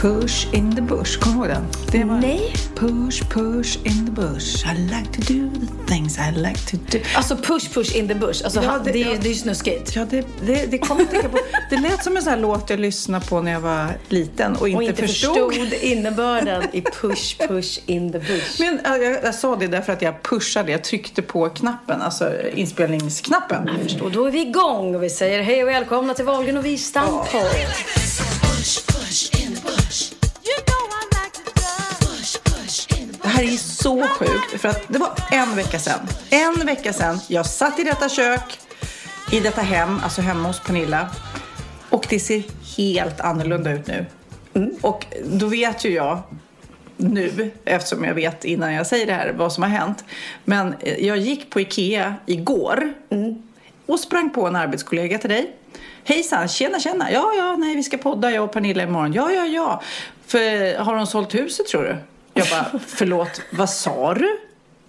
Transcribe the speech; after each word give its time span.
Push, 0.00 0.46
in 0.52 0.74
the 0.76 0.82
bush. 0.82 1.18
Kommer 1.20 1.36
du 1.48 1.52
ihåg 1.54 1.62
den? 1.62 1.66
Det 1.92 2.04
var 2.04 2.18
Nej. 2.20 2.52
Push, 2.76 3.22
push 3.30 3.78
in 3.84 4.06
the 4.06 4.12
bush. 4.12 4.66
I 4.74 4.78
like 4.78 5.12
to 5.12 5.32
do 5.32 5.50
the 5.60 5.92
things 5.94 6.18
I 6.18 6.32
like 6.38 6.58
to 6.70 6.76
do. 6.92 6.98
Alltså 7.16 7.36
push 7.36 7.72
push 7.74 7.96
in 7.96 8.08
the 8.08 8.14
bush. 8.14 8.44
Alltså, 8.44 8.62
Ja, 8.62 8.78
det- 8.84 8.92
det, 8.92 8.98
ja. 8.98 9.08
det 9.20 9.26
är 9.26 9.28
ju 9.28 9.34
snuskigt. 9.34 9.96
Ja, 9.96 10.06
det, 10.10 10.26
det, 10.46 10.70
det 10.70 10.76
jag 10.76 11.00
att 11.02 11.10
tänka 11.10 11.28
på. 11.28 11.38
Det 11.70 11.76
lät 11.76 12.04
som 12.04 12.16
en 12.16 12.22
sån 12.22 12.30
här 12.32 12.40
låt 12.40 12.70
jag 12.70 12.80
lyssnade 12.80 13.26
på 13.26 13.40
när 13.42 13.52
jag 13.52 13.60
var 13.60 13.86
liten 14.08 14.56
och 14.56 14.68
inte, 14.68 14.76
Och 14.76 14.82
inte 14.82 15.02
förstod. 15.06 15.54
förstod 15.54 15.72
innebörden 15.80 16.62
i 16.72 16.82
push 16.82 17.38
push 17.48 17.78
in 17.86 18.12
the 18.12 18.18
bush. 18.18 18.60
Men 18.60 18.80
jag, 18.84 19.02
jag 19.24 19.34
sa 19.34 19.56
det 19.56 19.66
därför 19.66 19.92
att 19.92 20.02
jag 20.02 20.22
pushade, 20.22 20.72
jag 20.72 20.84
tryckte 20.84 21.22
på 21.22 21.48
knappen, 21.48 22.02
alltså 22.02 22.32
inspelningsknappen. 22.54 23.66
Jag 23.72 23.82
förstår. 23.82 24.10
Då 24.10 24.24
är 24.26 24.30
vi 24.30 24.40
igång 24.40 24.94
och 24.94 25.02
vi 25.02 25.10
säger 25.10 25.42
hej 25.42 25.62
och 25.62 25.68
välkomna 25.68 26.14
till 26.14 26.24
Wahlgren 26.24 26.56
och 26.56 26.64
Wistam 26.64 27.08
podd. 27.08 27.46
Här 33.38 33.44
är 33.44 33.56
så 33.56 34.02
sjukt, 34.02 34.60
för 34.60 34.68
att 34.68 34.88
det 34.88 34.98
var 34.98 35.10
en 35.30 35.56
vecka 35.56 35.78
sedan. 35.78 36.00
En 36.30 36.66
vecka 36.66 36.92
sedan, 36.92 37.20
jag 37.28 37.46
satt 37.46 37.78
i 37.78 37.82
detta 37.82 38.08
kök, 38.08 38.58
i 39.32 39.40
detta 39.40 39.60
hem, 39.60 40.00
alltså 40.04 40.20
hemma 40.20 40.48
hos 40.48 40.60
Pernilla. 40.60 41.08
Och 41.90 42.06
det 42.10 42.20
ser 42.20 42.42
helt 42.76 43.20
annorlunda 43.20 43.72
ut 43.72 43.86
nu. 43.86 44.06
Och 44.80 45.06
då 45.24 45.46
vet 45.46 45.84
ju 45.84 45.90
jag 45.90 46.22
nu, 46.96 47.50
eftersom 47.64 48.04
jag 48.04 48.14
vet 48.14 48.44
innan 48.44 48.74
jag 48.74 48.86
säger 48.86 49.06
det 49.06 49.12
här 49.12 49.32
vad 49.32 49.52
som 49.52 49.62
har 49.62 49.70
hänt. 49.70 50.04
Men 50.44 50.74
eh, 50.80 51.06
jag 51.06 51.18
gick 51.18 51.50
på 51.50 51.60
Ikea 51.60 52.14
igår 52.26 52.92
och 53.86 54.00
sprang 54.00 54.30
på 54.30 54.46
en 54.46 54.56
arbetskollega 54.56 55.18
till 55.18 55.30
dig. 55.30 55.52
Hejsan, 56.04 56.48
tjena 56.48 56.80
tjena. 56.80 57.12
Ja, 57.12 57.32
ja, 57.36 57.56
nej 57.56 57.76
vi 57.76 57.82
ska 57.82 57.98
podda 57.98 58.30
jag 58.30 58.44
och 58.44 58.52
Pernilla 58.52 58.82
imorgon. 58.82 59.12
Ja, 59.12 59.32
ja, 59.32 59.46
ja. 59.46 59.82
För 60.26 60.78
har 60.78 60.96
hon 60.96 61.06
sålt 61.06 61.34
huset 61.34 61.66
tror 61.66 61.82
du? 61.82 61.96
Jag 62.38 62.48
bara, 62.50 62.80
förlåt, 62.86 63.40
vad 63.50 63.70
sa 63.70 64.14
du? 64.14 64.40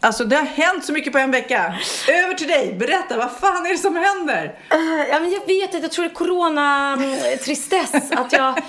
Alltså 0.02 0.24
det 0.26 0.36
har 0.36 0.44
hänt 0.46 0.86
så 0.86 0.94
mycket 0.94 1.14
på 1.14 1.20
en 1.20 1.32
vecka. 1.32 1.76
Över 2.08 2.34
till 2.34 2.48
dig, 2.48 2.76
berätta, 2.80 3.18
vad 3.18 3.32
fan 3.32 3.66
är 3.66 3.70
det 3.72 3.78
som 3.78 3.96
händer? 3.96 4.46
Uh, 4.74 5.10
Ja, 5.10 5.20
men 5.20 5.32
jag 5.32 5.40
vet 5.48 5.74
inte, 5.74 5.78
jag 5.78 5.92
tror 5.92 6.06
det 6.06 6.12
är 6.12 6.16
coronatristess. 6.16 7.94
Mm, 7.94 8.18
Att 8.26 8.34
jag... 8.34 8.62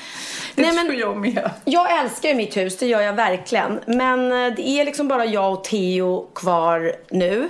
Det 0.61 0.67
Nej, 0.67 0.75
men 0.77 0.87
tror 0.87 1.01
jag 1.01 1.17
med. 1.17 1.51
jag 1.65 2.01
älskar 2.01 2.29
ju 2.29 2.35
mitt 2.35 2.57
hus, 2.57 2.79
det 2.79 2.87
gör 2.87 3.01
jag 3.01 3.13
verkligen. 3.13 3.81
Men 3.87 4.33
eh, 4.33 4.55
det 4.57 4.69
är 4.69 4.85
liksom 4.85 5.09
bara 5.09 5.25
jag 5.25 5.53
och 5.53 5.65
Theo 5.65 6.27
kvar 6.35 6.93
nu. 7.11 7.49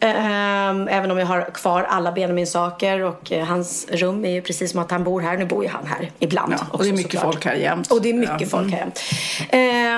Ehm, 0.00 0.88
Även 0.88 1.10
om 1.10 1.18
jag 1.18 1.26
har 1.26 1.50
kvar 1.54 1.82
alla 1.82 2.12
Benjamin-saker 2.12 3.00
och 3.00 3.32
eh, 3.32 3.44
hans 3.44 3.86
rum 3.90 4.24
är 4.24 4.30
ju 4.30 4.42
precis 4.42 4.70
som 4.70 4.80
att 4.80 4.90
han 4.90 5.04
bor 5.04 5.20
här. 5.20 5.36
Nu 5.36 5.46
bor 5.46 5.64
ju 5.64 5.70
han 5.70 5.86
här 5.86 6.10
ibland. 6.18 6.52
Ja, 6.52 6.56
och 6.68 6.74
också, 6.74 6.84
det 6.84 6.88
är 6.88 6.96
mycket 6.96 7.12
såklart. 7.20 7.34
folk 7.34 7.44
här 7.44 7.54
jämt. 7.54 7.92
Och 7.92 8.02
det 8.02 8.10
är 8.10 8.14
mycket 8.14 8.40
Ja. 8.40 8.46
folk 8.46 8.72
här 8.72 8.78
jämt. 8.78 9.00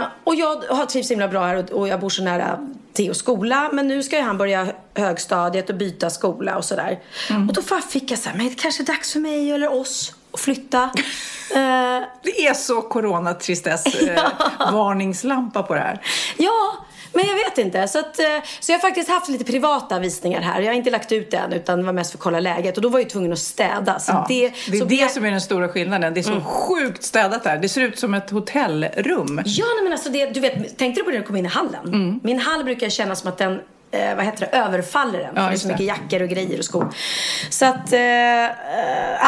Eh, 0.02 0.08
och 0.24 0.34
jag 0.34 0.62
har 0.76 0.86
trivts 0.86 1.10
himla 1.10 1.28
bra 1.28 1.44
här 1.46 1.56
och, 1.56 1.70
och 1.70 1.88
jag 1.88 2.00
bor 2.00 2.10
så 2.10 2.22
nära 2.22 2.58
Theos 2.92 3.18
skola. 3.18 3.70
Men 3.72 3.88
nu 3.88 4.02
ska 4.02 4.16
ju 4.16 4.22
han 4.22 4.38
börja 4.38 4.66
högstadiet 4.94 5.70
och 5.70 5.76
byta 5.76 6.10
skola 6.10 6.56
och 6.56 6.64
sådär. 6.64 6.98
Mm. 7.30 7.48
Och 7.48 7.54
då 7.54 7.62
fick 7.90 8.10
jag 8.10 8.18
så 8.18 8.28
här, 8.28 8.36
men 8.36 8.48
det 8.48 8.54
kanske 8.54 8.82
är 8.82 8.86
dags 8.86 9.12
för 9.12 9.20
mig 9.20 9.50
eller 9.50 9.72
oss 9.72 10.14
att 10.32 10.40
flytta. 10.40 10.82
eh, 11.54 12.02
Det 12.22 12.46
är 12.46 12.54
så 12.54 12.82
coronatristess 12.82 13.86
eh, 14.02 14.22
varningslampa 14.72 15.62
på 15.62 15.74
det 15.74 15.80
här. 15.80 16.00
Ja, 16.36 16.76
men 17.14 17.26
jag 17.26 17.34
vet 17.34 17.58
inte. 17.58 17.88
Så, 17.88 17.98
att, 17.98 18.18
eh, 18.18 18.24
så 18.60 18.72
jag 18.72 18.78
har 18.78 18.80
faktiskt 18.80 19.08
haft 19.08 19.28
lite 19.28 19.44
privata 19.44 19.98
visningar 19.98 20.40
här. 20.40 20.60
Jag 20.60 20.68
har 20.68 20.74
inte 20.74 20.90
lagt 20.90 21.12
ut 21.12 21.30
det 21.30 21.36
än 21.36 21.52
utan 21.52 21.78
det 21.78 21.84
var 21.84 21.92
mest 21.92 22.10
för 22.10 22.18
att 22.18 22.22
kolla 22.22 22.40
läget. 22.40 22.76
Och 22.76 22.82
då 22.82 22.88
var 22.88 22.98
jag 22.98 23.04
ju 23.04 23.10
tvungen 23.10 23.32
att 23.32 23.38
städa. 23.38 23.98
Så 23.98 24.12
Ja, 24.12 24.26
det, 24.28 24.52
det 24.70 24.76
är 24.76 24.78
så 24.80 24.84
det 24.84 25.12
som 25.12 25.24
är 25.24 25.30
den 25.30 25.40
stora 25.40 25.68
skillnaden. 25.68 26.14
Det 26.14 26.20
är 26.20 26.22
så 26.22 26.40
sjukt 26.40 27.02
städat 27.04 27.44
där. 27.44 27.56
Det 27.56 27.68
ser 27.68 27.80
ut 27.80 27.98
som 27.98 28.14
ett 28.14 28.30
hotellrum. 28.30 29.42
Ja, 29.44 29.64
nej, 29.74 29.84
men 29.84 29.92
alltså 29.92 30.10
det, 30.10 30.26
du 30.26 30.40
vet, 30.40 30.78
tänkte 30.78 31.00
du 31.00 31.04
på 31.04 31.10
det 31.10 31.16
när 31.16 31.20
du 31.20 31.26
kom 31.26 31.36
in 31.36 31.46
i 31.46 31.48
hallen? 31.48 31.86
Mm. 31.86 32.20
Min 32.22 32.38
hall 32.38 32.64
brukar 32.64 32.88
kännas 32.88 33.20
som 33.20 33.28
att 33.28 33.38
den 33.38 33.60
eh, 33.92 34.16
vad 34.16 34.24
heter 34.24 34.40
det, 34.40 34.56
överfaller 34.56 35.20
en. 35.20 35.34
för 35.34 35.42
det 35.42 35.54
är 35.54 35.56
så 35.56 35.68
mycket 35.68 35.86
jackor 35.86 36.22
och 36.22 36.28
grejer 36.28 36.58
och 36.58 36.64
skor. 36.64 36.94
Så 37.50 37.66
att 37.66 37.92
eh, 37.92 38.44
eh, 38.44 38.50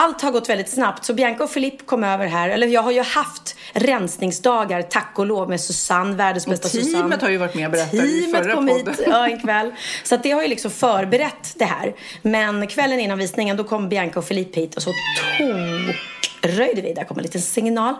allt 0.02 0.22
har 0.22 0.30
gått 0.30 0.48
väldigt 0.48 0.70
snabbt. 0.70 1.04
Så 1.04 1.14
Bianca 1.14 1.44
och 1.44 1.50
Filip 1.50 1.86
kom 1.86 2.04
över 2.04 2.26
här. 2.26 2.48
Eller 2.48 2.66
jag 2.66 2.82
har 2.82 2.92
ju 2.92 3.02
haft 3.02 3.56
rensningsdagar, 3.72 4.82
tack 4.82 5.12
och 5.14 5.26
lov, 5.26 5.48
med 5.48 5.60
Susanne, 5.60 6.16
världens 6.16 6.47
bästa 6.47 6.69
teamet 6.69 6.86
Susanne. 6.86 7.16
har 7.20 7.30
ju 7.30 7.36
varit 7.36 7.54
med 7.54 7.66
och 7.66 7.72
berättat 7.72 7.94
i 7.94 8.20
Teamet 8.20 8.42
förra 8.42 8.54
kom 8.54 8.69
podden. 8.69 8.94
hit 8.94 9.06
ja, 9.06 9.28
en 9.28 9.41
kväll. 9.41 9.72
Så 10.04 10.14
att 10.14 10.22
det 10.22 10.30
har 10.30 10.42
ju 10.42 10.48
liksom 10.48 10.70
förberett 10.70 11.54
det 11.56 11.64
här. 11.64 11.94
Men 12.22 12.66
kvällen 12.66 13.00
innan 13.00 13.19
visningen 13.19 13.56
då 13.56 13.64
kom 13.64 13.88
Bianca 13.88 14.19
och 14.19 14.25
Filip 14.25 14.56
hit 14.56 14.75
och 14.75 14.82
så 14.82 14.91
tokröjde 15.38 16.82
vi. 16.82 16.92
Där 16.92 17.04
kom 17.04 17.16
en 17.16 17.22
liten 17.22 17.41
signal. 17.42 17.94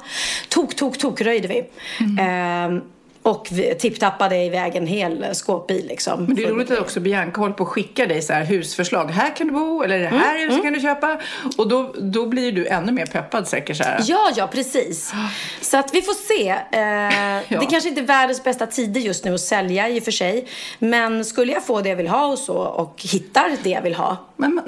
Tok, 0.49 0.77
tok, 0.77 0.99
tok 0.99 1.21
röjde 1.21 1.49
vi. 1.49 1.65
Mm. 2.01 2.19
Ehm, 2.19 2.83
och 3.25 3.49
tipptappade 3.79 4.37
iväg 4.37 4.77
en 4.77 4.87
hel 4.87 5.35
skåpbil 5.35 5.87
liksom. 5.87 6.25
Men 6.25 6.37
det 6.37 6.45
är 6.45 6.49
roligt 6.49 6.71
att 6.71 6.79
också 6.79 7.01
Bianca 7.01 7.41
håller 7.41 7.55
på 7.55 7.63
att 7.63 7.69
skicka 7.69 8.07
dig 8.07 8.23
så 8.23 8.33
här 8.33 8.45
husförslag. 8.45 9.11
Här 9.11 9.37
kan 9.37 9.47
du 9.47 9.53
bo, 9.53 9.83
eller 9.83 9.99
det 9.99 10.07
Mm, 10.07 10.21
här 10.21 10.47
huset 10.47 10.63
kan 10.63 10.73
du 10.73 10.81
köpa. 10.81 11.21
Och 11.59 11.69
då, 11.69 11.95
då 11.99 12.27
blir 12.27 12.53
du 12.53 12.67
ännu 12.67 12.93
mer 12.93 13.07
peppad 13.07 13.49
säkert 13.49 13.77
så 13.77 13.85
här. 13.85 14.01
Ja, 14.05 14.31
ja, 14.37 14.47
precis. 14.47 15.13
Så 15.61 15.77
att 15.77 15.95
vi 15.95 16.03
får 16.03 16.15
se. 16.15 16.49
Eh, 16.51 17.59
Det 17.61 17.67
kanske 17.71 17.89
inte 17.89 18.01
är 18.01 18.07
världens 18.07 18.45
bästa 18.45 18.67
tider 18.67 19.01
just 19.01 19.25
nu 19.25 19.35
att 19.35 19.41
sälja 19.41 19.89
i 19.89 20.01
och 20.01 20.05
för 20.05 20.13
sig. 20.13 20.47
Men 20.79 21.25
skulle 21.25 21.53
jag 21.53 21.65
få 21.67 21.81
det 21.81 21.89
jag 21.89 21.97
vill 21.97 22.09
ha 22.09 22.27
och 22.27 22.39
så 22.39 22.57
och 22.57 23.03
hittar 23.13 23.57
det 23.63 23.71
jag 23.71 23.83
vill 23.83 23.95
ha. 23.95 24.17
Men 24.37 24.61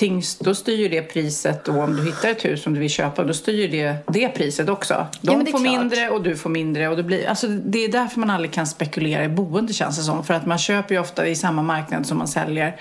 någonting, 0.00 0.22
då 0.40 0.54
styr 0.54 0.76
ju 0.76 0.88
det 0.88 1.02
priset 1.02 1.64
då 1.64 1.72
om 1.72 1.96
du 1.96 2.04
hittar 2.04 2.28
ett 2.28 2.44
hus 2.44 2.62
som 2.62 2.74
du 2.74 2.80
vill 2.80 2.90
köpa, 2.90 3.24
då 3.24 3.34
styr 3.34 3.54
ju 3.54 3.68
det 3.68 3.96
det 4.06 4.28
priset 4.28 4.68
också. 4.68 5.06
De 5.20 5.40
är 5.40 5.44
får 5.44 5.50
klart. 5.50 5.62
mindre 5.62 6.08
och 6.10 6.22
du 6.22 6.36
får 6.36 6.50
mindre 6.50 6.88
och 6.88 6.96
det 6.96 7.02
blir, 7.02 7.28
alltså 7.28 7.46
det 7.46 7.84
är 7.84 7.88
därför 7.88 8.20
man 8.20 8.30
aldrig 8.30 8.52
kan 8.52 8.66
spekulera 8.66 9.24
i 9.24 9.28
boende 9.28 9.72
känns 9.72 9.96
det 9.96 10.02
som. 10.02 10.24
För 10.24 10.34
att 10.34 10.46
man 10.46 10.58
köper 10.58 10.94
ju 10.94 11.00
ofta 11.00 11.26
i 11.26 11.36
samma 11.36 11.62
marknad 11.62 12.06
som 12.06 12.18
man 12.18 12.28
säljer. 12.28 12.76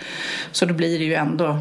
Så 0.52 0.66
då 0.66 0.74
blir 0.74 1.00
det 1.00 1.06
ju 1.06 1.14
ändå, 1.14 1.60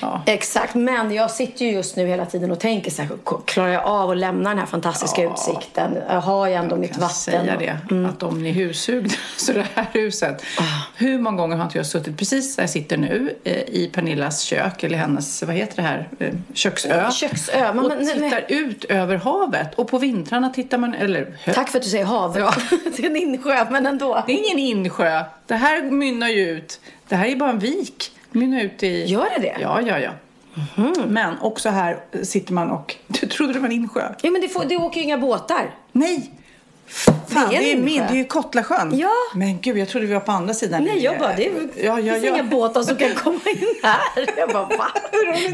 ja. 0.00 0.22
Exakt, 0.26 0.74
men 0.74 1.12
jag 1.12 1.30
sitter 1.30 1.64
ju 1.64 1.70
just 1.72 1.96
nu 1.96 2.06
hela 2.06 2.26
tiden 2.26 2.50
och 2.50 2.60
tänker 2.60 2.90
så 2.90 3.02
här, 3.02 3.10
klarar 3.46 3.68
jag 3.68 3.84
av 3.84 4.10
att 4.10 4.16
lämna 4.16 4.48
den 4.50 4.58
här 4.58 4.66
fantastiska 4.66 5.22
utsikten? 5.22 5.96
Jag 6.08 6.20
har 6.20 6.46
ju 6.46 6.54
ändå 6.54 6.76
mitt 6.76 6.90
kan 6.92 7.00
vatten. 7.00 7.14
säga 7.14 7.54
och- 7.54 7.58
det, 7.94 8.06
att 8.08 8.22
om 8.22 8.42
ni 8.42 8.48
är 8.48 8.52
hushugna 8.54 9.08
så 9.36 9.52
det 9.52 9.66
här 9.74 9.86
huset. 9.92 10.42
Ah. 10.58 10.62
Hur 10.96 11.18
många 11.18 11.36
gånger 11.36 11.56
har 11.56 11.64
inte 11.64 11.78
jag 11.78 11.86
suttit 11.86 12.18
precis 12.18 12.56
där 12.56 12.62
jag 12.62 12.70
sitter 12.70 12.96
nu 12.96 13.34
eh, 13.44 13.52
i 13.56 13.90
Pernillas 13.94 14.40
kök 14.40 14.82
eller 14.84 14.98
hennes, 14.98 15.42
vad 15.42 15.54
heter 15.56 15.76
det 15.76 15.82
här, 15.82 16.08
eh, 16.18 16.34
köksö. 16.54 17.10
Köksö, 17.10 17.72
men- 17.74 17.78
och 17.84 17.92
men- 17.98 18.06
tittar 18.06 18.44
ut 18.48 18.84
över 18.84 19.16
havet. 19.16 19.74
Och 19.74 19.88
på 19.88 19.98
vintrarna 19.98 20.50
tittar 20.50 20.78
man, 20.78 20.94
eller 20.94 21.36
hö- 21.44 21.52
Tack 21.52 21.68
för 21.68 21.78
att 21.78 21.84
du 21.84 21.90
säger 21.90 22.04
hav. 22.04 22.38
Ja. 22.38 22.54
det 22.96 23.02
är 23.02 23.06
en 23.10 23.16
insjö, 23.16 23.66
men 23.70 23.86
ändå. 23.86 24.22
det 24.26 24.32
är 24.32 24.36
ingen 24.46 24.58
insjö. 24.58 25.24
Det 25.46 25.54
här 25.54 25.82
mynnar 25.82 26.28
ju 26.28 26.48
ut. 26.50 26.80
Det 27.08 27.16
här 27.16 27.26
är 27.26 27.36
bara 27.36 27.50
en 27.50 27.58
vik. 27.58 28.10
Mynnar 28.32 28.60
ut 28.60 28.82
i... 28.82 29.04
Gör 29.04 29.28
det 29.36 29.42
det? 29.42 29.56
Ja, 29.60 29.80
ja, 29.80 29.98
ja. 29.98 30.10
Men 31.06 31.38
också 31.40 31.68
här 31.68 31.96
sitter 32.22 32.52
man 32.52 32.70
och... 32.70 32.96
Du 33.06 33.26
trodde 33.26 33.52
det 33.52 33.58
var 33.58 33.66
en 33.66 33.72
insjö? 33.72 34.14
Ja, 34.22 34.30
men 34.30 34.40
det, 34.40 34.48
får, 34.48 34.64
det 34.64 34.76
åker 34.76 34.96
ju 34.98 35.04
inga 35.04 35.18
båtar. 35.18 35.74
Nej! 35.92 36.30
Fan, 36.86 37.50
Det 37.50 37.56
är 37.56 37.60
det 37.60 37.72
är, 37.72 37.76
min, 37.76 38.02
det 38.02 38.12
är 38.12 38.16
ju 38.16 38.24
Kottlasjön. 38.24 38.98
Ja. 38.98 39.10
Men 39.34 39.60
gud, 39.60 39.78
jag 39.78 39.88
trodde 39.88 40.06
vi 40.06 40.12
var 40.12 40.20
på 40.20 40.32
andra 40.32 40.54
sidan. 40.54 40.84
Nej, 40.84 40.98
jag 40.98 41.18
bara, 41.18 41.36
det 41.36 41.46
är, 41.46 41.52
ja, 41.76 42.00
ja, 42.00 42.12
finns 42.12 42.24
ja. 42.26 42.34
inga 42.34 42.42
båtar 42.42 42.82
som 42.82 42.96
kan 42.96 43.14
komma 43.14 43.40
in 43.46 43.74
här. 43.82 43.98
Jag 44.36 44.48
bara, 44.48 44.64
va? 44.64 44.86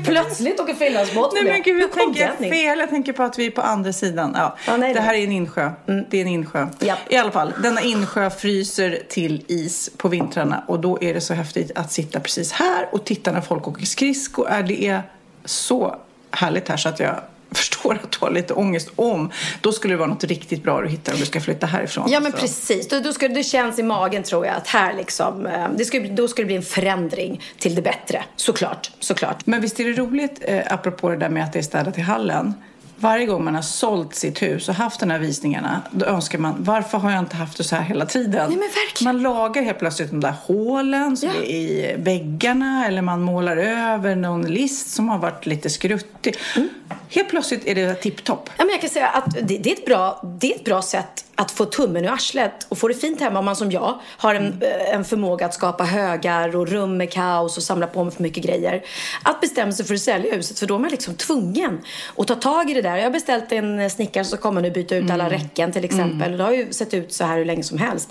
Plötsligt 0.05 0.61
åker 0.61 0.75
finlandsbåt 0.75 1.35
Nej 1.35 1.45
men 1.45 1.63
gud, 1.63 1.83
jag 1.83 1.93
tänker 1.99 2.37
fel. 2.51 2.79
Jag 2.79 2.89
tänker 2.89 3.13
på 3.13 3.23
att 3.23 3.39
vi 3.39 3.47
är 3.47 3.51
på 3.51 3.63
andra 3.63 3.93
sidan. 3.93 4.33
Ja. 4.37 4.57
Ja, 4.67 4.77
nej, 4.77 4.95
det 4.95 5.01
här 5.01 5.13
nej. 5.13 5.23
är 5.23 5.27
en 5.27 5.33
insjö. 5.33 5.71
Det 6.11 6.17
är 6.17 6.23
en 6.23 6.29
insjö. 6.29 6.67
Japp. 6.79 6.99
I 7.09 7.17
alla 7.17 7.31
fall, 7.31 7.53
denna 7.63 7.81
insjö 7.81 8.31
fryser 8.31 9.03
till 9.09 9.45
is 9.49 9.91
på 9.97 10.09
vintrarna. 10.09 10.65
Och 10.67 10.81
då 10.81 10.99
är 11.03 11.15
det 11.15 11.21
så 11.21 11.35
häftigt 11.35 11.71
att 11.75 11.93
sitta 11.93 12.21
precis 12.21 12.53
här 12.53 12.89
och 12.93 13.05
titta 13.05 13.33
när 13.33 13.41
folk 13.41 13.69
åker 13.69 13.87
skridskor. 13.87 14.51
Äh, 14.51 14.67
Det 14.67 14.85
är 14.87 15.03
så 15.45 15.97
härligt 16.31 16.69
här 16.69 16.77
så 16.77 16.89
att 16.89 17.01
jag 17.01 17.15
förstår 17.55 17.95
att 17.95 18.13
du 18.13 18.19
har 18.21 18.31
lite 18.31 18.55
ångest 18.55 18.91
om. 18.97 19.31
Då 19.61 19.73
skulle 19.73 19.95
det 19.95 19.99
vara 19.99 20.09
något 20.09 20.25
riktigt 20.25 20.63
bra 20.63 20.81
du 20.81 20.89
hittar 20.89 21.13
om 21.13 21.19
du 21.19 21.27
ska 21.27 21.41
flytta 21.41 21.67
härifrån. 21.67 22.11
Ja 22.11 22.21
men 22.21 22.33
Så. 22.33 22.39
precis. 22.39 22.89
Då, 22.89 23.01
då 23.01 23.13
ska, 23.13 23.29
det 23.29 23.43
känns 23.43 23.79
i 23.79 23.83
magen 23.83 24.23
tror 24.23 24.47
jag 24.47 24.57
att 24.57 24.67
här 24.67 24.95
liksom, 24.95 25.47
eh, 25.47 25.67
det 25.77 25.85
ska, 25.85 26.01
då 26.01 26.29
ska 26.29 26.43
det 26.43 26.47
bli 26.47 26.57
en 26.57 26.63
förändring 26.63 27.43
till 27.59 27.75
det 27.75 27.83
bättre. 27.83 28.25
Såklart, 28.37 28.91
såklart. 29.01 29.47
Men 29.47 29.61
visst 29.61 29.81
är 29.81 29.85
det 29.85 29.93
roligt, 29.93 30.41
eh, 30.45 30.73
apropå 30.73 31.09
det 31.09 31.17
där 31.17 31.29
med 31.29 31.45
att 31.45 31.53
det 31.53 31.59
är 31.59 31.63
städat 31.63 31.99
i 31.99 32.01
hallen. 32.01 32.55
Varje 33.01 33.27
gång 33.27 33.45
man 33.45 33.55
har 33.55 33.63
sålt 33.63 34.15
sitt 34.15 34.43
hus 34.43 34.69
och 34.69 34.75
haft 34.75 35.01
de 35.01 35.11
här 35.11 35.19
visningarna, 35.19 35.83
då 35.91 36.07
önskar 36.07 36.39
man 36.39 36.55
varför 36.59 36.99
har 36.99 37.11
jag 37.11 37.19
inte 37.19 37.37
haft 37.37 37.57
det 37.59 37.65
så 37.65 37.77
här 37.77 37.83
hela 37.83 38.07
tiden? 38.07 38.51
Nej. 38.51 38.69
Man 39.05 39.23
lagar 39.23 39.63
helt 39.63 39.79
plötsligt 39.79 40.11
de 40.11 40.21
där 40.21 40.35
hålen 40.43 41.17
som 41.17 41.29
Ja. 41.29 41.35
är 41.35 41.45
i 41.45 41.95
väggarna 41.99 42.87
eller 42.87 43.03
man 43.03 43.23
målar 43.23 43.57
över 43.57 44.17
någon 44.17 44.43
list 44.43 44.91
som 44.91 45.09
har 45.09 45.19
varit 45.19 45.47
lite 45.47 45.71
skruttig. 45.71 46.37
Mm. 46.57 46.69
Helt 47.11 47.29
plötsligt 47.29 47.67
är 47.67 47.75
det 47.75 47.95
tipptopp. 47.95 48.51
Ja, 48.57 48.65
men 48.65 48.71
jag 48.71 48.81
kan 48.81 48.91
säga 48.91 49.09
att 49.09 49.35
det, 49.35 49.59
det, 49.59 49.71
är 49.71 49.75
ett 49.75 49.87
bra, 49.87 50.23
det 50.41 50.53
är 50.53 50.57
ett 50.57 50.65
bra 50.65 50.83
sätt 50.83 51.25
att 51.35 51.51
få 51.51 51.65
tummen 51.65 52.05
ur 52.05 52.13
arslet 52.13 52.67
och 52.69 52.79
få 52.79 52.89
det 52.89 52.95
fint 52.95 53.21
hemma 53.21 53.39
om 53.39 53.45
man 53.45 53.57
som 53.57 53.71
jag 53.71 54.01
har 54.19 54.35
en, 54.35 54.63
eh, 54.63 54.95
en 54.95 55.05
förmåga 55.05 55.47
att 55.47 55.55
skapa 55.55 55.85
högar 55.85 56.57
och 56.57 56.69
rum 56.69 56.97
med 56.97 57.13
kaos 57.13 57.57
och 57.57 57.63
samla 57.63 57.87
på 57.87 58.05
mig 58.05 58.15
för 58.15 58.23
mycket 58.23 58.45
grejer. 58.45 58.83
Att 59.23 59.41
bestämma 59.41 59.73
sig 59.73 59.87
för 59.87 59.95
att 59.95 60.01
sälja 60.01 60.35
huset 60.35 60.59
för 60.59 60.67
då 60.67 60.75
är 60.75 60.79
man 60.79 60.91
liksom 60.91 61.15
tvungen 61.15 61.81
att 62.17 62.27
ta 62.27 62.35
tag 62.35 62.71
i 62.71 62.75
det 62.75 62.83
där. 62.83 62.88
Jag 62.97 63.05
har 63.05 63.11
beställt 63.11 63.53
en 63.53 63.91
snickare 63.91 64.25
som 64.25 64.39
kommer 64.39 64.61
nu 64.61 64.71
byta 64.71 64.97
ut 64.97 65.11
alla 65.11 65.31
räcken 65.31 65.73
till 65.73 65.85
exempel. 65.85 66.37
Det 66.37 66.45
har 66.45 66.53
ju 66.53 66.73
sett 66.73 66.95
ut 66.95 67.13
så 67.13 67.25
här 67.25 67.39
hur 67.39 67.45
länge 67.45 67.63
som 67.63 67.79
helst. 67.79 68.09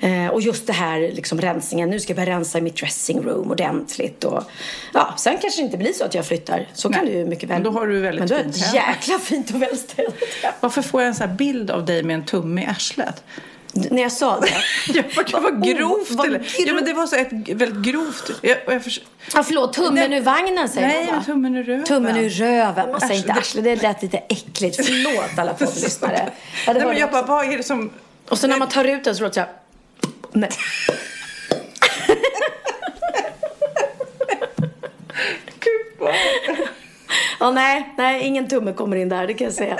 Eh, 0.00 0.26
och 0.26 0.40
just 0.40 0.66
det 0.66 0.72
här 0.72 1.00
liksom 1.00 1.40
rensningen. 1.40 1.90
Nu 1.90 2.00
ska 2.00 2.10
jag 2.10 2.16
börja 2.16 2.36
rensa 2.36 2.58
i 2.58 2.60
mitt 2.60 2.76
dressing 2.76 3.22
room 3.22 3.50
ordentligt. 3.50 4.24
Och, 4.24 4.42
ja, 4.94 5.14
sen 5.18 5.38
kanske 5.38 5.60
det 5.60 5.64
inte 5.64 5.76
blir 5.76 5.92
så 5.92 6.04
att 6.04 6.14
jag 6.14 6.26
flyttar. 6.26 6.68
Så 6.74 6.88
kan 6.92 7.04
det 7.04 7.12
ju 7.12 7.26
mycket 7.26 7.48
väl. 7.48 7.54
Men 7.54 7.72
då 7.72 7.78
har 7.78 7.86
du 7.86 8.00
väldigt 8.00 8.20
Men 8.20 8.28
du 8.28 8.34
har 8.34 8.42
fint 8.42 8.56
ett 8.56 8.74
jäkla 8.74 9.18
fint 9.18 9.54
och 9.54 9.62
välställt. 9.62 10.14
Varför 10.60 10.82
får 10.82 11.00
jag 11.00 11.08
en 11.08 11.14
sån 11.14 11.28
här 11.28 11.36
bild 11.36 11.70
av 11.70 11.84
dig 11.84 12.02
med 12.02 12.14
en 12.14 12.24
tumme 12.24 12.62
i 12.62 12.66
arslet? 12.66 13.24
När 13.76 14.02
jag 14.02 14.12
sa 14.12 14.40
det. 14.40 14.48
Ja, 14.94 15.02
vad, 15.32 15.42
vad 15.42 15.64
grovt! 15.64 16.10
vad 16.10 16.26
eller? 16.26 16.38
Ja, 16.38 16.44
men 16.66 16.66
grovt. 16.74 16.86
det 16.86 16.92
var 16.92 17.06
så 17.06 17.16
ett 17.16 17.32
väldigt 17.32 17.92
grovt... 17.92 18.30
Jag, 18.42 18.56
jag 18.66 18.84
förs- 18.84 19.00
Ja, 19.34 19.42
förlåt, 19.42 19.72
tummen 19.72 20.12
ur 20.12 20.20
vagnen 20.20 20.68
säger 20.68 20.88
Nej, 20.88 21.06
man 21.06 21.16
va? 21.16 21.22
tummen 21.26 21.56
ur 21.56 21.62
röven. 21.64 21.84
Tummen 21.84 22.16
ur 22.16 22.30
röven. 22.30 22.90
Man 22.90 23.00
säger 23.00 23.14
inte 23.14 23.32
Arsle. 23.32 23.40
arsle. 23.40 23.62
Det 23.62 23.82
lät 23.82 24.02
lite 24.02 24.18
äckligt. 24.18 24.76
Förlåt 24.86 25.38
alla 25.38 25.54
poddlyssnare. 25.58 26.30
Ja, 26.66 26.72
Nej, 26.72 26.84
men 26.86 26.96
jag 26.96 27.10
bara, 27.10 27.22
vad 27.22 27.52
är 27.52 27.56
det 27.56 27.62
som... 27.62 27.90
Och 28.28 28.38
så 28.38 28.46
när 28.46 28.56
man 28.58 28.68
tar 28.68 28.84
ut 28.84 29.04
den 29.04 29.16
så 29.16 29.22
låter 29.22 29.40
det 29.40 29.46
så 29.46 30.08
här. 30.08 30.10
Nej. 30.32 30.50
Gud, 35.60 35.86
vad... 35.98 36.14
Ja, 37.40 37.50
nej, 37.50 37.94
nej, 37.98 38.22
ingen 38.22 38.48
tumme 38.48 38.72
kommer 38.72 38.96
in 38.96 39.08
där, 39.08 39.26
det 39.26 39.34
kan 39.34 39.44
jag 39.44 39.54
säga. 39.54 39.78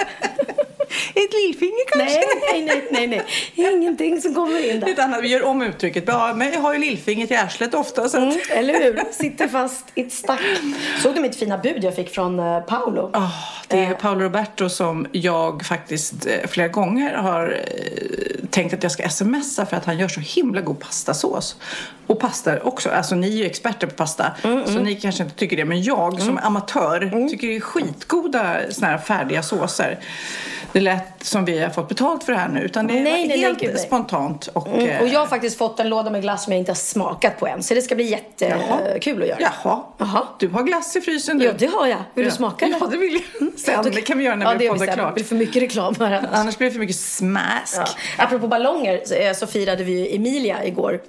Ett 1.17 1.33
lillfinger 1.33 1.85
kanske? 1.89 2.21
Nej, 2.53 2.65
nej, 2.65 2.89
nej, 2.91 3.09
nej, 3.09 3.23
nej. 3.57 3.73
Ingenting 3.73 4.21
som 4.21 4.35
kommer 4.35 4.71
in 4.71 4.81
där. 4.81 4.89
Ett 4.89 4.99
annat, 4.99 5.23
vi 5.23 5.29
gör 5.29 5.43
om 5.45 5.63
uttrycket. 5.63 6.05
Ja, 6.07 6.33
men 6.35 6.53
jag 6.53 6.61
har 6.61 6.73
ju 6.73 6.79
lillfingret 6.79 7.31
i 7.31 7.35
arslet 7.35 7.75
ofta. 7.75 8.09
Så 8.09 8.17
att... 8.17 8.23
Mm, 8.23 8.39
eller 8.51 8.75
hur? 8.75 9.03
Sitter 9.13 9.49
fast 9.49 9.85
i 9.95 10.01
ett 10.01 10.13
stack. 10.13 10.41
Såg 11.03 11.15
du 11.15 11.21
mitt 11.21 11.37
fina 11.37 11.59
bud 11.59 11.85
jag 11.85 11.97
fick 11.97 12.11
från 12.15 12.39
eh, 12.41 12.61
Paolo? 12.61 13.11
Ah, 13.13 13.29
det 13.69 13.79
är 13.79 13.91
Eh. 13.91 13.97
Paolo 13.97 14.21
Roberto 14.25 14.69
som 14.69 15.07
jag 15.13 15.67
faktiskt 15.67 16.27
eh, 16.27 16.47
flera 16.49 16.69
gånger 16.69 17.15
har 17.15 17.61
tänkt 18.51 18.75
att 18.75 18.83
jag 18.83 18.93
ska 18.93 19.09
smsa 19.09 19.67
för 19.67 19.77
att 19.77 19.85
han 19.85 19.99
gör 19.99 20.09
så 20.09 20.21
himla 20.21 20.61
god 20.61 20.81
pastasås. 20.81 21.57
Och 22.07 22.21
pasta 22.21 22.61
också. 22.63 22.91
Alltså 22.91 23.15
ni 23.15 23.27
är 23.29 23.37
ju 23.39 23.45
experter 23.47 23.87
på 23.87 23.95
pasta. 23.95 24.33
Mm, 24.45 24.67
Så 24.67 24.73
ni 24.73 24.95
kanske 24.95 25.23
inte 25.23 25.37
tycker 25.37 25.57
det. 25.57 25.65
Men 25.65 25.83
jag 25.83 26.21
som 26.23 26.39
amatör 26.39 27.03
Mm. 27.03 27.29
tycker 27.29 27.47
det 27.49 27.57
är 27.57 27.61
skitgoda 27.61 28.57
såna 28.71 28.87
här 28.87 28.99
färdiga 28.99 29.43
såser. 29.43 29.99
Det 30.73 30.81
lät 30.81 31.03
som 31.25 31.45
vi 31.45 31.59
har 31.63 31.71
fått 31.71 31.89
betalt 31.89 32.25
för 32.25 32.33
det 32.33 32.39
här 32.39 32.49
nu. 32.49 32.61
Utan 32.61 32.87
det 32.87 32.95
Nej, 32.95 33.03
var 33.23 33.29
nej, 33.29 33.39
helt 33.39 33.63
nej. 33.63 33.79
spontant. 33.79 34.47
Och, 34.53 34.67
Mm, 34.69 34.89
eh, 34.89 35.03
och 35.03 35.09
jag 35.09 35.21
har 35.21 35.27
faktiskt 35.27 35.59
fått 35.59 35.81
en 35.81 35.89
låda 35.89 36.11
med 36.11 36.23
glass 36.23 36.45
som 36.45 36.53
jag 36.53 36.59
inte 36.61 36.71
har 36.71 36.77
smakat 36.77 37.39
på 37.39 37.47
än. 37.47 37.63
Så 37.63 37.75
det 37.75 37.83
ska 37.83 37.95
bli 37.95 38.05
jättekul 38.05 39.23
att 39.23 39.29
göra. 39.29 39.39
Jaha. 39.41 39.83
Jaha. 39.99 40.27
Du 40.39 40.49
har 40.49 40.63
glass 40.63 40.97
i 40.97 41.01
frysen 41.01 41.39
du. 41.39 41.45
Ja, 41.45 41.53
det 41.59 41.67
har 41.67 41.87
jag. 41.87 41.97
Vill 42.15 42.25
Ja. 42.25 42.31
du 42.31 42.37
smaka? 42.37 42.67
Ja, 42.81 42.87
det 42.87 42.97
vill 42.97 43.21
jag. 43.41 43.49
Sen, 43.59 43.85
det 43.95 44.01
kan 44.01 44.19
vi 44.19 44.25
göra 44.25 44.37
när 44.37 44.47
ja, 44.47 44.55
vi 44.59 44.69
poddar 44.69 44.87
sen. 44.87 44.95
klart. 44.95 45.09
Det 45.09 45.15
blir 45.15 45.25
för 45.25 45.35
mycket 45.37 45.63
reklam 45.63 45.95
här 46.01 46.13
annars. 46.13 46.31
Annars 46.33 46.59
blir 46.59 46.69
det 46.69 46.73
för 46.73 46.81
mycket 46.81 46.97
smask. 46.97 47.77
Ja. 47.77 47.85
Apropå 48.25 48.49
ballonger 48.49 49.01
så, 49.05 49.15
eh, 49.15 49.33
så 49.35 49.47
firade 49.47 49.85
vi 49.85 50.17
Emilia 50.17 50.65
igår. 50.65 51.01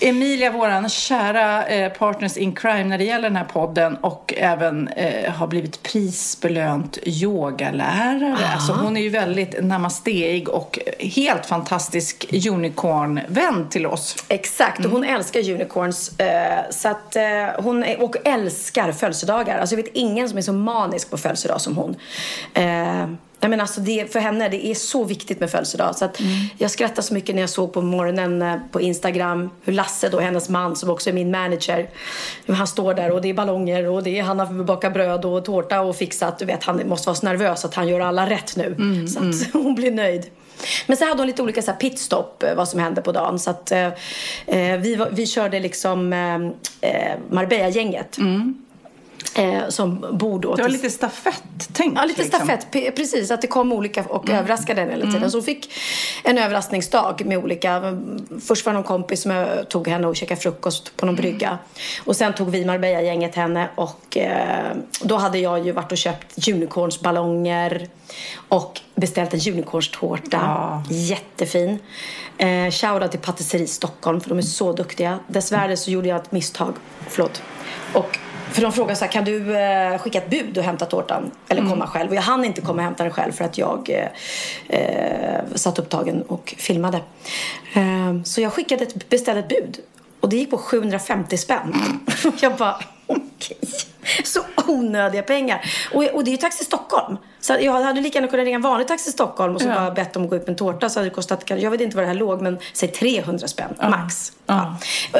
Emilia, 0.00 0.50
våran 0.50 0.88
kära 0.88 1.66
eh, 1.66 1.92
partners 1.92 2.36
in 2.36 2.54
crime 2.54 2.84
när 2.84 2.98
det 2.98 3.04
gäller 3.04 3.28
den 3.28 3.36
här 3.36 3.44
podden 3.44 3.96
och 3.96 4.34
även 4.36 4.88
eh, 4.88 5.32
har 5.32 5.46
blivit 5.46 5.82
prisbelönt 5.82 6.98
yogalärare. 7.04 8.46
Alltså 8.54 8.72
hon 8.72 8.96
är 8.96 9.00
ju 9.00 9.08
väldigt 9.08 9.64
namasteig 9.64 10.48
och 10.48 10.78
helt 10.98 11.46
fantastisk 11.46 12.26
unicorn-vän 12.50 13.68
till 13.70 13.86
oss. 13.86 14.16
Exakt, 14.28 14.84
och 14.84 14.90
hon 14.90 15.04
älskar 15.04 15.50
unicorns. 15.50 16.18
Eh, 16.20 16.70
så 16.70 16.88
att, 16.88 17.16
eh, 17.16 17.22
hon 17.58 17.84
är, 17.84 18.02
och 18.02 18.16
älskar 18.24 18.92
födelsedagar. 18.92 19.58
Alltså 19.58 19.76
jag 19.76 19.82
vet 19.82 19.92
ingen 19.94 20.28
som 20.28 20.38
är 20.38 20.42
så 20.42 20.52
manisk 20.52 21.10
på 21.10 21.16
födelsedag 21.16 21.60
som 21.60 21.76
hon. 21.76 21.96
Jag 23.42 23.50
menar, 23.50 23.62
alltså 23.62 23.80
det, 23.80 24.12
för 24.12 24.20
henne 24.20 24.48
det 24.48 24.66
är 24.66 24.74
så 24.74 25.04
viktigt 25.04 25.40
med 25.40 25.50
födelsedag. 25.50 25.96
Så 25.96 26.04
att 26.04 26.20
Jag 26.58 26.70
skrattade 26.70 27.02
så 27.02 27.14
mycket 27.14 27.34
när 27.34 27.42
jag 27.42 27.50
såg 27.50 27.72
på 27.72 27.80
morgonen 27.80 28.42
eh, 28.42 28.56
på 28.70 28.80
Instagram 28.80 29.50
hur 29.64 29.72
Lasse, 29.72 30.08
då, 30.08 30.20
hennes 30.20 30.48
man 30.48 30.76
som 30.76 30.90
också 30.90 31.10
är 31.10 31.14
min 31.14 31.30
manager, 31.30 31.90
hur 32.46 32.54
han 32.54 32.66
står 32.66 32.94
där 32.94 33.10
och 33.10 33.22
det 33.22 33.28
är 33.28 33.34
ballonger 33.34 33.88
och 33.88 34.02
det 34.02 34.18
är, 34.18 34.22
han 34.22 34.38
har 34.38 34.64
bakat 34.64 34.92
bröd 34.92 35.24
och 35.24 35.44
tårta 35.44 35.80
och 35.80 35.96
fixat. 35.96 36.38
Du 36.38 36.44
vet, 36.44 36.64
han 36.64 36.88
måste 36.88 37.08
vara 37.08 37.14
så 37.16 37.26
nervös 37.26 37.64
att 37.64 37.74
han 37.74 37.88
gör 37.88 38.00
alla 38.00 38.30
rätt 38.30 38.56
nu. 38.56 38.76
så 39.08 39.18
att 39.18 39.52
hon 39.52 39.74
blir 39.74 39.90
nöjd. 39.90 40.26
Men 40.86 40.96
så 40.96 41.04
hade 41.04 41.20
hon 41.20 41.26
lite 41.26 41.42
olika 41.42 41.62
så 41.62 41.70
här 41.70 41.78
pitstop, 41.78 42.42
eh, 42.42 42.54
vad 42.54 42.68
som 42.68 42.80
hände 42.80 43.02
på 43.02 43.12
dagen. 43.12 43.38
Så 43.38 43.50
att 43.50 43.72
eh, 43.72 43.86
eh, 44.46 44.78
vi, 44.78 45.06
vi 45.10 45.26
körde 45.26 45.60
liksom 45.60 46.12
eh, 46.12 46.34
eh, 46.90 47.18
Marbella-gänget. 47.30 48.18
Eh, 49.34 49.68
som 49.68 50.06
bor 50.12 50.38
då 50.38 50.54
Det 50.54 50.62
var 50.62 50.68
lite 50.68 50.90
stafett-tänk. 50.90 51.98
Ja, 51.98 52.04
lite 52.04 52.22
liksom. 52.22 52.38
stafett. 52.40 52.66
P- 52.70 52.90
Precis, 52.96 53.30
att 53.30 53.40
det 53.42 53.46
kom 53.46 53.72
olika 53.72 54.04
och 54.04 54.30
överraskade 54.30 54.80
henne 54.80 54.92
hela 54.92 55.12
tiden. 55.12 55.30
Så 55.30 55.36
hon 55.36 55.44
fick 55.44 55.72
en 56.24 56.38
överraskningsdag 56.38 57.22
med 57.26 57.38
olika... 57.38 57.98
Först 58.46 58.66
var 58.66 58.72
det 58.72 58.78
någon 58.78 58.86
kompis 58.86 59.22
som 59.22 59.46
tog 59.68 59.88
henne 59.88 60.06
och 60.06 60.16
käkade 60.16 60.40
frukost 60.40 60.96
på 60.96 61.06
någon 61.06 61.16
brygga. 61.16 61.58
Och 62.04 62.16
sen 62.16 62.32
tog 62.34 62.50
vi 62.50 62.64
Marbella-gänget 62.64 63.34
henne 63.34 63.68
och 63.74 64.16
eh, 64.16 64.76
då 65.02 65.16
hade 65.16 65.38
jag 65.38 65.66
ju 65.66 65.72
varit 65.72 65.92
och 65.92 65.98
köpt 65.98 66.48
unicornsballonger 66.48 67.88
och 68.48 68.80
beställt 68.94 69.34
en 69.34 69.52
unicornstårta. 69.52 70.38
Ja. 70.42 70.84
Jättefin. 70.90 71.78
Eh, 72.38 72.70
Shoutout 72.70 73.10
till 73.10 73.20
Patisserie 73.20 73.66
Stockholm 73.66 74.20
för 74.20 74.28
de 74.28 74.38
är 74.38 74.42
så 74.42 74.72
duktiga. 74.72 75.18
Dessvärre 75.26 75.76
så 75.76 75.90
gjorde 75.90 76.08
jag 76.08 76.16
ett 76.18 76.32
misstag. 76.32 76.74
Förlåt. 77.08 77.42
Och 77.92 78.18
för 78.52 78.62
de 78.62 78.72
frågade 78.72 78.96
så 78.96 79.04
här, 79.04 79.12
kan 79.12 79.24
du 79.24 79.56
eh, 79.56 79.98
skicka 79.98 80.18
ett 80.18 80.30
bud 80.30 80.58
och 80.58 80.64
hämta 80.64 80.86
tårtan? 80.86 81.30
Eller 81.48 81.68
komma 81.68 81.86
själv? 81.86 82.10
Och 82.10 82.16
jag 82.16 82.22
hann 82.22 82.44
inte 82.44 82.60
komma 82.60 82.76
och 82.76 82.84
hämta 82.84 83.02
den 83.02 83.12
själv 83.12 83.32
för 83.32 83.44
att 83.44 83.58
jag 83.58 83.90
eh, 83.90 84.78
eh, 84.78 85.44
satt 85.54 85.78
upptagen 85.78 86.22
och 86.22 86.54
filmade. 86.58 87.00
Eh, 87.74 88.22
så 88.24 88.40
jag 88.40 88.52
skickade 88.52 88.82
ett, 88.84 89.08
beställde 89.08 89.40
ett 89.40 89.48
bud. 89.48 89.78
Och 90.20 90.28
det 90.28 90.36
gick 90.36 90.50
på 90.50 90.58
750 90.58 91.36
spänn. 91.36 92.00
jag 92.40 92.56
bara, 92.56 92.76
okej. 93.42 93.58
Så 94.24 94.40
onödiga 94.66 95.22
pengar. 95.22 95.64
Och, 95.94 96.04
och 96.04 96.24
det 96.24 96.30
är 96.30 96.32
ju 96.32 96.36
Taxi 96.36 96.64
Stockholm. 96.64 97.16
Så 97.40 97.56
jag 97.60 97.72
hade 97.72 98.00
lika 98.00 98.18
gärna 98.18 98.28
kunnat 98.30 98.44
ringa 98.44 98.54
en 98.56 98.62
vanlig 98.62 98.88
Taxi 98.88 99.10
Stockholm 99.12 99.54
och 99.54 99.60
så 99.60 99.68
Ja. 99.68 99.74
bara 99.74 99.90
bett 99.90 100.12
dem 100.12 100.24
att 100.24 100.30
gå 100.30 100.36
ut 100.36 100.42
med 100.42 100.48
en 100.48 100.56
tårta. 100.56 100.88
Så 100.88 100.98
hade 100.98 101.08
det 101.10 101.14
kostat, 101.14 101.42
jag 101.50 101.70
vet 101.70 101.80
inte 101.80 101.96
vad 101.96 102.02
det 102.04 102.08
här 102.08 102.14
låg, 102.14 102.42
men 102.42 102.58
säg 102.72 102.88
300 102.88 103.48
spänn 103.48 103.74
max. 103.90 104.32
Ja. 104.46 104.76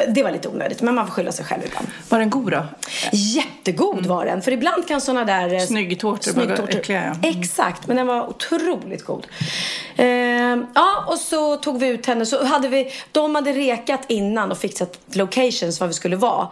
Det 0.07 0.23
var 0.23 0.31
lite 0.31 0.47
onödigt, 0.49 0.81
men 0.81 0.95
man 0.95 1.07
får 1.07 1.13
skylla 1.13 1.31
sig 1.31 1.45
själv 1.45 1.61
ibland. 1.65 1.87
Var 2.09 2.19
den 2.19 2.29
god 2.29 2.51
då? 2.51 2.65
Jättegod 3.11 4.05
var 4.05 4.25
den. 4.25 4.41
För 4.41 4.51
ibland 4.51 4.87
kan 4.87 5.01
såna 5.01 5.25
där... 5.25 5.53
eh, 5.53 5.59
Snyggtårtor 5.59 6.31
snyggtårtor- 6.31 6.77
äckliga, 6.79 7.15
ja. 7.21 7.29
Exakt, 7.29 7.87
men 7.87 7.95
den 7.97 8.07
var 8.07 8.29
otroligt 8.29 9.05
god. 9.05 9.27
Ehm, 9.95 10.65
ja, 10.75 11.05
och 11.07 11.17
så 11.17 11.55
tog 11.57 11.79
vi 11.79 11.87
ut 11.87 12.05
henne. 12.05 12.25
Så 12.25 12.45
hade 12.45 12.67
vi, 12.67 12.91
de 13.11 13.35
hade 13.35 13.51
rekat 13.51 14.01
innan 14.07 14.51
och 14.51 14.57
fixat 14.57 14.99
locations 15.13 15.79
var 15.79 15.87
vi 15.87 15.93
skulle 15.93 16.15
vara. 16.15 16.47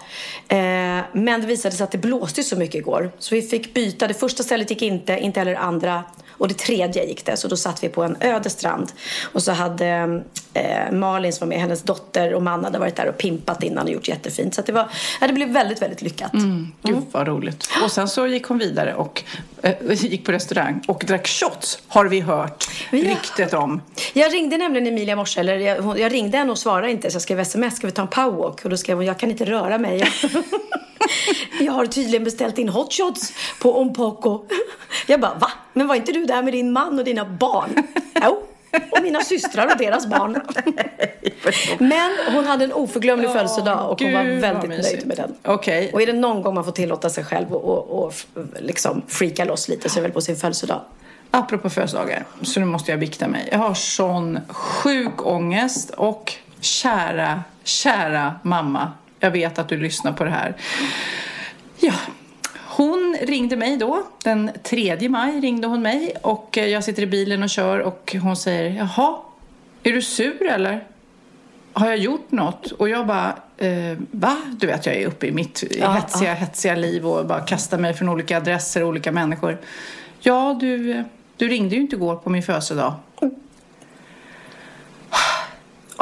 Ehm, 0.47 1.01
men 1.13 1.41
det 1.41 1.47
visade 1.61 1.75
sig 1.75 1.83
att 1.83 1.91
det 1.91 1.97
blåste 1.97 2.43
så 2.43 2.55
mycket 2.55 2.75
igår. 2.75 3.11
Så 3.19 3.35
vi 3.35 3.41
fick 3.41 3.73
byta. 3.73 4.07
Det 4.07 4.13
första 4.13 4.43
stället 4.43 4.69
gick 4.69 4.81
inte, 4.81 5.17
inte 5.17 5.39
heller 5.39 5.55
andra. 5.55 6.03
Och 6.29 6.47
det 6.47 6.53
tredje 6.53 7.05
gick 7.05 7.25
det. 7.25 7.37
Så 7.37 7.47
då 7.47 7.57
satt 7.57 7.83
vi 7.83 7.89
på 7.89 8.03
en 8.03 8.17
öde 8.19 8.49
strand. 8.49 8.91
Och 9.33 9.43
så 9.43 9.51
hade 9.51 10.21
eh, 10.53 10.91
Malin 10.91 11.33
som 11.33 11.47
var 11.47 11.55
med, 11.55 11.61
hennes 11.61 11.83
dotter 11.83 12.33
och 12.33 12.43
man 12.43 12.63
hade 12.63 12.79
varit 12.79 12.95
där 12.95 13.09
och 13.09 13.17
pimpat 13.17 13.63
innan 13.63 13.85
och 13.85 13.91
gjort 13.91 14.07
jättefint. 14.07 14.55
Så 14.55 14.61
det, 14.61 14.71
var, 14.71 14.89
ja, 15.21 15.27
det 15.27 15.33
blev 15.33 15.49
väldigt, 15.49 15.81
väldigt 15.81 16.01
lyckat. 16.01 16.33
Mm. 16.33 16.71
Gud 16.83 17.03
vad 17.11 17.27
roligt. 17.27 17.69
Och 17.83 17.91
sen 17.91 18.07
så 18.07 18.27
gick 18.27 18.45
hon 18.45 18.57
vidare 18.57 18.95
och 18.95 19.23
eh, 19.61 19.73
gick 19.91 20.25
på 20.25 20.31
restaurang 20.31 20.83
och 20.87 21.03
drack 21.07 21.27
shots 21.27 21.79
har 21.87 22.05
vi 22.05 22.19
hört 22.19 22.69
ryktet 22.89 23.53
om. 23.53 23.81
Jag 24.13 24.33
ringde 24.33 24.57
nämligen 24.57 24.87
Emilia 24.87 25.13
i 25.13 25.15
morse, 25.15 25.39
eller 25.39 25.57
jag, 25.57 25.81
hon, 25.81 25.97
jag 25.97 26.13
ringde 26.13 26.37
henne 26.37 26.51
och 26.51 26.57
svarade 26.57 26.91
inte 26.91 27.11
så 27.11 27.15
jag 27.15 27.21
skrev 27.21 27.39
sms, 27.39 27.75
ska 27.75 27.87
vi 27.87 27.93
ta 27.93 28.01
en 28.01 28.07
powerwalk? 28.07 28.63
Och 28.63 28.69
då 28.69 28.77
skrev 28.77 28.97
hon, 28.97 29.05
jag 29.05 29.19
kan 29.19 29.31
inte 29.31 29.45
röra 29.45 29.77
mig. 29.77 30.03
jag 31.59 31.71
har 31.71 31.85
tydligen 31.85 32.23
beställt 32.23 32.57
in 32.57 32.69
hot 32.69 32.93
shots 32.93 33.33
på 33.59 33.79
Ompoko. 33.79 34.45
Jag 35.07 35.19
bara, 35.19 35.33
va? 35.33 35.51
Men 35.73 35.87
var 35.87 35.95
inte 35.95 36.11
du 36.11 36.25
där 36.25 36.43
med 36.43 36.53
din 36.53 36.71
man 36.71 36.99
och 36.99 37.05
dina 37.05 37.25
barn? 37.25 37.83
Jo. 38.23 38.43
Och 38.91 39.03
mina 39.03 39.21
systrar 39.21 39.67
och 39.71 39.77
deras 39.77 40.05
barn. 40.05 40.41
Men 41.79 42.11
hon 42.33 42.45
hade 42.45 42.63
en 42.65 42.73
oförglömlig 42.73 43.29
födelsedag 43.29 43.91
och 43.91 44.01
hon 44.01 44.13
var 44.13 44.23
väldigt 44.23 44.69
nöjd 44.69 45.07
med 45.07 45.17
den. 45.17 45.35
Okej. 45.43 45.89
Och 45.93 46.01
är 46.01 46.05
det 46.05 46.13
någon 46.13 46.41
gång 46.41 46.55
man 46.55 46.65
får 46.65 46.71
tillåta 46.71 47.09
sig 47.09 47.23
själv 47.23 47.53
och, 47.53 47.63
och, 47.63 48.05
och 48.05 48.13
liksom 48.59 49.01
freaka 49.07 49.45
loss 49.45 49.67
lite 49.67 49.89
så 49.89 49.99
är 49.99 50.01
det 50.01 50.07
väl 50.07 50.11
på 50.11 50.21
sin 50.21 50.35
födelsedag. 50.35 50.81
Apropå 51.31 51.69
födelsedagar, 51.69 52.25
så 52.41 52.59
nu 52.59 52.65
måste 52.65 52.91
jag 52.91 52.97
vikta 52.97 53.27
mig. 53.27 53.49
Jag 53.51 53.59
har 53.59 53.73
sån 53.73 54.39
sjuk 54.47 55.25
ångest 55.25 55.89
och 55.89 56.33
kära, 56.59 57.43
kära 57.63 58.35
mamma. 58.43 58.91
Jag 59.19 59.31
vet 59.31 59.59
att 59.59 59.69
du 59.69 59.77
lyssnar 59.77 60.11
på 60.11 60.23
det 60.23 60.29
här. 60.29 60.55
Ja, 61.83 61.93
hon 62.67 63.17
ringde 63.21 63.55
mig 63.55 63.77
då. 63.77 64.03
Den 64.23 64.51
3 64.63 65.09
maj 65.09 65.39
ringde 65.39 65.67
hon 65.67 65.81
mig 65.81 66.15
och 66.21 66.57
jag 66.57 66.83
sitter 66.83 67.03
i 67.03 67.07
bilen 67.07 67.43
och 67.43 67.49
kör 67.49 67.79
och 67.79 68.15
hon 68.21 68.35
säger 68.35 68.77
Jaha, 68.77 69.17
är 69.83 69.93
du 69.93 70.01
sur 70.01 70.47
eller? 70.47 70.83
Har 71.73 71.87
jag 71.87 71.97
gjort 71.97 72.31
något? 72.31 72.71
Och 72.71 72.89
jag 72.89 73.07
bara, 73.07 73.35
eh, 73.57 73.97
va? 74.11 74.37
Du 74.51 74.67
vet, 74.67 74.85
jag 74.85 74.95
är 74.95 75.07
uppe 75.07 75.27
i 75.27 75.31
mitt 75.31 75.63
Ja, 75.79 75.91
hetsiga, 75.91 76.33
hetsiga 76.33 76.75
liv 76.75 77.07
och 77.07 77.25
bara 77.25 77.39
kastar 77.39 77.77
mig 77.77 77.93
från 77.93 78.09
olika 78.09 78.37
adresser 78.37 78.83
och 78.83 78.89
olika 78.89 79.11
människor. 79.11 79.57
Ja, 80.19 80.57
du, 80.59 81.03
du 81.37 81.47
ringde 81.47 81.75
ju 81.75 81.81
inte 81.81 81.95
igår 81.95 82.15
på 82.15 82.29
min 82.29 82.43
födelsedag. 82.43 82.93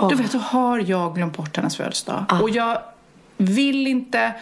Du 0.09 0.15
vet, 0.15 0.31
då 0.31 0.37
har 0.37 0.79
jag 0.79 1.15
glömt 1.15 1.37
bort 1.37 1.57
hennes 1.57 1.77
födelsedag. 1.77 2.25
Och 2.41 2.49
jag 2.49 2.81
vill 3.37 3.87
inte... 3.87 4.33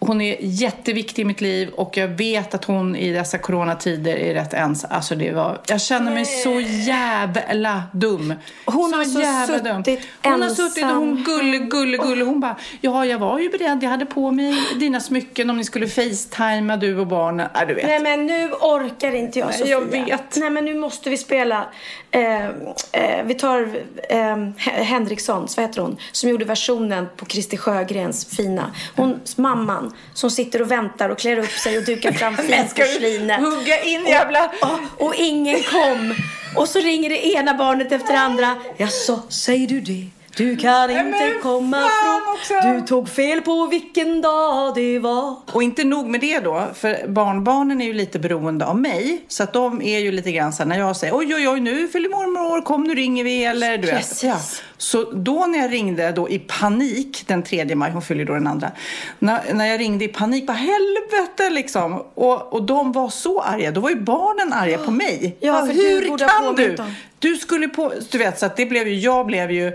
Hon 0.00 0.20
är 0.20 0.36
jätteviktig 0.40 1.22
i 1.22 1.24
mitt 1.24 1.40
liv 1.40 1.68
och 1.68 1.96
jag 1.96 2.08
vet 2.08 2.54
att 2.54 2.64
hon 2.64 2.96
i 2.96 3.12
dessa 3.12 3.38
coronatider 3.38 4.16
är 4.16 4.34
rätt 4.34 4.54
ensam. 4.54 4.90
Alltså 4.94 5.14
det 5.14 5.32
var, 5.32 5.60
jag 5.66 5.80
känner 5.80 6.14
mig 6.14 6.24
så 6.24 6.60
jävla 6.60 7.82
dum. 7.92 8.34
Hon 8.64 8.90
så 8.90 8.96
har 8.96 9.04
så 9.04 9.20
jävla 9.20 9.76
suttit 9.76 10.00
Hon 10.22 10.42
har 10.42 10.48
suttit 10.48 10.84
och 10.84 10.90
hon 10.90 11.18
ensam. 11.18 11.24
gulle, 11.24 11.58
gulle, 11.58 11.96
gulle. 11.96 12.24
Hon 12.24 12.40
bara, 12.40 12.56
ja 12.80 13.06
jag 13.06 13.18
var 13.18 13.38
ju 13.38 13.50
beredd. 13.50 13.82
Jag 13.82 13.90
hade 13.90 14.06
på 14.06 14.30
mig 14.30 14.54
dina 14.80 15.00
smycken 15.00 15.50
om 15.50 15.56
ni 15.56 15.64
skulle 15.64 15.88
facetima 15.88 16.76
du 16.76 16.98
och 16.98 17.06
barnen. 17.06 17.48
Ja, 17.54 17.64
du 17.64 17.74
vet. 17.74 17.86
Nej 17.86 18.00
men 18.00 18.26
nu 18.26 18.50
orkar 18.52 19.14
inte 19.14 19.38
jag 19.38 19.54
Sofia. 19.54 19.70
jag 19.70 19.80
vet. 19.80 20.36
Nej 20.36 20.50
men 20.50 20.64
nu 20.64 20.74
måste 20.74 21.10
vi 21.10 21.16
spela. 21.16 21.66
Eh, 22.10 22.44
eh, 22.44 23.24
vi 23.24 23.34
tar 23.34 23.68
eh, 24.08 24.36
Henrikssons, 24.82 25.56
vad 25.56 25.66
heter 25.66 25.82
hon? 25.82 25.96
Som 26.12 26.30
gjorde 26.30 26.44
versionen 26.44 27.08
på 27.16 27.26
Christer 27.26 27.56
Sjögrens 27.56 28.36
fina. 28.36 28.72
Hon, 28.96 29.20
mamman 29.36 29.87
som 30.14 30.30
sitter 30.30 30.62
och 30.62 30.70
väntar 30.70 31.08
och 31.08 31.18
klär 31.18 31.38
upp 31.38 31.50
sig 31.50 31.78
och 31.78 31.84
dukar 31.84 32.12
fram 32.12 32.36
finporslinet. 32.36 33.40
hugga 33.40 33.82
in 33.82 34.06
jävla... 34.06 34.52
Och, 34.62 35.06
och 35.06 35.14
ingen 35.14 35.62
kom. 35.62 36.14
Och 36.56 36.68
så 36.68 36.78
ringer 36.80 37.08
det 37.08 37.26
ena 37.26 37.54
barnet 37.54 37.92
efter 37.92 38.12
det 38.12 38.20
andra. 38.20 38.56
Ja, 38.76 38.88
så 38.88 39.20
säger 39.28 39.66
du 39.68 39.80
det. 39.80 40.06
Du 40.38 40.56
kan 40.56 40.90
inte 40.90 41.00
men 41.00 41.40
komma 41.42 41.76
från... 41.76 42.34
också. 42.34 42.72
Du 42.72 42.86
tog 42.86 43.08
fel 43.08 43.40
på 43.40 43.66
vilken 43.66 44.20
dag 44.20 44.74
det 44.74 44.98
var. 44.98 45.36
Och 45.52 45.62
inte 45.62 45.84
nog 45.84 46.06
med 46.06 46.20
det 46.20 46.38
då, 46.38 46.66
för 46.74 47.08
barnbarnen 47.08 47.80
är 47.80 47.86
ju 47.86 47.92
lite 47.92 48.18
beroende 48.18 48.66
av 48.66 48.78
mig. 48.80 49.24
Så 49.28 49.42
att 49.42 49.52
de 49.52 49.82
är 49.82 49.98
ju 49.98 50.12
lite 50.12 50.32
grann 50.32 50.52
så 50.52 50.62
här, 50.62 50.68
när 50.68 50.78
jag 50.78 50.96
säger 50.96 51.16
oj, 51.16 51.34
oj, 51.34 51.48
oj, 51.48 51.60
nu 51.60 51.88
fyller 51.88 52.08
mormor 52.08 52.56
år, 52.56 52.62
kom 52.62 52.84
nu 52.84 52.94
ringer 52.94 53.24
vi, 53.24 53.44
eller 53.44 53.78
du 53.78 53.86
vet. 53.86 53.96
Precis. 53.96 54.24
Ja. 54.24 54.36
Så 54.76 55.10
då 55.12 55.46
när 55.46 55.58
jag 55.58 55.72
ringde 55.72 56.12
då 56.12 56.28
i 56.28 56.38
panik 56.38 57.24
den 57.26 57.42
3 57.42 57.74
maj, 57.74 57.90
hon 57.90 58.02
fyller 58.02 58.24
då 58.24 58.32
den 58.34 58.46
andra. 58.46 58.70
När, 59.18 59.54
när 59.54 59.66
jag 59.66 59.80
ringde 59.80 60.04
i 60.04 60.08
panik, 60.08 60.46
bara 60.46 60.52
helvete 60.52 61.50
liksom. 61.50 62.02
Och, 62.14 62.52
och 62.52 62.62
de 62.62 62.92
var 62.92 63.08
så 63.08 63.40
arga, 63.40 63.70
då 63.70 63.80
var 63.80 63.90
ju 63.90 64.00
barnen 64.00 64.52
arga 64.52 64.78
på 64.78 64.90
mig. 64.90 65.36
Ja, 65.40 65.52
Bara, 65.52 65.66
för 65.66 65.74
du 65.74 65.80
hur 65.80 66.08
ha 66.08 66.18
kan 66.18 66.54
du? 66.54 66.74
dem. 66.74 66.94
Du 67.18 67.36
skulle 67.36 67.68
på, 67.68 67.92
du 68.10 68.18
vet, 68.18 68.38
så 68.38 68.46
att 68.46 68.56
det 68.56 68.66
blev 68.66 68.88
ju, 68.88 68.94
jag 68.94 69.26
blev 69.26 69.50
ju 69.50 69.72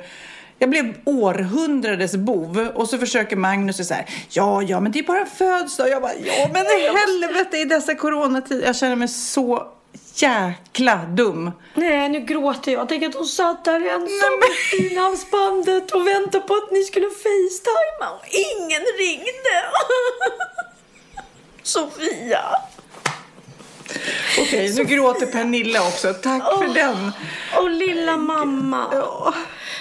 jag 0.64 0.70
blev 0.70 0.94
århundradets 1.06 2.16
bov 2.16 2.68
och 2.76 2.90
så 2.90 2.98
försöker 2.98 3.36
Magnus 3.36 3.88
så 3.88 3.94
här, 3.94 4.06
ja, 4.30 4.62
ja, 4.62 4.80
men 4.80 4.92
det 4.92 5.00
är 5.00 5.04
bara 5.04 5.20
en 5.20 5.28
födelsedag. 5.28 5.90
Jag 5.90 6.02
bara, 6.02 6.14
ja, 6.14 6.50
men 6.54 6.66
i 6.66 6.88
helvete 6.98 7.58
i 7.58 7.66
dessa 7.66 7.96
coronatider. 7.96 8.66
Jag 8.66 8.76
känner 8.76 8.96
mig 8.96 9.08
så 9.08 9.68
jäkla 10.16 10.96
dum. 10.96 11.52
Nej, 11.74 12.10
nu 12.10 12.20
gråter 12.20 12.72
jag. 12.72 12.90
Tänk 12.90 13.04
att 13.04 13.16
hon 13.16 13.26
satt 13.26 13.66
där 13.66 13.76
ensam 13.76 14.34
i 14.52 14.78
finhalsbandet 14.78 15.92
och 15.92 16.08
väntade 16.08 16.48
på 16.48 16.54
att 16.54 16.72
ni 16.72 16.84
skulle 16.84 17.10
facetima 17.10 18.12
och 18.20 18.26
ingen 18.28 18.84
ringde. 19.00 19.58
Sofia. 21.64 22.42
Okej, 24.40 24.74
nu 24.76 24.84
gråter 24.84 25.26
Pernilla 25.26 25.88
också. 25.88 26.14
Tack 26.14 26.44
för 26.44 26.74
den. 26.74 27.12
Och 27.58 27.70
lilla 27.70 28.18
mamma. 28.18 28.88
Ja, 28.92 29.34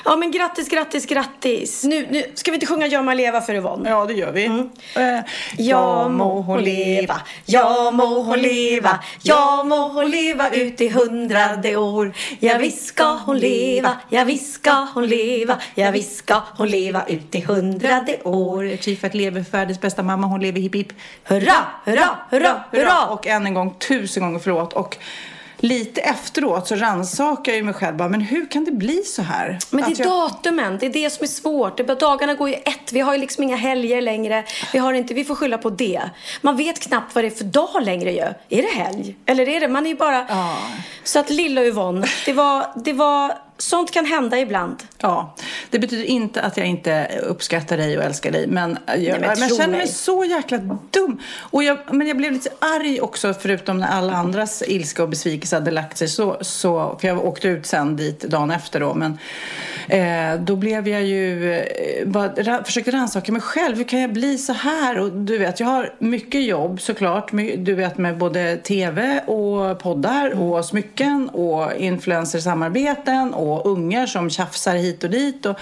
men 0.05 0.31
grattis, 0.31 0.69
grattis, 0.69 1.07
grattis. 1.07 1.85
Nu, 1.85 2.07
nu 2.11 2.23
ska 2.35 2.51
vi 2.51 2.55
inte 2.55 2.67
sjunga 2.67 2.87
Ja 2.87 3.03
må 3.03 3.15
leva 3.15 3.41
för 3.41 3.55
Yvonne? 3.55 3.91
Ja, 3.91 4.05
det 4.07 4.15
gör 4.15 4.33
vi. 4.33 4.45
Mm. 4.45 4.71
Eh, 4.97 5.25
Ja 5.59 6.09
må 6.09 6.41
hon 6.41 6.63
leva, 6.63 7.21
ja 7.47 7.91
må 7.91 8.23
hon 8.23 8.39
leva, 8.39 8.99
ja 9.23 9.63
må 9.65 9.89
hon 9.89 10.11
leva 10.11 10.51
ut 10.51 10.81
i 10.81 10.89
hundrade 10.89 11.77
år. 11.77 12.13
Ja 12.41 12.59
visst 12.59 12.87
ska 12.87 13.05
hon 13.05 13.39
leva, 13.39 13.97
ja 14.09 14.25
visst 14.25 14.55
ska 14.55 14.87
hon 14.95 15.07
leva, 15.07 15.59
ja 15.75 15.91
visst 15.91 16.17
ska 16.17 16.41
hon 16.59 16.69
leva 16.69 17.05
ut 17.07 17.35
i 17.35 17.41
hundrade 17.41 18.19
år. 18.25 18.77
Tifat 18.77 19.15
lever, 19.15 19.45
världens 19.51 19.81
bästa 19.81 20.03
mamma, 20.03 20.27
hon 20.27 20.41
lever 20.41 20.61
hipp 20.61 20.75
hipp. 20.75 20.93
Hurra, 21.25 21.67
hurra, 21.85 22.19
hurra, 22.31 22.65
hurra! 22.71 23.07
Och 23.07 23.27
än 23.27 23.47
en 23.47 23.55
gång 23.55 23.75
tusen 23.79 24.23
gånger 24.23 24.39
förlåt. 24.39 24.73
Och 24.73 24.99
lite 25.63 26.01
efteråt 26.01 26.69
så 26.69 26.75
rannsakar 26.77 27.53
jag 27.53 27.57
ju 27.57 27.63
mig 27.63 27.75
själv 27.75 27.97
bara, 27.97 28.09
men 28.09 28.21
hur 28.21 28.47
kan 28.51 28.65
det 28.65 28.73
bli 28.73 29.03
så 29.03 29.23
här? 29.23 29.59
Men 29.71 29.85
det 29.85 30.01
är 30.01 30.07
jag- 30.07 30.09
datumen, 30.09 30.79
det 30.81 30.87
är 30.87 30.91
det 30.91 31.11
som 31.11 31.25
är 31.25 31.29
svårt. 31.29 31.77
Det 31.77 31.83
är 31.83 31.87
bara, 31.87 31.95
dagarna 31.95 32.35
går 32.35 32.49
ju 32.49 32.55
ett, 32.55 32.93
vi 32.93 33.01
har 33.01 33.13
ju 33.15 33.21
liksom 33.21 33.45
inga 33.45 33.57
helger 33.57 34.01
längre. 34.01 34.45
Vi, 34.73 34.79
har 34.79 34.93
inte, 34.93 35.15
vi 35.15 35.25
får 35.25 35.35
skylla 35.35 35.59
på 35.59 35.71
det. 35.71 36.03
Man 36.41 36.57
vet 36.57 36.81
knappt 36.81 37.15
vad 37.15 37.25
det 37.25 37.29
är 37.29 37.31
för 37.31 37.45
dag 37.45 37.83
längre 37.83 38.13
ju. 38.13 38.59
Är 38.59 38.63
det 38.63 38.69
helg? 38.85 39.17
Eller 39.27 39.49
är 39.49 39.61
det, 39.61 39.69
man 39.69 39.87
är 39.87 39.91
ju 39.91 39.97
bara... 39.97 40.27
Ja. 40.29 40.57
Så 41.05 41.19
att 41.19 41.31
lilla 41.31 41.63
Yvonne, 41.65 42.07
det 42.27 42.33
var, 42.33 42.67
det 42.85 42.93
var, 42.93 43.33
sånt 43.63 43.91
kan 43.91 44.07
hända 44.07 44.39
ibland. 44.39 44.77
Ja, 44.99 45.35
det 45.71 45.79
betyder 45.79 46.05
inte 46.05 46.43
att 46.43 46.57
jag 46.57 46.67
inte 46.67 47.09
uppskattar 47.23 47.77
dig 47.77 47.99
och 47.99 48.05
älskar 48.05 48.31
dig. 48.31 48.47
Men 48.47 48.79
jag, 48.87 48.99
men 48.99 49.21
men 49.21 49.49
jag 49.49 49.57
känner 49.57 49.69
mig 49.69 49.79
mig. 49.79 49.89
så 49.89 50.25
jäkla 50.25 50.59
dum. 50.91 51.21
Och 51.39 51.63
jag, 51.63 51.79
men 51.95 52.07
jag 52.07 52.17
blev 52.17 52.33
lite 52.33 52.51
arg 52.59 53.01
också, 53.01 53.35
förutom 53.35 53.79
när 53.79 53.89
alla 53.89 54.13
andras 54.13 54.63
ilska 54.67 55.03
och 55.03 55.09
besvikelse 55.09 55.57
hade 55.57 55.71
lagt 55.71 55.99
sig. 55.99 56.09
Så, 56.09 56.37
så, 56.41 56.99
för 57.01 57.09
jag 57.09 57.25
åkte 57.25 57.49
ut 57.49 57.67
sen 57.67 57.97
dit 57.97 58.21
dagen 58.21 58.51
efter 58.51 58.81
då. 58.81 58.95
Men 58.95 59.19
eh, 59.89 60.41
då 60.41 60.57
blev 60.57 60.89
jag 60.89 61.03
ju... 61.03 61.53
Eh, 61.53 62.07
bara, 62.07 62.29
ra, 62.29 62.65
försökte 62.65 62.91
rannsaka 62.91 63.33
mig 63.33 63.43
själv. 63.43 63.77
Hur 63.77 63.85
kan 63.85 64.01
jag 64.01 64.13
bli 64.13 64.39
så 64.39 64.53
här? 64.53 64.99
Och 64.99 65.13
du 65.13 65.39
vet, 65.39 65.61
jag 65.61 65.67
har 65.67 65.95
mycket 65.99 66.45
jobb 66.45 66.81
såklart. 66.81 67.31
Du 67.57 67.75
vet 67.75 67.99
med 67.99 68.19
både 68.19 68.57
tv 68.57 69.21
och 69.27 69.79
poddar 69.79 70.41
och 70.41 70.65
smycken 70.65 71.29
och 71.29 71.73
influencersamarbeten 71.77 73.35
och 73.35 73.52
ungar 73.61 74.07
som 74.07 74.31
tjafsar 74.31 74.77
hit 74.77 75.05
och 75.05 75.11
dit. 75.11 75.47
Och, 75.47 75.57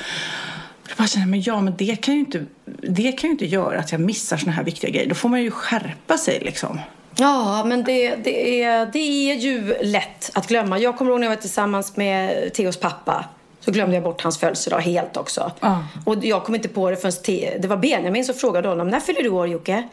jag 0.88 0.96
bara 0.98 1.06
känner, 1.08 1.26
men 1.26 1.42
ja, 1.42 1.60
men 1.60 1.74
det 1.76 1.96
kan 1.96 2.14
ju 2.14 2.20
inte, 2.20 2.44
det 2.82 3.12
kan 3.12 3.28
ju 3.28 3.32
inte 3.32 3.46
göra 3.46 3.78
att 3.78 3.92
jag 3.92 4.00
missar 4.00 4.36
såna 4.36 4.52
här 4.52 4.64
viktiga 4.64 4.90
grejer. 4.90 5.08
Då 5.08 5.14
får 5.14 5.28
man 5.28 5.42
ju 5.42 5.50
skärpa 5.50 6.18
sig 6.18 6.40
liksom. 6.40 6.80
Ja, 7.16 7.64
men 7.64 7.84
det, 7.84 8.14
det, 8.16 8.62
är, 8.62 8.86
det 8.92 8.98
är 8.98 9.34
ju 9.34 9.74
lätt 9.82 10.30
att 10.34 10.46
glömma. 10.48 10.78
Jag 10.78 10.96
kommer 10.98 11.10
ihåg 11.10 11.20
när 11.20 11.26
jag 11.26 11.34
var 11.36 11.40
tillsammans 11.40 11.96
med 11.96 12.52
Theos 12.54 12.76
pappa. 12.76 13.24
Så 13.60 13.70
glömde 13.70 13.94
jag 13.96 14.02
bort 14.04 14.22
hans 14.22 14.38
födelsedag 14.38 14.80
helt 14.80 15.16
också. 15.16 15.52
Ja. 15.60 15.84
Och 16.04 16.24
jag 16.24 16.44
kom 16.44 16.54
inte 16.54 16.68
på 16.68 16.90
det 16.90 16.96
förrän 16.96 17.12
Te- 17.12 17.58
det 17.58 17.68
var 17.68 17.76
Benjamin 17.76 18.24
som 18.24 18.34
frågade 18.34 18.68
honom. 18.68 18.88
När 18.88 19.00
fyller 19.00 19.22
du 19.22 19.28
år 19.28 19.48
Jocke? 19.48 19.88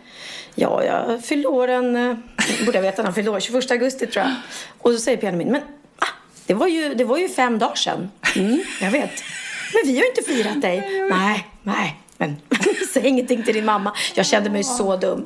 Ja, 0.56 0.84
jag 0.84 1.24
fyller 1.26 1.50
år 1.52 1.68
den... 1.68 1.96
eh, 1.96 2.16
Borde 2.66 2.78
jag 2.78 2.82
veta 2.84 2.98
när 3.02 3.04
han 3.08 3.14
fyller 3.14 3.32
år? 3.32 3.40
21 3.40 3.72
augusti 3.72 4.08
tror 4.08 4.26
jag. 4.26 4.34
Och 4.80 4.92
så 4.92 4.98
säger 5.00 5.18
Benjamin. 5.22 5.48
Men 5.52 5.62
ah, 5.62 5.77
det, 6.48 6.54
var 6.54 6.68
ju, 6.68 6.94
det 6.94 7.04
var 7.04 7.18
ju 7.18 7.30
fem 7.30 7.60
dagar 7.60 7.76
sedan. 7.76 8.12
Mm, 8.36 8.62
jag 8.82 8.92
vet. 8.92 9.24
Men 9.74 9.82
vi 9.86 9.96
har 9.98 10.04
ju 10.04 10.10
inte 10.10 10.24
firat 10.24 10.62
dig. 10.62 11.08
Nej, 11.12 11.48
nej. 11.64 11.96
Men 12.18 12.38
säg 12.94 13.08
ingenting 13.08 13.44
till 13.44 13.54
din 13.54 13.66
mamma. 13.66 13.94
Jag 14.16 14.26
kände 14.26 14.50
mig 14.50 14.64
så 14.64 14.96
dum. 14.96 15.26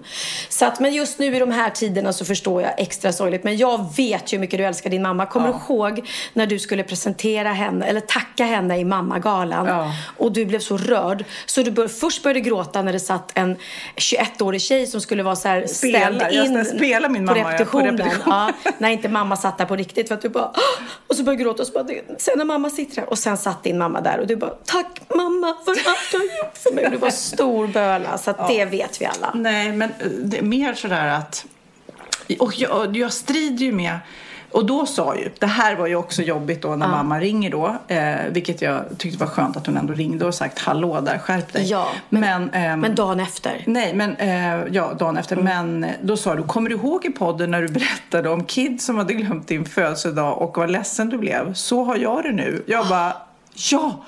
Så 0.50 0.66
att, 0.66 0.80
men 0.80 0.94
just 0.94 1.20
nu 1.20 1.36
i 1.36 1.40
de 1.40 1.52
här 1.52 1.70
tiderna 1.70 2.14
så 2.14 2.26
förstår 2.26 2.62
jag 2.62 2.74
extra 2.78 3.14
sorgligt. 3.14 3.44
Men 3.44 3.58
jag 3.58 3.96
vet 3.98 4.34
ju 4.34 4.38
hur 4.38 4.42
mycket 4.42 4.58
du 4.60 4.66
älskar 4.66 4.90
din 4.90 5.02
mamma. 5.02 5.26
Kommer 5.26 5.48
du 5.48 5.54
ihåg 5.54 6.10
när 6.34 6.48
du 6.48 6.60
skulle 6.60 6.84
presentera 6.84 7.50
henne, 7.50 7.86
eller 7.86 8.02
tacka 8.02 8.44
henne 8.44 8.78
i 8.78 8.86
mammagalan? 8.86 9.66
Ja. 9.66 9.92
Och 10.18 10.32
du 10.32 10.46
blev 10.46 10.60
så 10.60 10.78
rörd. 10.78 11.26
Så 11.46 11.62
du 11.62 11.72
bör, 11.72 11.88
först 11.88 12.24
började 12.24 12.40
gråta 12.40 12.82
när 12.82 12.94
det 12.94 13.00
satt 13.00 13.32
en 13.34 13.58
21-årig 13.96 14.62
tjej 14.62 14.88
som 14.88 15.02
skulle 15.02 15.24
vara 15.24 15.36
så 15.36 15.48
här 15.48 15.68
Spela. 15.68 16.32
Jag 16.32 16.46
in 16.46 16.66
ska 16.66 16.76
spela 16.78 17.10
min 17.10 17.28
på 17.28 17.34
mamma, 17.34 17.40
ja, 17.40 17.44
på 17.44 17.50
repetitionen. 17.50 17.98
repetition. 17.98 18.34
Ja, 18.34 18.52
när 18.78 18.90
inte 18.90 19.10
mamma 19.10 19.36
satt 19.36 19.58
där 19.58 19.66
på 19.66 19.76
riktigt. 19.76 20.08
För 20.08 20.16
att 20.16 20.22
du 20.22 20.30
bara, 20.30 20.52
och 21.08 21.16
så 21.16 21.24
började 21.24 21.44
du 21.44 21.46
gråta 21.46 21.64
och 21.64 21.68
så 21.68 21.74
bara, 21.74 21.86
sen 22.18 22.38
när 22.38 22.46
mamma 22.46 22.70
sitter 22.70 22.96
där. 22.96 23.10
Och 23.10 23.20
sen 23.20 23.38
satt 23.38 23.64
din 23.64 23.78
mamma 23.78 24.02
där 24.02 24.20
och 24.20 24.28
du 24.28 24.36
bara, 24.36 24.52
tack 24.66 25.02
mamma 25.16 25.56
för 25.66 25.72
allt 25.72 26.12
du 26.12 26.18
har 26.18 26.26
gjort 26.26 26.58
för 26.58 26.74
mig. 26.74 26.81
Du 26.90 26.98
var 26.98 27.10
stor 27.10 27.68
böla. 27.68 28.18
Så 28.18 28.32
att 28.32 28.48
det 28.48 28.66
vet 28.66 29.02
vi 29.02 29.06
alla. 29.06 29.32
Nej, 29.34 29.72
men 29.72 29.90
eh, 29.90 30.08
det 30.08 30.38
är 30.38 30.42
mer 30.42 30.74
sådär 30.74 31.08
att... 31.08 31.46
Och 32.40 32.60
jag, 32.60 32.98
jag 32.98 33.14
strider 33.14 33.66
ju 33.66 33.72
med... 33.72 34.00
Och 34.52 34.66
då 34.66 34.86
sa 34.86 35.16
ju, 35.16 35.30
det 35.40 35.46
här 35.46 35.76
var 35.76 35.88
ju 35.88 35.96
också 35.96 36.22
jobbigt 36.22 36.62
då 36.62 36.76
när 36.76 36.88
mamma 36.88 37.20
ringer 37.20 37.50
då, 37.52 37.78
eh, 37.88 38.16
vilket 38.30 38.62
jag 38.62 38.84
tyckte 38.98 39.20
var 39.20 39.28
skönt 39.28 39.58
att 39.58 39.66
hon 39.68 39.78
ändå 39.78 39.94
ringde 39.94 40.26
och 40.26 40.36
sagt 40.36 40.60
hallå 40.60 41.02
där, 41.02 41.18
skärp 41.18 41.54
dig. 41.54 41.64
Ja, 41.70 41.88
men, 42.10 42.50
ehm, 42.50 42.80
Men 42.80 42.96
dagen 42.96 43.20
efter. 43.20 43.64
Nej, 43.68 43.94
men 43.94 44.16
eh, 44.16 44.68
ja, 44.72 44.94
dagen 45.00 45.18
efter. 45.18 45.38
Mm. 45.38 45.46
Men 45.46 45.84
eh, 45.90 45.96
då 46.02 46.18
sa 46.18 46.36
du, 46.36 46.44
kommer 46.44 46.70
du 46.70 46.76
ihåg 46.76 47.06
i 47.06 47.10
podden 47.10 47.52
när 47.52 47.62
du 47.62 47.68
berättade 47.74 48.30
om 48.30 48.44
Kid 48.44 48.82
som 48.82 48.98
hade 48.98 49.14
glömt 49.14 49.48
din 49.48 49.66
födelsedag 49.66 50.42
och 50.42 50.58
vad 50.58 50.72
ledsen 50.72 51.10
du 51.10 51.18
blev? 51.18 51.54
Så 51.54 51.84
har 51.84 51.96
jag 51.96 52.24
det 52.24 52.32
nu. 52.32 52.64
Jag 52.68 52.88
bara, 52.88 53.14
ja! 53.54 54.04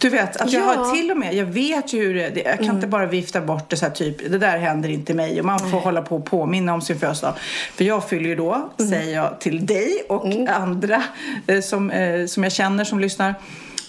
Du 0.00 0.08
vet, 0.08 0.36
att 0.36 0.52
jag 0.52 0.62
Ja. 0.62 0.66
har 0.66 0.94
till 0.94 1.10
och 1.10 1.16
med, 1.16 1.34
jag 1.34 1.46
vet 1.46 1.92
ju 1.92 2.00
hur 2.00 2.14
det 2.14 2.28
det- 2.28 2.40
Jag 2.42 2.58
kan 2.58 2.74
inte 2.74 2.86
bara 2.86 3.06
vifta 3.06 3.40
bort 3.40 3.70
det 3.70 3.76
så 3.76 3.84
här 3.86 3.92
typ, 3.92 4.30
det 4.30 4.38
där 4.38 4.58
händer 4.58 4.88
inte 4.88 5.14
mig. 5.14 5.38
Och 5.40 5.46
man 5.46 5.58
får 5.70 5.80
hålla 5.80 6.02
på 6.02 6.16
och 6.16 6.24
påminna 6.24 6.74
om 6.74 6.80
sin 6.82 6.98
födelsedag. 6.98 7.34
För 7.74 7.84
jag 7.84 8.08
fyller 8.08 8.28
ju 8.28 8.34
då, 8.36 8.70
säger 8.90 9.14
jag 9.16 9.40
till 9.40 9.66
dig 9.66 10.02
och 10.08 10.26
andra 10.48 11.02
eh, 11.46 11.60
som, 11.60 11.90
eh, 11.90 12.26
som 12.26 12.42
jag 12.42 12.52
känner 12.52 12.84
som 12.84 13.00
lyssnar 13.00 13.34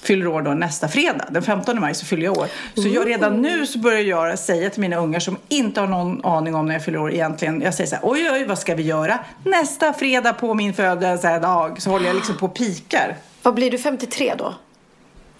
fyller 0.03 0.27
år 0.27 0.41
då 0.41 0.51
nästa 0.51 0.87
fredag. 0.87 1.25
Den 1.31 1.43
15 1.43 1.79
maj 1.79 1.95
så 1.95 2.05
fyller 2.05 2.23
jag 2.23 2.37
år. 2.37 2.47
Så 2.75 2.87
jag 2.87 3.07
redan 3.07 3.41
nu 3.41 3.65
så 3.67 3.79
börjar 3.79 3.99
jag 4.01 4.39
säga 4.39 4.69
till 4.69 4.81
mina 4.81 4.95
ungar 4.95 5.19
som 5.19 5.37
inte 5.49 5.79
har 5.79 5.87
någon 5.87 6.25
aning 6.25 6.55
om 6.55 6.65
när 6.65 6.73
jag 6.75 6.83
fyller 6.85 6.99
år 6.99 7.13
egentligen. 7.13 7.61
Jag 7.61 7.73
säger 7.73 7.87
så 7.89 7.95
här, 7.95 8.03
oj 8.05 8.29
oj 8.31 8.45
vad 8.45 8.59
ska 8.59 8.75
vi 8.75 8.83
göra? 8.83 9.19
Nästa 9.45 9.93
fredag 9.93 10.33
på 10.33 10.53
min 10.53 10.73
födelsedag 10.73 11.81
så 11.81 11.89
håller 11.89 12.05
jag 12.07 12.15
liksom 12.15 12.37
på 12.37 12.45
och 12.45 12.53
pikar. 12.55 13.15
Vad 13.43 13.53
blir 13.53 13.71
du 13.71 13.77
53 13.77 14.33
då? 14.37 14.53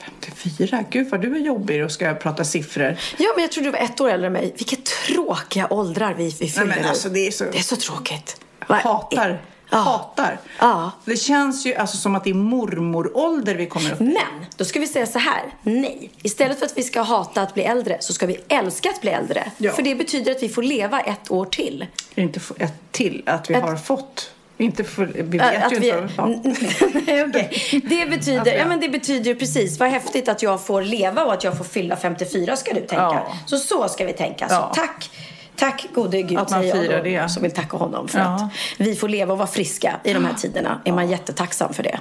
54, 0.06 0.84
gud 0.90 1.10
vad 1.10 1.22
du 1.22 1.36
är 1.36 1.40
jobbig 1.40 1.84
och 1.86 1.92
ska 1.92 2.14
prata 2.14 2.44
siffror. 2.44 2.98
Ja, 3.18 3.30
men 3.36 3.42
jag 3.42 3.52
trodde 3.52 3.68
du 3.68 3.72
var 3.72 3.80
ett 3.80 4.02
år 4.02 4.10
äldre 4.10 4.28
än 4.28 4.34
mig. 4.34 4.54
Vilka 4.58 4.76
tråkiga 5.08 5.68
åldrar 5.74 6.14
vi, 6.14 6.36
vi 6.40 6.50
fyller 6.50 6.66
men 6.68 6.82
nu. 6.82 6.88
alltså, 6.88 7.10
det 7.10 7.28
är 7.28 7.32
så- 7.32 7.44
det 7.52 7.58
är 7.58 7.62
så 7.64 7.76
tråkigt. 7.76 8.42
Hatar. 8.60 9.42
Ja. 9.74 9.78
Hatar. 9.78 10.40
Ja. 10.60 10.92
Det 11.06 11.18
känns 11.18 11.66
ju 11.66 11.76
alltså 11.76 11.98
som 11.98 12.16
att 12.16 12.24
det 12.24 12.30
är 12.30 12.34
mormorålder 12.34 13.56
vi 13.56 13.66
kommer 13.66 13.92
upp 13.94 14.02
i. 14.02 14.04
Men, 14.04 14.46
då 14.58 14.66
ska 14.66 14.80
vi 14.80 14.88
säga 14.88 15.06
så 15.08 15.20
här. 15.20 15.42
Nej. 15.64 16.12
Istället 16.24 16.60
för 16.60 16.66
att 16.66 16.78
vi 16.78 16.84
ska 16.84 17.02
hata 17.02 17.42
att 17.42 17.54
bli 17.54 17.64
äldre 17.64 17.98
så 18.00 18.14
ska 18.14 18.26
vi 18.26 18.38
älska 18.48 18.90
att 18.90 19.02
bli 19.02 19.12
äldre. 19.12 19.52
Ja. 19.58 19.72
För 19.72 19.82
det 19.84 19.96
betyder 19.96 20.32
att 20.32 20.44
vi 20.44 20.50
får 20.50 20.64
leva 20.64 21.02
ett 21.02 21.32
år 21.32 21.46
till. 21.46 21.86
Inte 22.16 22.40
ett 22.58 22.74
till 22.92 23.24
att 23.26 23.50
vi 23.50 23.54
Ett- 23.54 23.62
har 23.64 23.76
fått. 23.76 24.32
Inte 24.62 24.84
för, 24.84 25.06
vi 25.06 25.38
vet 25.38 25.66
att 25.66 25.72
ju 25.72 25.80
vi- 25.80 25.88
inte. 25.90 26.10
Ja. 26.18 27.24
Okej. 27.28 27.82
Det 27.90 28.06
betyder, 28.10 28.54
ja, 28.58 28.66
men 28.66 28.80
det 28.80 28.90
betyder 28.90 29.26
ju 29.26 29.36
precis, 29.36 29.80
vad 29.80 29.90
häftigt 29.90 30.28
att 30.30 30.44
jag 30.44 30.62
får 30.66 30.82
leva 30.82 31.26
och 31.26 31.34
att 31.34 31.44
jag 31.44 31.58
får 31.58 31.64
fylla 31.66 31.96
54 31.96 32.56
ska 32.56 32.74
du 32.74 32.80
tänka. 32.80 32.96
Ja. 32.96 33.34
Så 33.46 33.58
så 33.58 33.88
ska 33.88 34.06
vi 34.06 34.14
tänka. 34.14 34.48
Ja. 34.50 34.72
Så 34.76 34.82
tack, 34.82 35.10
tack 35.56 35.86
gode 35.94 36.22
Gud 36.22 36.38
Att 36.40 36.50
man 36.52 36.60
säger 36.62 36.76
jag 36.76 36.84
firar 36.86 36.98
då, 36.98 37.04
det. 37.04 37.30
som 37.30 37.44
vill 37.44 37.52
tacka 37.52 37.78
honom 37.78 38.08
för 38.08 38.20
Ja. 38.20 38.26
att 38.36 38.52
vi 38.78 38.96
får 38.96 39.10
leva 39.10 39.32
och 39.34 39.38
vara 39.38 39.48
friska 39.48 39.96
i 40.04 40.14
de 40.14 40.26
här 40.26 40.34
tiderna. 40.34 40.82
Är 40.86 40.92
man 40.92 41.10
jättetacksam 41.10 41.74
för 41.74 41.84
det. 41.84 42.00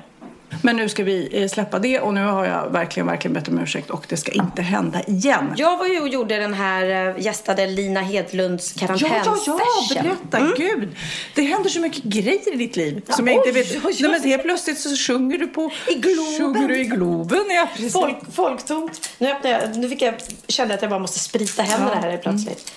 Men 0.62 0.76
nu 0.76 0.88
ska 0.88 1.04
vi 1.04 1.42
eh, 1.42 1.48
släppa 1.48 1.78
det 1.78 2.00
och 2.00 2.14
nu 2.14 2.24
har 2.24 2.44
jag 2.44 2.70
verkligen, 2.70 3.06
verkligen 3.06 3.32
bett 3.34 3.48
om 3.48 3.58
ursäkt 3.58 3.90
och 3.90 4.06
det 4.08 4.16
ska 4.16 4.32
inte 4.32 4.62
hända 4.62 5.02
igen. 5.02 5.54
Jag 5.56 5.76
var 5.76 5.86
ju 5.86 6.00
och 6.00 6.08
gjorde 6.08 6.36
den 6.36 6.54
här, 6.54 7.08
eh, 7.16 7.22
gästade 7.24 7.66
Lina 7.66 8.00
Hedlunds 8.00 8.74
Ja, 8.80 8.86
ja, 9.00 9.08
karantänsession. 9.08 9.60
ja, 9.94 10.02
berätta. 10.02 10.52
Gud, 10.56 10.88
det 11.34 11.42
händer 11.42 11.70
så 11.70 11.80
mycket 11.80 12.02
grejer 12.04 12.54
i 12.54 12.56
ditt 12.56 12.76
liv 12.76 13.02
som 13.08 13.26
jag 13.28 13.36
oj, 13.40 13.48
inte 13.48 13.60
vet. 13.60 13.70
oj, 13.74 13.80
oj. 13.84 13.96
Nej, 14.00 14.10
men 14.10 14.22
helt 14.30 14.42
plötsligt 14.42 14.78
så 14.80 14.96
sjunger 14.96 15.38
du 15.38 15.46
på... 15.46 15.70
I 15.88 15.94
Globen. 15.94 16.38
Sjunger 16.38 16.68
du 16.68 16.80
i 16.80 16.84
Globen, 16.84 17.44
ja 17.48 17.68
precis. 17.74 17.92
Folk, 17.92 18.16
folktomt. 18.34 19.10
Nu, 19.18 19.30
öppnar 19.30 19.50
jag, 19.50 19.76
nu 19.76 19.88
fick 19.88 20.02
jag, 20.02 20.14
kände 20.48 20.72
jag 20.72 20.76
att 20.78 20.82
jag 20.82 20.90
bara 20.90 21.00
måste 21.00 21.18
sprita 21.18 21.62
händerna 21.62 21.92
Ja. 22.02 22.08
här 22.10 22.16
plötsligt. 22.16 22.72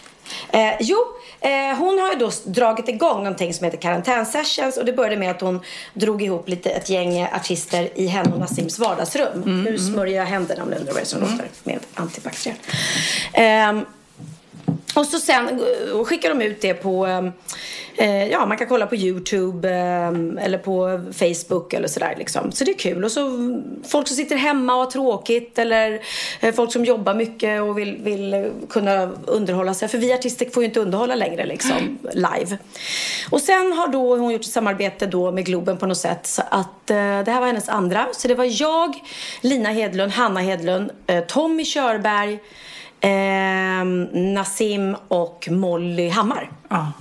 Eh, 0.52 0.74
jo, 0.80 0.98
eh, 1.40 1.78
hon 1.78 2.00
har 2.00 2.12
ju 2.14 2.20
då 2.20 2.32
dragit 2.46 2.90
igång 2.90 3.18
någonting 3.18 3.54
som 3.54 3.66
heter 3.66 3.78
karantänsessions 3.78 4.78
och 4.78 4.86
det 4.86 4.94
började 4.94 5.18
med 5.18 5.32
att 5.32 5.42
hon 5.42 5.60
drog 5.94 6.22
ihop 6.22 6.50
lite, 6.50 6.70
ett 6.70 6.90
gäng 6.90 7.24
artister 7.24 7.90
i 7.96 8.08
henne 8.08 8.34
och 8.34 8.40
Nassims 8.40 8.80
vardagsrum. 8.80 9.64
Nu 9.64 9.78
smörjer 9.78 10.18
jag 10.18 10.26
händerna 10.26 10.64
om 10.64 10.70
ni 10.70 10.76
undrar 10.76 10.94
vad 10.94 11.02
det 11.02 11.06
är 11.06 11.06
som 11.06 11.22
låter 11.22 11.46
med 11.64 11.80
antibakteriell. 11.94 12.58
Ehm, 13.34 13.86
och 14.96 15.06
så 15.06 15.20
sen 15.20 15.48
eh, 15.48 16.04
skickar 16.04 16.30
de 16.30 16.42
ut 16.42 16.62
det 16.62 16.74
på, 16.74 17.08
eh, 17.08 17.30
ja 18.32 18.46
man 18.46 18.58
kan 18.58 18.68
kolla 18.68 18.86
på 18.86 18.96
Youtube 18.96 19.70
eh, 19.70 20.46
eller 20.46 20.58
på 20.58 21.02
Facebook 21.14 21.74
eller 21.74 21.88
sådär 21.88 22.16
liksom. 22.18 22.52
Så 22.52 22.64
det 22.64 22.72
är 22.72 22.78
kul. 22.78 23.04
Och 23.04 23.12
så 23.12 23.22
folk 23.88 24.08
som 24.08 24.18
sitter 24.18 24.36
hemma 24.36 24.74
och 24.74 24.80
har 24.80 24.92
tråkigt 24.92 25.60
eller 25.60 26.00
eh, 26.40 26.54
folk 26.54 26.72
som 26.72 26.86
jobbar 26.86 27.14
mycket 27.14 27.62
och 27.62 27.78
vill, 27.78 27.98
vill 28.04 28.34
eh, 28.34 28.44
kunna 28.70 29.12
underhålla 29.26 29.74
sig. 29.74 29.88
För 29.88 29.98
vi 29.98 30.14
artister 30.14 30.50
får 30.50 30.64
ju 30.64 30.68
inte 30.68 30.80
underhålla 30.80 31.16
längre 31.16 31.46
liksom 31.46 31.98
live. 32.14 32.58
Och 33.30 33.42
sen 33.42 33.74
har 33.74 33.88
då 33.88 34.18
hon 34.18 34.32
gjort 34.32 34.42
ett 34.42 34.48
samarbete 34.48 35.06
då 35.06 35.32
med 35.32 35.46
Globen 35.46 35.78
på 35.78 35.86
något 35.86 35.98
sätt. 35.98 36.28
Så 36.28 36.42
att 36.50 36.90
eh, 36.90 36.96
det 36.96 37.32
här 37.32 37.40
var 37.40 37.48
hennes 37.48 37.70
andra. 37.70 38.08
Så 38.12 38.28
det 38.28 38.36
var 38.36 38.62
jag, 38.62 38.96
Lina 39.42 39.70
Hedlund, 39.70 40.12
Hanna 40.12 40.40
Hedlund, 40.40 40.92
eh, 41.08 41.24
Tommy 41.24 41.66
Körberg 41.66 42.40
Eh, 43.04 43.86
Nassim 44.14 44.96
och 45.08 45.48
Molly 45.52 46.10
Hammar. 46.10 46.52
Ja. 46.70 46.92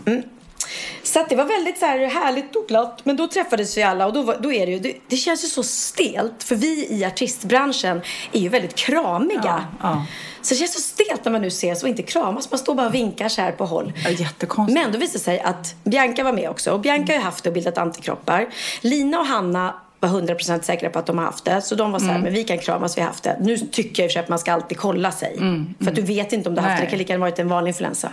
Så 1.03 1.21
att 1.21 1.29
det 1.29 1.37
var 1.37 1.45
väldigt 1.45 1.79
så 1.79 1.87
här 1.87 1.99
härligt 1.99 2.57
och 2.57 2.69
glatt. 2.69 3.01
Men 3.05 3.17
då 3.17 3.29
träffades 3.29 3.77
vi 3.77 3.83
alla 3.83 4.07
och 4.07 4.13
då, 4.13 4.23
var, 4.23 4.37
då 4.41 4.53
är 4.53 4.67
det 4.67 4.73
ju, 4.73 4.79
det, 4.79 4.97
det 5.09 5.17
känns 5.17 5.45
ju 5.45 5.49
så 5.49 5.63
stelt. 5.63 6.43
För 6.43 6.57
vi 6.57 6.87
i 6.91 7.05
artistbranschen 7.05 8.01
är 8.33 8.41
ju 8.41 8.49
väldigt 8.49 8.75
kramiga. 8.75 9.41
Ja, 9.45 9.65
ja. 9.83 10.07
Så 10.43 10.55
det 10.55 10.59
känns 10.59 10.75
så 10.75 10.81
stelt 10.81 11.25
när 11.25 11.33
man 11.33 11.43
nu 11.43 11.49
ses 11.49 11.83
och 11.83 11.89
inte 11.89 12.03
kramas. 12.03 12.51
Man 12.51 12.59
står 12.59 12.75
bara 12.75 12.87
och 12.87 12.95
vinkar 12.95 13.29
så 13.29 13.43
här 13.43 13.53
på 13.53 13.65
håll. 13.67 13.93
Ja, 14.05 14.11
jättekonstigt. 14.11 14.81
Men 14.81 14.93
då 14.93 14.99
visade 14.99 15.19
det 15.19 15.25
sig 15.25 15.41
att 15.41 15.75
Bianca 15.85 16.25
var 16.25 16.33
med 16.33 16.51
också. 16.51 16.73
Och 16.73 16.81
Bianca 16.81 17.13
har 17.13 17.19
ju 17.19 17.25
haft 17.25 17.45
det 17.45 17.51
och 17.51 17.55
bildat 17.55 17.79
antikroppar. 17.79 18.49
Lina 18.81 19.19
och 19.21 19.27
Hanna 19.27 19.75
var 20.03 20.09
100% 20.21 20.63
säkra 20.63 20.91
på 20.91 20.99
att 20.99 21.07
de 21.07 21.19
har 21.19 21.25
haft 21.25 21.45
det. 21.45 21.63
Så 21.63 21.75
de 21.75 21.93
var 21.93 21.99
så 21.99 22.05
Mm. 22.05 22.17
här, 22.17 22.23
men 22.23 22.33
vi 22.33 22.45
kan 22.45 22.59
kramas, 22.59 22.97
vi 22.97 23.01
har 23.01 23.09
haft 23.09 23.25
det. 23.25 23.37
Nu 23.41 23.59
tycker 23.59 24.03
jag 24.03 24.07
i 24.07 24.09
och 24.09 24.11
för 24.11 24.13
sig 24.13 24.23
att 24.23 24.29
man 24.29 24.39
ska 24.39 24.53
alltid 24.53 24.79
kolla 24.79 25.13
sig. 25.13 25.37
För 25.81 25.89
att 25.91 25.95
du 25.97 26.03
vet 26.03 26.33
inte 26.33 26.49
om 26.49 26.55
du 26.55 26.61
har 26.61 26.69
haft 26.69 26.79
det. 26.81 26.83
Mm. 26.83 26.87
Det 26.87 26.91
kan 26.91 26.99
lika 26.99 27.13
gärna 27.13 27.25
varit 27.25 27.39
en 27.39 27.49
vanlig 27.49 27.69
influensa. 27.71 28.13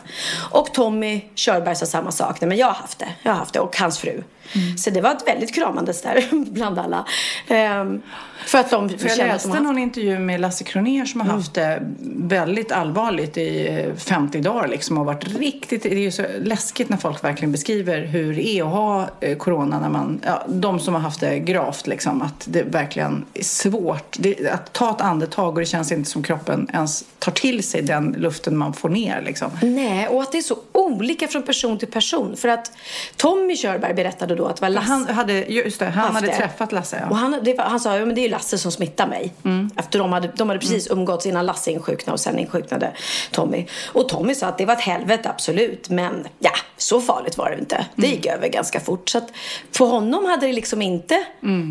Och 0.51 0.73
Tommy 0.73 1.21
Körberg 1.35 1.75
sa 1.75 1.85
samma 1.85 2.11
sak. 2.11 2.41
Nej 2.41 2.47
men 2.47 2.57
jag 2.57 2.67
har 2.67 2.73
haft 2.73 2.99
det. 2.99 3.07
Jag 3.23 3.31
har 3.31 3.37
haft 3.39 3.53
det. 3.53 3.59
Och 3.59 3.77
hans 3.77 3.99
fru. 3.99 4.23
Mm. 4.55 4.77
Så 4.77 4.89
det 4.89 5.01
var 5.01 5.11
ett 5.11 5.27
väldigt 5.27 5.55
kramandes 5.55 6.01
där 6.01 6.27
bland 6.51 6.79
alla. 6.79 7.05
Ehm, 7.47 8.01
för 8.45 8.59
att 8.59 8.69
de 8.69 8.89
För 8.89 9.09
jag 9.09 9.17
läste 9.17 9.49
har 9.49 9.59
någon 9.59 9.77
intervju 9.77 10.19
med 10.19 10.39
Lasse 10.41 10.63
Kronér 10.63 11.05
som 11.05 11.21
har 11.21 11.27
Mm. 11.27 11.37
haft 11.37 11.53
det 11.53 11.79
väldigt 12.15 12.71
allvarligt 12.71 13.37
i 13.37 13.67
eh, 13.67 13.95
50 13.95 14.39
dagar 14.41 14.67
liksom 14.67 14.97
och 14.97 15.05
varit 15.05 15.27
riktigt, 15.39 15.83
det 15.83 15.91
är 15.93 15.97
ju 15.99 16.11
så 16.11 16.25
läskigt 16.41 16.89
när 16.89 16.97
folk 16.97 17.23
verkligen 17.23 17.51
beskriver 17.51 18.01
hur 18.01 18.35
det 18.35 18.47
är 18.47 18.63
att 18.63 18.69
ha 18.71 19.09
eh, 19.19 19.37
corona 19.37 19.79
när 19.79 19.89
man, 19.89 20.21
ja, 20.25 20.43
de 20.47 20.79
som 20.79 20.93
har 20.93 21.01
haft 21.01 21.19
det 21.19 21.39
gravt 21.39 21.87
liksom, 21.87 22.21
att 22.21 22.45
det 22.47 22.63
verkligen 22.63 23.25
är 23.33 23.43
svårt 23.43 24.15
det, 24.19 24.49
att 24.49 24.73
ta 24.73 24.91
ett 24.91 25.01
andetag 25.01 25.53
och 25.53 25.59
det 25.59 25.65
känns 25.65 25.91
inte 25.91 26.09
som 26.09 26.23
kroppen 26.23 26.67
ens 26.73 27.03
tar 27.19 27.31
till 27.31 27.63
sig 27.63 27.81
den 27.81 28.15
luften 28.17 28.57
man 28.57 28.73
får 28.73 28.89
ner 28.89 29.21
liksom. 29.25 29.49
Nej, 29.61 30.07
och 30.07 30.21
att 30.21 30.31
det 30.31 30.37
är 30.37 30.41
så 30.41 30.57
olika 30.71 31.27
från 31.27 31.43
person 31.43 31.77
till 31.77 31.87
person. 31.87 32.37
För 32.37 32.47
att 32.47 32.71
Tommy 33.15 33.55
Körberg 33.57 33.93
berättade 33.93 34.35
då 34.39 34.47
att 34.47 34.55
det 34.55 34.61
var 34.61 34.69
Lasse 34.69 34.91
Han 34.91 35.07
hade, 35.07 35.33
just 35.33 35.79
det, 35.79 35.85
han 35.85 36.15
hade 36.15 36.27
det. 36.27 36.33
träffat 36.35 36.71
Lasse 36.71 37.05
Och 37.09 37.15
ja. 37.15 37.15
han, 37.15 37.39
det 37.43 37.55
han 37.59 37.79
sa, 37.79 37.97
ja 37.97 38.05
men 38.05 38.15
det 38.15 38.21
är 38.21 38.23
ju 38.23 38.29
Lasse 38.29 38.57
som 38.57 38.71
smittar 38.71 39.07
mig. 39.07 39.33
Efter 39.77 39.99
de 39.99 40.13
hade, 40.13 40.31
de 40.35 40.49
hade 40.49 40.59
precis 40.59 40.87
umgåtts 40.91 41.25
innan 41.25 41.45
Lasse 41.45 41.71
insjuknade 41.71 42.13
och 42.13 42.19
sen 42.19 42.39
insjuknade 42.39 42.91
Tommy. 43.31 43.65
Och 43.93 44.09
Tommy 44.09 44.35
sa 44.35 44.47
att 44.47 44.57
det 44.57 44.65
var 44.65 44.73
ett 44.73 44.81
helvete, 44.81 45.29
absolut. 45.29 45.89
Men 45.89 46.27
ja, 46.39 46.51
så 46.77 47.01
farligt 47.01 47.37
var 47.37 47.49
det 47.49 47.59
inte. 47.59 47.85
Det 47.95 48.07
gick 48.07 48.25
över 48.25 48.47
ganska 48.47 48.79
fort. 48.79 49.09
Så 49.09 49.17
att 49.17 49.29
för 49.71 49.85
honom 49.85 50.25
hade 50.25 50.47
det 50.47 50.53
liksom 50.53 50.81
inte 50.81 51.23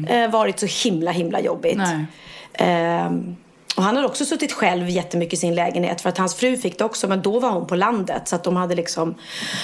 eh, 0.09 0.31
varit 0.31 0.61
så 0.61 0.67
himla, 0.89 1.11
himla 1.11 1.41
jobbigt. 1.41 1.77
Nej. 1.79 2.07
Ehm, 2.53 3.37
och 3.79 3.85
han 3.85 3.97
hade 3.97 4.09
också 4.09 4.25
suttit 4.25 4.53
själv 4.53 4.89
jättemycket 4.89 5.35
i 5.35 5.37
sin 5.37 5.55
lägenhet 5.55 6.01
för 6.01 6.09
att 6.09 6.19
hans 6.19 6.35
fru 6.35 6.57
fick 6.57 6.79
det 6.79 6.85
också 6.85 7.09
men 7.09 7.23
då 7.23 7.39
var 7.39 7.51
hon 7.51 7.67
på 7.67 7.77
landet 7.77 8.29
så 8.29 8.37
att 8.37 8.45
de 8.45 8.57
hade 8.57 8.75
liksom, 8.75 9.15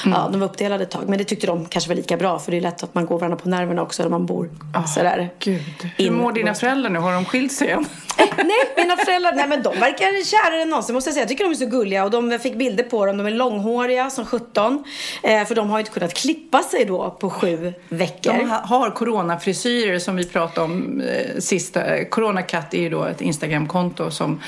ja 0.05 0.29
de 0.33 0.41
var 0.41 0.47
uppdelade 0.49 0.83
ett 0.85 0.91
tag 0.91 1.09
men 1.09 1.19
det 1.19 1.25
tyckte 1.25 1.47
de 1.47 1.67
kanske 1.67 1.89
var 1.89 1.95
lika 1.95 2.17
bra 2.17 2.39
för 2.39 2.51
det 2.51 2.57
är 2.57 2.61
lätt 2.61 2.83
att 2.83 2.95
man 2.95 3.07
går 3.07 3.19
varandra 3.19 3.37
på 3.37 3.49
nerverna 3.49 3.83
också 3.83 4.03
när 4.03 4.11
man 4.11 4.27
bor 4.27 4.51
sådär. 4.87 5.31
Gud. 5.39 5.91
Hur 5.97 6.11
mår 6.11 6.33
dina 6.33 6.55
föräldrar 6.55 6.91
nu? 6.91 6.99
Har 6.99 7.13
de 7.13 7.25
skilt 7.25 7.53
sig 7.53 7.71
än? 7.71 7.87
Nej, 8.37 8.57
mina 8.77 8.97
föräldrar, 8.97 9.33
nej 9.33 9.49
men 9.49 9.63
de 9.63 9.81
verkar 9.81 10.25
kärare 10.25 10.63
än 10.63 10.69
någonsin 10.69 10.95
måste 10.95 11.09
jag 11.09 11.15
säga. 11.15 11.23
Jag 11.23 11.29
tycker 11.29 11.45
de 11.45 11.51
är 11.51 11.55
så 11.55 11.67
gulliga 11.67 12.05
och 12.05 12.11
de 12.11 12.39
fick 12.39 12.55
bilder 12.55 12.85
på 12.85 13.07
dem. 13.07 13.17
De 13.17 13.27
är 13.27 13.31
långhåriga 13.31 14.11
som 14.11 14.27
17. 14.27 14.85
Eh, 15.23 15.45
för 15.45 15.55
de 15.55 15.71
har 15.71 15.79
ju 15.79 15.81
inte 15.81 15.93
kunnat 15.93 16.15
klippa 16.15 16.63
sig 16.63 16.85
då 16.85 17.11
på 17.21 17.31
sju 17.31 17.73
veckor. 17.89 18.33
De 18.33 18.51
har 18.51 18.91
coronafrisyrer 18.91 19.99
som 19.99 20.17
vi 20.17 20.25
pratade 20.27 20.65
om 20.65 21.01
eh, 21.01 21.39
sista. 21.41 22.05
Coronakatt 22.05 22.75
är 22.75 22.79
ju 22.81 22.89
då 22.91 23.05
ett 23.05 23.21
Instagramkonto 23.21 24.11
som 24.11 24.41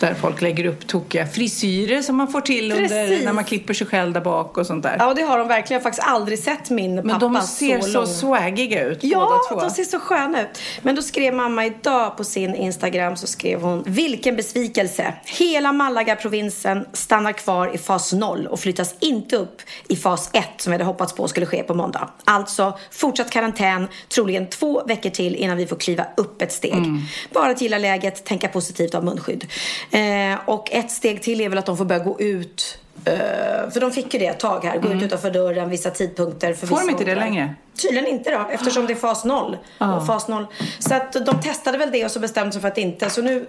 där 0.00 0.14
folk 0.14 0.42
lägger 0.42 0.64
upp 0.66 0.86
tokiga 0.86 1.26
frisyrer 1.26 2.02
som 2.02 2.16
man 2.16 2.28
får 2.28 2.40
till 2.40 2.72
under, 2.72 3.24
när 3.24 3.32
man 3.32 3.44
klipper 3.44 3.74
sig 3.74 3.86
själv 3.86 4.12
där 4.12 4.20
bak 4.20 4.58
och 4.58 4.66
sånt 4.66 4.82
där. 4.82 4.96
Ja, 4.98 5.14
det 5.14 5.22
har 5.22 5.38
de 5.38 5.48
verkligen. 5.48 5.80
Jag 5.80 5.80
har 5.80 5.90
faktiskt 5.90 6.08
aldrig 6.08 6.38
sett 6.38 6.70
min 6.70 6.96
pappa 6.96 7.06
Men 7.08 7.34
de 7.34 7.42
ser 7.42 7.80
så, 7.80 7.88
så 7.88 7.98
lång. 7.98 8.06
swaggiga 8.06 8.84
ut 8.84 8.98
Ja, 9.02 9.18
båda 9.18 9.60
två. 9.60 9.68
de 9.68 9.74
ser 9.74 9.84
så 9.84 9.98
sköna 9.98 10.42
ut. 10.42 10.58
Men 10.82 10.94
då 10.94 11.02
skrev 11.02 11.34
mamma 11.34 11.66
idag 11.66 12.16
på 12.16 12.24
sin 12.24 12.54
Instagram 12.54 13.03
så 13.16 13.26
skrev 13.26 13.60
hon 13.60 13.82
Vilken 13.86 14.36
besvikelse. 14.36 15.14
Hela 15.24 15.72
Malaga-provinsen 15.72 16.86
stannar 16.92 17.32
kvar 17.32 17.74
i 17.74 17.78
fas 17.78 18.12
0 18.12 18.46
och 18.46 18.60
flyttas 18.60 18.94
inte 19.00 19.36
upp 19.36 19.62
i 19.88 19.96
fas 19.96 20.30
1 20.32 20.44
som 20.56 20.70
vi 20.70 20.74
hade 20.74 20.84
hoppats 20.84 21.12
på 21.12 21.28
skulle 21.28 21.46
ske 21.46 21.62
på 21.62 21.74
måndag. 21.74 22.10
Alltså 22.24 22.78
fortsatt 22.90 23.30
karantän, 23.30 23.88
troligen 24.08 24.50
två 24.50 24.84
veckor 24.86 25.10
till 25.10 25.36
innan 25.36 25.56
vi 25.56 25.66
får 25.66 25.76
kliva 25.76 26.06
upp 26.16 26.42
ett 26.42 26.52
steg. 26.52 26.84
Bara 27.32 27.50
att 27.50 27.60
gilla 27.60 27.78
läget, 27.78 28.24
tänka 28.24 28.48
positivt 28.48 28.94
av 28.94 29.04
munskydd. 29.04 29.46
Eh, 29.90 30.38
och 30.46 30.72
ett 30.72 30.90
steg 30.90 31.22
till 31.22 31.40
är 31.40 31.48
väl 31.48 31.58
att 31.58 31.66
de 31.66 31.76
får 31.76 31.84
börja 31.84 32.04
gå 32.04 32.20
ut 32.20 32.78
Eh, 33.06 33.70
för 33.70 33.80
de 33.80 33.92
fick 33.92 34.14
ju 34.14 34.20
det 34.20 34.26
ett 34.26 34.40
tag 34.40 34.64
här. 34.64 34.78
Gå 34.78 34.88
ut 34.88 35.02
utanför 35.02 35.30
dörren 35.30 35.70
vissa 35.70 35.90
tidpunkter. 35.90 36.54
För 36.54 36.66
Får 36.66 36.76
vissa 36.76 36.86
de 36.86 36.92
inte 36.92 37.04
det 37.04 37.14
längre? 37.14 37.54
Tydligen 37.82 38.06
inte 38.06 38.30
då, 38.30 38.48
eftersom 38.50 38.86
det 38.86 38.92
är 38.92 38.96
fas 38.96 39.24
0. 39.24 39.56
Och 39.78 40.06
fas 40.06 40.28
0. 40.28 40.46
Så 40.78 40.94
att 40.94 41.12
de 41.12 41.40
testade 41.42 41.78
väl 41.78 41.90
det 41.92 42.04
och 42.04 42.10
så 42.10 42.20
bestämde 42.20 42.52
sig 42.52 42.60
för 42.60 42.68
att 42.68 42.78
inte. 42.78 43.10
Så 43.10 43.22
nu, 43.22 43.46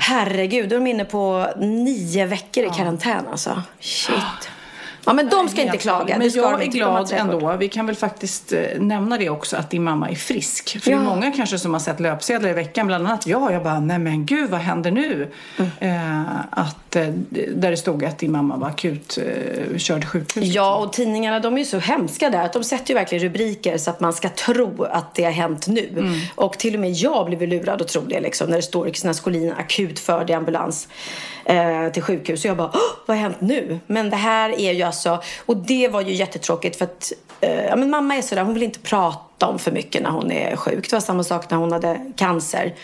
herregud, 0.00 0.68
då 0.68 0.76
är 0.76 0.80
de 0.80 0.86
inne 0.86 1.04
på 1.04 1.46
nio 1.56 2.26
veckor 2.26 2.64
i 2.64 2.68
karantän 2.68 3.24
alltså. 3.30 3.62
Shit. 3.80 4.50
Ja, 5.04 5.12
men 5.12 5.28
de 5.28 5.48
ska 5.48 5.62
inte 5.62 5.78
klaga. 5.78 6.18
Men 6.18 6.28
Det 6.28 6.34
jag 6.36 6.62
är 6.62 6.66
glad 6.66 7.12
ändå. 7.12 7.56
Vi 7.56 7.68
kan 7.68 7.86
väl 7.86 7.96
faktiskt 7.96 8.52
eh, 8.52 8.60
nämna 8.78 9.18
det 9.18 9.28
också 9.30 9.56
att 9.56 9.70
din 9.70 9.82
mamma 9.82 10.10
är 10.10 10.14
frisk. 10.14 10.82
För 10.82 10.90
det 10.90 10.96
Ja. 10.96 11.00
är 11.00 11.04
många 11.04 11.30
kanske 11.32 11.58
som 11.58 11.72
har 11.72 11.80
sett 11.80 12.00
löpsedlar 12.00 12.48
i 12.48 12.52
veckan, 12.52 12.86
bland 12.86 13.06
annat 13.06 13.26
jag. 13.26 13.52
Jag 13.52 13.62
bara, 13.62 13.80
nej 13.80 13.98
men 13.98 14.26
gud 14.26 14.50
vad 14.50 14.60
händer 14.60 14.90
nu? 14.90 15.30
Mm. 15.58 15.70
Eh, 15.80 16.30
att, 16.50 16.96
eh, 16.96 17.06
där 17.54 17.70
det 17.70 17.76
stod 17.76 18.04
att 18.04 18.18
din 18.18 18.32
mamma 18.32 18.56
var 18.56 18.68
akut 18.68 19.18
eh, 19.70 19.78
körd 19.78 20.04
sjukhus. 20.04 20.44
Ja, 20.44 20.76
och 20.76 20.92
tidningarna 20.92 21.40
de 21.40 21.54
är 21.54 21.58
ju 21.58 21.64
så 21.64 21.78
hemska 21.78 22.30
där. 22.30 22.44
Att 22.44 22.52
de 22.52 22.64
sätter 22.64 22.88
ju 22.88 22.94
verkligen 22.94 23.24
rubriker 23.24 23.78
så 23.78 23.90
att 23.90 24.00
man 24.00 24.12
ska 24.12 24.28
tro 24.28 24.84
att 24.90 25.14
det 25.14 25.24
har 25.24 25.30
hänt 25.32 25.66
nu. 25.66 25.88
Mm. 25.98 26.12
Och 26.34 26.58
till 26.58 26.74
och 26.74 26.80
med 26.80 26.92
jag 26.92 27.26
blev 27.26 27.48
lurad 27.48 27.80
och 27.80 27.88
tro 27.88 28.02
det 28.02 28.20
liksom. 28.20 28.48
När 28.48 28.56
det 28.56 28.62
står 28.62 28.86
Kristina 28.86 29.14
Skolin 29.14 29.52
akut 29.58 29.98
förd 29.98 30.30
i 30.30 30.32
ambulans 30.32 30.88
eh, 31.44 31.92
till 31.92 32.02
sjukhus. 32.02 32.44
Och 32.44 32.50
jag 32.50 32.56
bara, 32.56 32.72
vad 33.06 33.16
har 33.16 33.22
hänt 33.22 33.40
nu? 33.40 33.80
Men 33.86 34.10
det 34.10 34.16
här 34.16 34.60
är 34.60 34.72
ju 34.72 34.82
alltså, 34.82 35.22
och 35.46 35.56
det 35.56 35.88
var 35.88 36.00
ju 36.00 36.12
jättetråkigt 36.12 36.76
för 36.76 36.84
att 36.84 37.12
eh, 37.40 37.64
ja, 37.64 37.76
men 37.76 37.90
mamma 37.90 38.14
är 38.14 38.22
sådär, 38.22 38.42
hon 38.42 38.54
vill 38.54 38.62
inte 38.62 38.78
prata 38.78 39.46
om 39.46 39.58
för 39.58 39.72
mycket 39.72 40.02
när 40.02 40.10
hon 40.10 40.32
är 40.32 40.56
sjuk. 40.56 40.90
Det 40.90 40.96
var 40.96 41.00
samma 41.00 41.24
sak 41.24 41.50
när 41.50 41.58
hon 41.58 41.72
hade 41.72 42.12
cancer. 42.16 42.74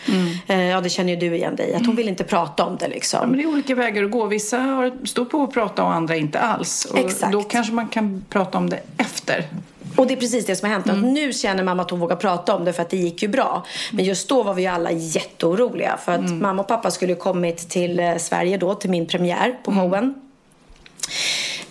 Eh, 0.47 0.63
ja, 0.63 0.81
det 0.81 0.89
känner 0.89 1.13
ju 1.13 1.19
du 1.19 1.35
igen 1.35 1.55
dig 1.55 1.73
Att 1.73 1.85
hon 1.85 1.95
vill 1.95 2.09
inte 2.09 2.23
prata 2.23 2.65
om 2.65 2.77
det 2.77 2.87
liksom. 2.87 3.19
Ja, 3.21 3.27
men 3.27 3.37
det 3.37 3.43
är 3.43 3.47
olika 3.47 3.75
vägar 3.75 4.03
att 4.03 4.11
gå. 4.11 4.25
Vissa 4.25 4.57
har 4.57 5.05
stort 5.05 5.29
på 5.29 5.43
att 5.43 5.53
prata 5.53 5.83
och 5.83 5.93
andra 5.93 6.15
inte 6.15 6.39
alls. 6.39 6.85
Och 6.85 6.99
Exakt. 6.99 7.31
Då 7.31 7.43
kanske 7.43 7.73
man 7.73 7.87
kan 7.87 8.25
prata 8.29 8.57
om 8.57 8.69
det 8.69 8.79
efter. 8.97 9.45
Och 9.99 10.07
det 10.07 10.13
är 10.13 10.17
precis 10.17 10.45
det 10.45 10.55
som 10.55 10.65
har 10.69 10.73
hänt. 10.73 10.87
Mm. 10.87 10.97
Att 11.05 11.11
nu 11.13 11.33
känner 11.33 11.63
mamma 11.63 11.81
att 11.81 11.91
hon 11.91 11.99
vågar 11.99 12.15
prata 12.15 12.55
om 12.55 12.65
det 12.65 12.73
för 12.73 12.81
att 12.81 12.89
det 12.89 12.97
gick 12.97 13.21
ju 13.21 13.27
bra. 13.27 13.65
Men 13.91 14.05
just 14.05 14.29
då 14.29 14.43
var 14.43 14.53
vi 14.53 14.67
alla 14.67 14.91
jätteoroliga. 14.91 15.97
För 16.05 16.11
att 16.11 16.19
Mm. 16.19 16.41
mamma 16.41 16.61
och 16.61 16.67
pappa 16.67 16.91
skulle 16.91 17.15
kommit 17.15 17.69
till 17.69 17.99
eh, 17.99 18.17
Sverige 18.17 18.57
då, 18.57 18.75
till 18.75 18.89
min 18.89 19.05
premiär 19.07 19.57
på 19.63 19.71
Mm. 19.71 20.13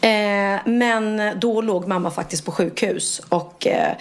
Eh, 0.00 0.60
men 0.64 1.22
då 1.40 1.60
låg 1.60 1.88
mamma 1.88 2.10
faktiskt 2.10 2.44
på 2.44 2.52
sjukhus 2.52 3.20
och 3.28 3.66
eh, 3.66 3.92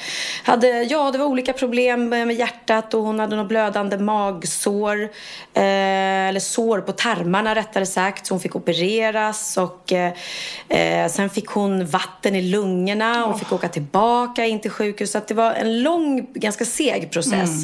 hade, 0.43 0.83
ja 0.83 1.11
det 1.11 1.17
var 1.17 1.25
olika 1.25 1.53
problem 1.53 2.09
med 2.09 2.35
hjärtat 2.35 2.93
och 2.93 3.01
hon 3.01 3.19
hade 3.19 3.35
något 3.35 3.47
blödande 3.47 3.97
magsår. 3.97 5.03
Eh, 5.53 6.27
eller 6.27 6.39
sår 6.39 6.81
på 6.81 6.91
tarmarna 6.91 7.55
rättare 7.55 7.85
sagt. 7.85 8.27
Så 8.27 8.33
hon 8.33 8.41
fick 8.41 8.55
opereras 8.55 9.57
och 9.57 9.93
sen 11.09 11.29
fick 11.29 11.47
hon 11.47 11.85
vatten 11.85 12.35
i 12.35 12.41
lungorna 12.41 13.25
och 13.25 13.39
fick 13.39 13.51
åka 13.51 13.69
tillbaka 13.69 14.45
in 14.45 14.59
till 14.59 14.71
sjukhus. 14.71 15.11
Så 15.11 15.21
det 15.27 15.33
var 15.33 15.53
en 15.53 15.83
lång, 15.83 16.27
ganska 16.33 16.65
seg 16.65 17.11
process. 17.11 17.63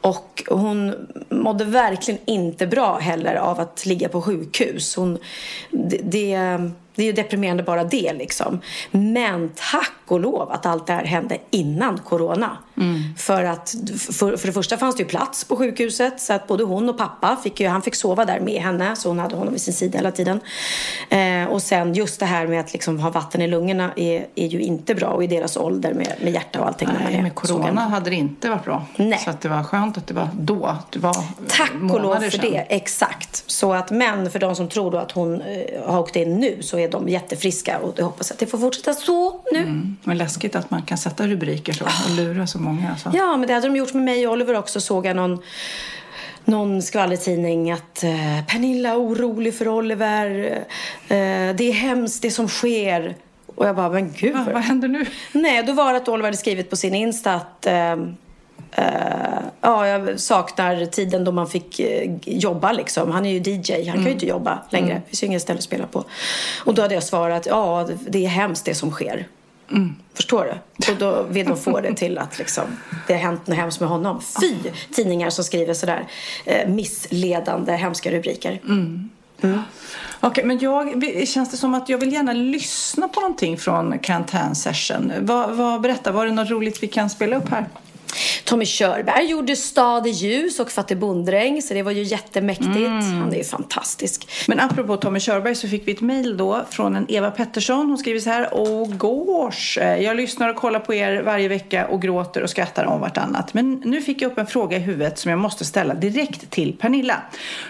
Och 0.00 0.44
hon 0.48 0.94
mådde 1.28 1.64
verkligen 1.64 2.20
inte 2.24 2.66
bra 2.66 2.98
heller 2.98 3.34
av 3.34 3.60
att 3.60 3.86
ligga 3.86 4.08
på 4.08 4.22
sjukhus. 4.22 4.96
Hon, 4.96 5.18
det, 5.70 6.00
det 6.02 6.70
det 6.98 7.02
är 7.02 7.06
ju 7.06 7.12
deprimerande 7.12 7.62
bara 7.62 7.84
det 7.84 8.12
liksom. 8.12 8.60
Men 8.90 9.50
tack 9.54 10.00
och 10.06 10.20
lov 10.20 10.50
att 10.50 10.66
allt 10.66 10.86
det 10.86 10.92
här 10.92 11.04
hände 11.04 11.38
innan 11.50 11.98
corona. 11.98 12.56
För 13.16 13.44
att 13.44 13.74
för, 13.98 14.36
för 14.36 14.46
det 14.46 14.52
första 14.52 14.76
fanns 14.76 14.96
det 14.96 15.02
ju 15.02 15.08
plats 15.08 15.44
på 15.44 15.56
sjukhuset 15.56 16.20
så 16.20 16.32
att 16.32 16.46
både 16.46 16.64
hon 16.64 16.88
och 16.88 16.98
pappa 16.98 17.36
fick 17.42 17.60
ju, 17.60 17.68
han 17.68 17.82
fick 17.82 17.94
sova 17.94 18.24
där 18.24 18.40
med 18.40 18.62
henne 18.62 18.96
så 18.96 19.08
hon 19.08 19.18
hade 19.18 19.36
honom 19.36 19.52
vid 19.52 19.62
sin 19.62 19.74
sida 19.74 19.98
hela 19.98 20.10
tiden. 20.10 20.40
Eh, 21.08 21.44
och 21.44 21.62
sen 21.62 21.94
just 21.94 22.20
det 22.20 22.26
här 22.26 22.46
med 22.46 22.60
att 22.60 22.72
liksom 22.72 23.00
ha 23.00 23.10
vatten 23.10 23.42
i 23.42 23.48
lungorna 23.48 23.92
är, 23.96 24.26
är 24.34 24.46
ju 24.46 24.60
inte 24.60 24.94
bra 24.94 25.08
och 25.08 25.24
i 25.24 25.26
deras 25.26 25.56
ålder 25.56 25.94
med, 25.94 26.14
med 26.22 26.32
hjärta 26.32 26.60
och 26.60 26.66
allting. 26.66 26.88
när 26.88 27.02
man 27.02 27.12
Nej, 27.12 27.22
med 27.22 27.34
corona 27.34 27.80
hade 27.80 28.10
det 28.10 28.16
inte 28.16 28.50
varit 28.50 28.64
bra. 28.64 28.86
Nej. 28.96 29.18
Så 29.24 29.30
att 29.30 29.40
det 29.40 29.48
var 29.48 29.62
skönt 29.62 29.98
att 29.98 30.06
det 30.06 30.14
var 30.14 30.28
då. 30.40 30.76
Det 30.90 30.98
var 30.98 31.16
Tack 31.48 31.72
och 31.92 32.00
lov 32.00 32.14
för 32.14 32.30
sedan. 32.30 32.50
det, 32.52 32.66
exakt. 32.68 33.44
Så 33.46 33.74
att, 33.74 33.90
men 33.90 34.30
för 34.30 34.38
de 34.38 34.56
som 34.56 34.68
tror 34.68 34.90
då 34.90 34.98
att 34.98 35.12
hon 35.12 35.40
eh, 35.40 35.86
har 35.86 36.00
åkt 36.00 36.16
in 36.16 36.36
nu 36.36 36.58
så 36.60 36.78
är 36.78 36.88
de 36.88 37.08
jättefriska 37.08 37.78
och 37.78 37.94
jag 37.96 38.04
hoppas 38.04 38.30
att 38.30 38.38
det 38.38 38.46
får 38.46 38.58
fortsätta 38.58 38.94
så 38.94 39.40
nu. 39.52 39.58
Mm. 39.58 39.96
Men 40.04 40.18
läskigt 40.18 40.56
att 40.56 40.70
man 40.70 40.82
kan 40.82 40.98
sätta 40.98 41.26
rubriker 41.26 41.72
så 41.72 41.84
och 41.84 42.10
lura 42.16 42.46
så 42.46 42.58
många. 42.58 42.67
Alltså. 42.90 43.10
Ja, 43.14 43.36
men 43.36 43.48
det 43.48 43.54
hade 43.54 43.68
de 43.68 43.76
gjort 43.76 43.94
med 43.94 44.02
mig 44.02 44.26
och 44.26 44.32
Oliver 44.32 44.56
också 44.56 44.80
såg 44.80 45.06
jag 45.06 45.16
någon 45.16 45.42
någon 46.44 46.82
skvallertidning 46.82 47.70
att 47.70 48.04
eh, 48.04 48.44
Pernilla 48.48 48.88
är 48.88 48.96
orolig 48.96 49.54
för 49.54 49.68
Oliver. 49.68 50.56
Eh, 51.08 51.16
det 51.56 51.60
är 51.60 51.72
hemskt 51.72 52.22
det 52.22 52.30
som 52.30 52.48
sker. 52.48 53.16
Och 53.56 53.66
jag 53.66 53.76
bara, 53.76 53.88
men 53.88 54.12
gud. 54.12 54.34
Va, 54.36 54.46
vad 54.52 54.62
händer 54.62 54.88
nu? 54.88 55.06
Nej, 55.32 55.62
då 55.62 55.72
var 55.72 55.92
det 55.92 55.96
att 55.96 56.08
Oliver 56.08 56.26
hade 56.26 56.36
skrivit 56.36 56.70
på 56.70 56.76
sin 56.76 56.94
Insta 56.94 57.34
att 57.34 57.66
eh, 57.66 57.92
eh, 58.72 59.38
ja, 59.60 59.86
jag 59.86 60.20
saknar 60.20 60.86
tiden 60.86 61.24
då 61.24 61.32
man 61.32 61.48
fick 61.48 61.80
eh, 61.80 62.10
jobba 62.24 62.72
liksom. 62.72 63.10
Han 63.10 63.26
är 63.26 63.30
ju 63.30 63.52
DJ, 63.52 63.88
han 63.88 63.96
kan 63.96 64.06
ju 64.06 64.12
inte 64.12 64.26
jobba 64.26 64.58
längre. 64.70 64.94
Det 64.94 65.08
finns 65.08 65.22
ju 65.22 65.26
inget 65.26 65.42
ställe 65.42 65.58
att 65.58 65.64
spela 65.64 65.86
på. 65.86 66.04
Och 66.64 66.74
då 66.74 66.82
hade 66.82 66.94
jag 66.94 67.02
svarat, 67.02 67.46
ja, 67.46 67.88
det 68.08 68.24
är 68.24 68.28
hemskt 68.28 68.64
det 68.64 68.74
som 68.74 68.90
sker. 68.90 69.26
Förstår 70.14 70.44
du? 70.44 70.92
Och 70.92 70.98
då 70.98 71.22
vill 71.22 71.46
de 71.46 71.56
få 71.56 71.80
det 71.80 71.94
till 71.94 72.18
att 72.18 72.38
liksom, 72.38 72.64
det 73.06 73.12
har 73.12 73.20
hänt 73.20 73.46
något 73.46 73.56
hemskt 73.56 73.80
med 73.80 73.88
honom. 73.88 74.22
Fy 74.40 74.54
tidningar 74.92 75.30
som 75.30 75.44
skriver 75.44 75.74
sådär 75.74 76.08
eh, 76.44 76.68
missledande, 76.68 77.72
hemska 77.72 78.10
rubriker. 78.10 78.60
Mm. 78.64 79.10
Okej, 80.20 80.44
men 80.44 80.58
jag, 80.58 81.02
känns 81.28 81.50
det 81.50 81.56
som 81.56 81.74
att 81.74 81.88
jag 81.88 81.98
vill 81.98 82.12
gärna 82.12 82.32
lyssna 82.32 83.08
på 83.08 83.20
någonting 83.20 83.58
från 83.58 83.98
karantänsession. 83.98 85.12
Vad, 85.20 85.56
vad, 85.56 85.80
berätta, 85.80 86.12
var 86.12 86.26
det 86.26 86.32
något 86.32 86.50
roligt 86.50 86.82
vi 86.82 86.86
kan 86.86 87.10
spela 87.10 87.36
upp 87.36 87.48
här? 87.48 87.66
Tommy 88.44 88.64
Körberg 88.66 89.30
gjorde 89.30 89.56
Stad 89.56 90.06
i 90.06 90.10
ljus 90.10 90.60
och 90.60 90.70
Fatte 90.70 90.96
bonddräng, 90.96 91.62
så 91.62 91.74
det 91.74 91.82
var 91.82 91.92
ju 91.92 92.02
jättemäktigt. 92.02 92.68
Han 92.68 93.32
är 93.32 93.36
ju 93.36 93.44
fantastisk. 93.44 94.28
Men 94.48 94.60
apropå 94.60 94.96
Tommy 94.96 95.20
Körberg 95.20 95.54
så 95.54 95.68
fick 95.68 95.88
vi 95.88 95.92
ett 95.92 96.00
mejl 96.00 96.36
då 96.36 96.64
från 96.70 96.96
en 96.96 97.06
Eva 97.08 97.30
Pettersson. 97.30 97.88
Hon 97.88 97.98
skriver 97.98 98.20
så 98.20 98.30
här. 98.30 98.48
Åh 98.52 98.88
gosh, 98.88 99.78
eh, 99.80 100.02
jag 100.02 100.16
lyssnar 100.16 100.48
och 100.48 100.56
kollar 100.56 100.80
på 100.80 100.94
er 100.94 101.22
varje 101.22 101.48
vecka 101.48 101.86
och 101.86 102.02
gråter 102.02 102.42
och 102.42 102.50
skrattar 102.50 102.84
om 102.84 103.00
vartannat. 103.00 103.54
Men 103.54 103.82
nu 103.84 104.02
fick 104.02 104.22
jag 104.22 104.32
upp 104.32 104.38
en 104.38 104.46
fråga 104.46 104.76
i 104.76 104.80
huvudet 104.80 105.18
som 105.18 105.30
jag 105.30 105.38
måste 105.38 105.64
ställa 105.64 105.94
direkt 105.94 106.50
till 106.50 106.76
Pernilla. 106.76 107.22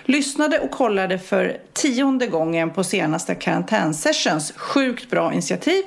Lyssnade 0.05 0.59
och 0.59 0.71
kollade 0.71 1.19
för 1.19 1.57
tionde 1.73 2.27
gången 2.27 2.71
på 2.71 2.85
senaste 2.85 3.35
karantänsessions. 3.35 4.53
Sjukt 4.57 5.11
bra 5.11 5.33
initiativ. 5.33 5.83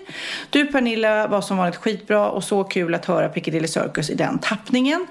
Du 0.49 0.65
Pernilla 0.65 1.27
var 1.27 1.41
som 1.41 1.57
vanligt 1.57 1.75
skitbra 1.75 2.29
och 2.29 2.43
så 2.43 2.63
kul 2.63 2.95
att 2.95 3.05
höra 3.05 3.29
Piccadilly 3.29 3.67
Circus 3.67 4.09
i 4.09 4.15
den 4.15 4.39
tappningen. 4.41 5.07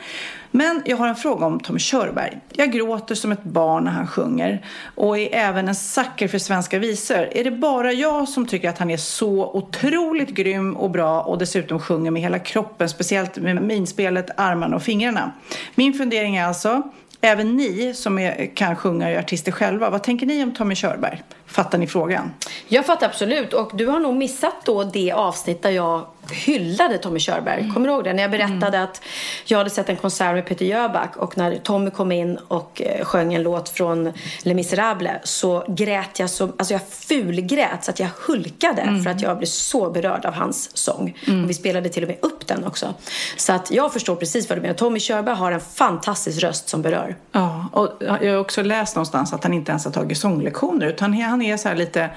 Men 0.50 0.82
jag 0.86 0.96
har 0.96 1.08
en 1.08 1.16
fråga 1.16 1.46
om 1.46 1.60
Tommy 1.60 1.78
Körberg. 1.78 2.38
Jag 2.52 2.72
gråter 2.72 3.14
som 3.14 3.32
ett 3.32 3.44
barn 3.44 3.84
när 3.84 3.90
han 3.90 4.06
sjunger 4.06 4.66
och 4.94 5.18
är 5.18 5.28
även 5.34 5.68
en 5.68 5.74
sucker 5.74 6.28
för 6.28 6.38
svenska 6.38 6.78
visor. 6.78 7.28
Är 7.32 7.44
det 7.44 7.50
bara 7.50 7.92
jag 7.92 8.28
som 8.28 8.46
tycker 8.46 8.68
att 8.68 8.78
han 8.78 8.90
är 8.90 8.96
så 8.96 9.50
otroligt 9.52 10.28
grym 10.28 10.76
och 10.76 10.90
bra 10.90 11.22
och 11.22 11.38
dessutom 11.38 11.78
sjunger 11.78 12.10
med 12.10 12.22
hela 12.22 12.38
kroppen, 12.38 12.88
speciellt 12.88 13.36
med 13.36 13.62
minspelet, 13.62 14.30
armarna 14.36 14.76
och 14.76 14.82
fingrarna? 14.82 15.32
Min 15.74 15.94
fundering 15.94 16.36
är 16.36 16.44
alltså, 16.44 16.82
även 17.20 17.56
ni 17.56 17.94
som 17.94 18.18
är, 18.18 18.56
kan 18.56 18.76
sjunga 18.76 19.06
och 19.06 19.12
är 19.12 19.18
artister 19.18 19.52
själva, 19.52 19.90
vad 19.90 20.02
tänker 20.02 20.26
ni 20.26 20.42
om 20.42 20.54
Tommy 20.54 20.74
Körberg? 20.74 21.22
Fattar 21.50 21.78
ni 21.78 21.86
frågan? 21.86 22.32
Jag 22.68 22.86
fattar 22.86 23.06
absolut. 23.06 23.52
Och 23.52 23.70
du 23.74 23.86
har 23.86 24.00
nog 24.00 24.16
missat 24.16 24.54
då 24.64 24.84
det 24.84 25.12
avsnitt 25.12 25.62
där 25.62 25.70
jag 25.70 26.06
hyllade 26.30 26.98
Tommy 26.98 27.18
Körberg. 27.20 27.60
Mm. 27.60 27.74
Kommer 27.74 27.88
du 27.88 27.94
ihåg 27.94 28.04
det? 28.04 28.12
När 28.12 28.22
jag 28.22 28.30
berättade 28.30 28.82
att 28.82 29.02
jag 29.44 29.58
hade 29.58 29.70
sett 29.70 29.88
en 29.88 29.96
konsert 29.96 30.34
med 30.34 30.46
Peter 30.46 30.64
Jöback 30.64 31.16
och 31.16 31.38
när 31.38 31.56
Tommy 31.56 31.90
kom 31.90 32.12
in 32.12 32.36
och 32.48 32.82
eh, 32.84 33.04
sjöng 33.04 33.34
en 33.34 33.42
låt 33.42 33.68
från 33.68 34.12
Les 34.42 34.54
Misérables 34.54 35.20
så 35.24 35.64
grät 35.68 36.18
jag 36.18 36.30
så, 36.30 36.44
alltså 36.44 36.74
jag 36.74 36.82
fulgrät 36.88 37.84
så 37.84 37.90
att 37.90 38.00
jag 38.00 38.08
hulkade 38.26 38.82
Mm. 38.82 39.02
för 39.02 39.10
att 39.10 39.22
jag 39.22 39.36
blev 39.38 39.46
så 39.46 39.90
berörd 39.90 40.26
av 40.26 40.34
hans 40.34 40.76
sång. 40.76 41.16
Och 41.26 41.50
vi 41.50 41.54
spelade 41.54 41.88
till 41.88 42.02
och 42.02 42.08
med 42.08 42.18
upp 42.22 42.46
den 42.46 42.64
också. 42.66 42.94
Så 43.36 43.52
att 43.52 43.70
jag 43.70 43.92
förstår 43.92 44.16
precis 44.16 44.48
vad 44.48 44.58
du 44.58 44.62
menar. 44.62 44.74
Tommy 44.74 45.00
Körberg 45.00 45.34
har 45.36 45.52
en 45.52 45.60
fantastisk 45.60 46.42
röst 46.42 46.68
som 46.68 46.82
berör. 46.82 47.16
Ja, 47.32 47.66
och 47.72 47.88
jag 48.00 48.32
har 48.32 48.38
också 48.38 48.62
läst 48.62 48.96
någonstans 48.96 49.32
att 49.32 49.42
han 49.44 49.54
inte 49.54 49.70
ens 49.70 49.84
har 49.84 49.92
tagit 49.92 50.18
sånglektioner 50.18 50.86
utan 50.86 51.14
han 51.14 51.39
är 51.42 51.57
så 51.57 51.68
här 51.68 51.76
lite 51.76 52.11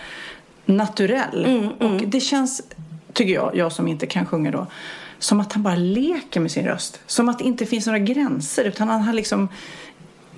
naturell. 0.65 1.45
Mm, 1.45 1.69
Och 1.69 2.01
det 2.07 2.19
känns, 2.19 2.61
tycker 3.13 3.33
jag, 3.33 3.51
jag 3.55 3.71
som 3.71 3.87
inte 3.87 4.05
kan 4.05 4.25
sjunga 4.25 4.51
då, 4.51 4.67
som 5.19 5.39
att 5.39 5.53
han 5.53 5.63
bara 5.63 5.75
leker 5.75 6.39
med 6.39 6.51
sin 6.51 6.65
röst. 6.65 7.01
Som 7.07 7.29
att 7.29 7.39
det 7.39 7.45
inte 7.45 7.65
finns 7.65 7.85
några 7.85 7.99
gränser 7.99 8.63
utan 8.63 8.89
han 8.89 9.01
har 9.01 9.13
liksom, 9.13 9.49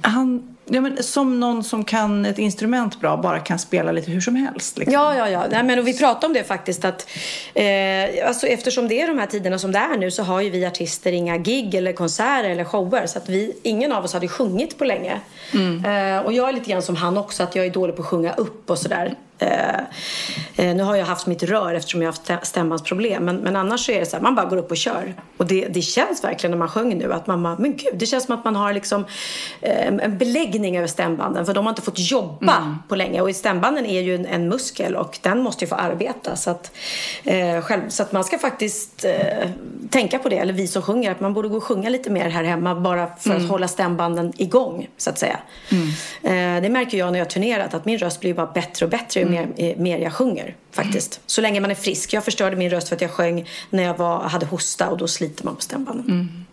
han, 0.02 0.55
ja, 0.66 0.82
men, 0.82 1.04
som 1.04 1.40
någon 1.40 1.64
som 1.64 1.84
kan 1.84 2.26
ett 2.26 2.38
instrument 2.38 3.00
bra 3.00 3.18
bara 3.18 3.40
kan 3.40 3.60
spela 3.60 3.92
lite 3.92 4.12
hur 4.12 4.22
som 4.22 4.36
helst. 4.36 4.78
Liksom. 4.78 4.94
Ja, 4.94 5.16
ja, 5.16 5.30
ja. 5.30 5.44
Nej, 5.52 5.64
men, 5.64 5.80
och 5.80 5.88
vi 5.88 5.98
pratade 5.98 6.26
om 6.28 6.34
det 6.34 6.44
faktiskt 6.44 6.86
att 6.86 7.10
eh, 7.54 8.28
alltså, 8.28 8.48
eftersom 8.48 8.88
det 8.88 9.02
är 9.02 9.08
de 9.08 9.18
här 9.18 9.28
tiderna 9.28 9.60
som 9.60 9.72
det 9.72 9.80
är 9.80 9.98
nu 9.98 10.12
så 10.12 10.24
har 10.24 10.42
ju 10.42 10.50
vi 10.50 10.66
artister 10.66 11.12
inga 11.12 11.38
gig 11.38 11.76
eller 11.76 11.94
konserter 11.94 12.50
eller 12.50 12.64
shower 12.64 13.08
så 13.08 13.18
att 13.18 13.30
vi, 13.30 13.54
ingen 13.64 13.92
av 13.92 14.04
oss 14.04 14.14
hade 14.14 14.28
sjungit 14.28 14.78
på 14.78 14.86
länge. 14.86 15.20
Eh, 15.86 16.26
och 16.26 16.34
jag 16.34 16.50
är 16.50 16.54
lite 16.54 16.72
grann 16.72 16.82
som 16.82 16.96
han 16.96 17.18
också 17.18 17.44
att 17.44 17.56
jag 17.56 17.66
är 17.66 17.70
dålig 17.70 17.96
på 17.96 18.02
att 18.02 18.08
sjunga 18.08 18.34
upp 18.34 18.70
och 18.70 18.78
sådär. 18.78 19.16
Eh, 19.46 19.80
eh, 20.66 20.76
nu 20.76 20.84
har 20.84 20.96
jag 20.96 21.06
haft 21.06 21.28
mitt 21.28 21.44
rör 21.44 21.74
eftersom 21.74 22.02
jag 22.02 22.08
har 22.08 22.14
haft 22.14 22.30
stä- 22.30 22.44
stämbandsproblem 22.44 23.26
men, 23.26 23.38
men 23.38 23.56
annars 23.56 23.86
så 23.86 23.92
är 23.92 24.00
det 24.00 24.06
så 24.06 24.16
här, 24.16 24.24
man 24.24 24.36
bara 24.36 24.46
går 24.46 24.58
upp 24.58 24.72
och 24.72 24.78
kör. 24.78 25.14
Och 25.38 25.46
det, 25.46 25.68
det 25.68 25.82
känns 25.82 26.24
verkligen 26.24 26.52
när 26.52 26.58
man 26.58 26.70
sjunger 26.70 26.96
nu 26.96 27.14
att 27.14 27.28
man 27.28 27.44
bara, 27.44 27.56
men 27.60 27.72
gud, 27.78 27.94
det 27.94 28.06
känns 28.06 28.26
som 28.26 28.38
att 28.38 28.46
man 28.46 28.56
har 28.56 28.74
liksom 28.74 29.06
eh, 29.62 29.88
en 29.88 30.18
beläggning 30.18 30.78
över 30.78 30.88
stämbanden 30.88 31.46
för 31.46 31.54
de 31.54 31.66
har 31.66 31.70
inte 31.72 31.82
fått 31.82 32.00
jobba 32.00 32.78
på 32.88 32.96
länge. 32.96 33.22
Och 33.22 33.36
stämbanden 33.36 33.86
är 33.86 34.02
ju 34.02 34.16
en, 34.16 34.26
en 34.26 34.50
muskel 34.50 34.96
och 34.96 35.20
den 35.22 35.40
måste 35.40 35.66
ju 35.66 35.70
få 35.70 35.76
arbeta. 35.76 36.36
Så 36.36 36.50
att, 36.52 36.72
eh, 37.24 37.62
själv, 37.62 37.82
så 37.90 38.04
att 38.04 38.12
man 38.12 38.24
ska 38.24 38.38
faktiskt 38.38 39.06
eh, 39.06 39.50
tänka 39.90 40.20
på 40.20 40.30
det, 40.30 40.38
eller 40.38 40.54
vi 40.54 40.68
som 40.68 40.82
sjunger, 40.82 41.12
att 41.12 41.20
man 41.20 41.34
borde 41.34 41.48
gå 41.48 41.58
och 41.58 41.64
sjunga 41.64 41.90
lite 41.90 42.10
mer 42.10 42.30
här 42.30 42.44
hemma 42.44 42.76
bara 42.76 43.08
för 43.20 43.36
att 43.36 43.50
hålla 43.50 43.68
stämbanden 43.68 44.34
igång 44.38 44.88
så 44.98 45.10
att 45.10 45.20
säga. 45.20 45.40
Eh, 46.24 46.62
det 46.62 46.70
märker 46.70 46.98
jag 46.98 47.12
när 47.12 47.20
jag 47.20 47.26
har 47.26 47.30
turnerat 47.30 47.74
att 47.74 47.86
min 47.86 47.98
röst 47.98 48.20
blir 48.20 48.34
bara 48.34 48.46
bättre 48.54 48.86
och 48.86 48.90
bättre 48.90 49.22
mer, 49.36 49.54
eh, 49.58 49.78
mer 49.78 49.98
jag 50.00 50.14
sjunger 50.14 50.56
faktiskt. 50.72 51.22
Så 51.26 51.42
länge 51.42 51.60
man 51.60 51.72
är 51.72 51.76
frisk. 51.76 52.14
Jag 52.14 52.26
förstörde 52.26 52.56
min 52.56 52.70
röst 52.70 52.90
för 52.90 52.96
att 52.96 53.02
jag 53.02 53.12
sjöng 53.12 53.50
när 53.70 53.84
jag 53.84 53.98
var, 53.98 54.20
hade 54.24 54.46
hosta 54.46 54.90
och 54.90 54.98
då 54.98 55.08
sliter 55.08 55.46
man 55.46 55.56
på 55.56 55.62
stämbanden. 55.62 56.46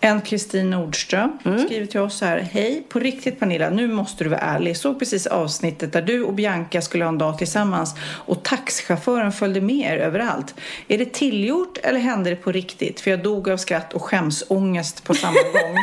En 0.00 0.20
Kristin 0.20 0.70
Nordström 0.70 1.38
skriver 1.66 1.86
till 1.86 2.00
oss 2.00 2.20
här. 2.20 2.38
Hej, 2.52 2.82
på 2.88 2.98
riktigt 2.98 3.40
Pernilla, 3.40 3.70
nu 3.70 3.88
måste 3.88 4.24
du 4.24 4.30
vara 4.30 4.40
ärlig. 4.40 4.76
Såg 4.76 4.98
precis 4.98 5.26
avsnittet 5.26 5.92
där 5.92 6.02
du 6.02 6.24
och 6.24 6.34
Bianca 6.34 6.82
skulle 6.82 7.04
ha 7.04 7.08
en 7.08 7.18
dag 7.18 7.38
tillsammans 7.38 7.94
och 8.00 8.42
taxichauffören 8.42 9.32
följde 9.32 9.60
med 9.60 9.92
er 9.92 9.96
överallt. 9.96 10.54
Är 10.88 10.98
det 10.98 11.12
tillgjort 11.12 11.78
eller 11.82 12.00
hände 12.00 12.30
det 12.30 12.36
på 12.36 12.52
riktigt? 12.52 13.00
För 13.00 13.10
jag 13.10 13.22
dog 13.22 13.50
av 13.50 13.56
skratt 13.56 13.92
och 13.92 14.02
skämsångest 14.02 15.04
på 15.04 15.14
samma 15.14 15.32
gång. 15.52 15.76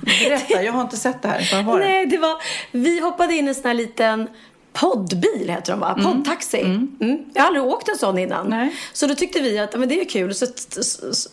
Berätta, 0.00 0.62
jag 0.62 0.72
har 0.72 0.80
inte 0.80 0.96
sett 0.96 1.22
det 1.22 1.28
här. 1.28 1.64
Det? 1.64 1.78
Nej, 1.78 2.06
det 2.06 2.18
var... 2.18 2.36
Vi 2.70 3.00
hoppade 3.00 3.34
in 3.34 3.44
i 3.44 3.48
en 3.48 3.54
sån 3.54 3.66
här 3.66 3.74
liten 3.74 4.28
poddbil 4.80 5.50
heter 5.50 5.72
de 5.72 5.80
va? 5.80 5.98
Poddtaxi. 6.02 6.60
Mm. 6.60 7.24
Jag 7.34 7.42
har 7.42 7.46
aldrig 7.46 7.64
åkt 7.64 7.88
en 7.88 7.96
sån 7.96 8.18
innan. 8.18 8.46
Nej. 8.46 8.76
Så 8.92 9.06
då 9.06 9.14
tyckte 9.14 9.40
vi 9.40 9.58
att 9.58 9.78
men 9.78 9.88
det 9.88 10.00
är 10.00 10.04
kul. 10.04 10.34
Så 10.34 10.46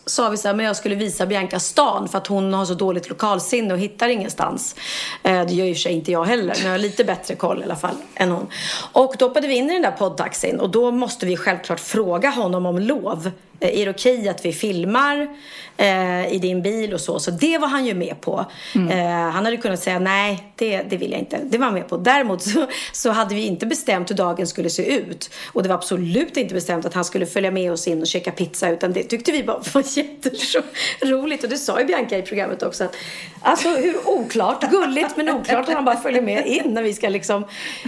sa 0.06 0.28
vi 0.28 0.36
så 0.36 0.48
här, 0.48 0.54
men 0.54 0.66
jag 0.66 0.76
skulle 0.76 0.94
visa 0.94 1.26
Bianca 1.26 1.60
stan 1.60 2.08
för 2.08 2.18
att 2.18 2.26
hon 2.26 2.54
har 2.54 2.64
så 2.64 2.74
dåligt 2.74 3.08
lokalsinne 3.08 3.74
och 3.74 3.80
hittar 3.80 4.08
ingenstans. 4.08 4.76
Eh, 5.22 5.46
det 5.46 5.54
gör 5.54 5.66
ju 5.66 5.74
för 5.74 5.80
sig 5.80 5.92
inte 5.92 6.12
jag 6.12 6.24
heller, 6.24 6.54
men 6.56 6.64
jag 6.64 6.70
har 6.70 6.78
lite 6.78 7.04
bättre 7.04 7.34
koll 7.34 7.60
i 7.60 7.64
alla 7.64 7.76
fall 7.76 7.96
än 8.14 8.30
hon. 8.30 8.46
Och 8.92 9.14
då 9.18 9.28
hoppade 9.28 9.48
vi 9.48 9.54
in 9.54 9.70
i 9.70 9.72
den 9.72 9.82
där 9.82 9.90
poddtaxin 9.90 10.60
och 10.60 10.70
då 10.70 10.90
måste 10.90 11.26
vi 11.26 11.36
självklart 11.36 11.80
fråga 11.80 12.30
honom 12.30 12.66
om 12.66 12.78
lov. 12.78 13.30
Eh, 13.60 13.80
Är 13.80 13.84
det 13.84 13.90
okej 13.90 14.28
att 14.28 14.44
vi 14.44 14.52
filmar 14.52 15.28
eh, 15.76 16.32
i 16.32 16.38
din 16.42 16.62
bil 16.62 16.94
och 16.94 17.00
så? 17.00 17.18
Så 17.18 17.30
det 17.30 17.58
var 17.58 17.68
han 17.68 17.86
ju 17.86 17.94
med 17.94 18.20
på. 18.20 18.46
Eh, 18.90 18.98
han 19.06 19.44
hade 19.44 19.56
kunnat 19.56 19.80
säga 19.80 19.98
nej, 19.98 20.52
det, 20.56 20.82
det 20.82 20.96
vill 20.96 21.10
jag 21.10 21.20
inte. 21.20 21.40
Det 21.44 21.58
var 21.58 21.64
han 21.64 21.74
med 21.74 21.88
på. 21.88 21.96
Däremot 21.96 22.42
så, 22.42 22.66
så 22.92 23.10
hade 23.10 23.34
vi 23.34 23.46
inte 23.46 23.66
bestämt 23.66 24.10
hur 24.10 24.16
dagen 24.16 24.46
skulle 24.46 24.70
se 24.70 24.94
ut. 24.96 25.30
Och 25.52 25.62
det 25.62 25.68
var 25.68 25.76
absolut 25.76 26.36
inte 26.36 26.54
bestämt 26.54 26.86
att 26.86 26.94
han 26.94 27.04
skulle 27.04 27.26
följa 27.26 27.50
med 27.50 27.72
oss 27.72 27.88
in 27.88 28.00
och 28.00 28.06
käka 28.06 28.30
pizza. 28.30 28.70
Utan 28.70 28.92
det 28.92 29.02
tyckte 29.02 29.32
vi 29.32 29.44
bara 29.44 29.58
var 29.74 29.98
jätteroligt. 29.98 31.44
Och 31.44 31.50
det 31.50 31.58
sa 31.58 31.80
ju 31.80 31.86
Bianca 31.86 32.18
i 32.18 32.22
programmet 32.22 32.62
också. 32.62 32.84
Att, 32.84 32.96
alltså 33.40 33.68
hur 33.68 34.08
oklart, 34.08 34.70
gulligt 34.70 35.16
men 35.16 35.28
oklart 35.28 35.68
att 35.68 35.74
han 35.74 35.84
bara 35.84 35.96
följer 35.96 36.22
med 36.22 36.46
in 36.46 36.74
när 36.74 36.82
vi 36.82 36.94
ska 36.94 37.08
liksom 37.08 37.44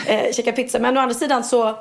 eh, 0.07 0.33
käka 0.33 0.53
pizza. 0.53 0.79
Men 0.79 0.97
å 0.97 1.01
andra 1.01 1.15
sidan 1.15 1.45
så 1.45 1.79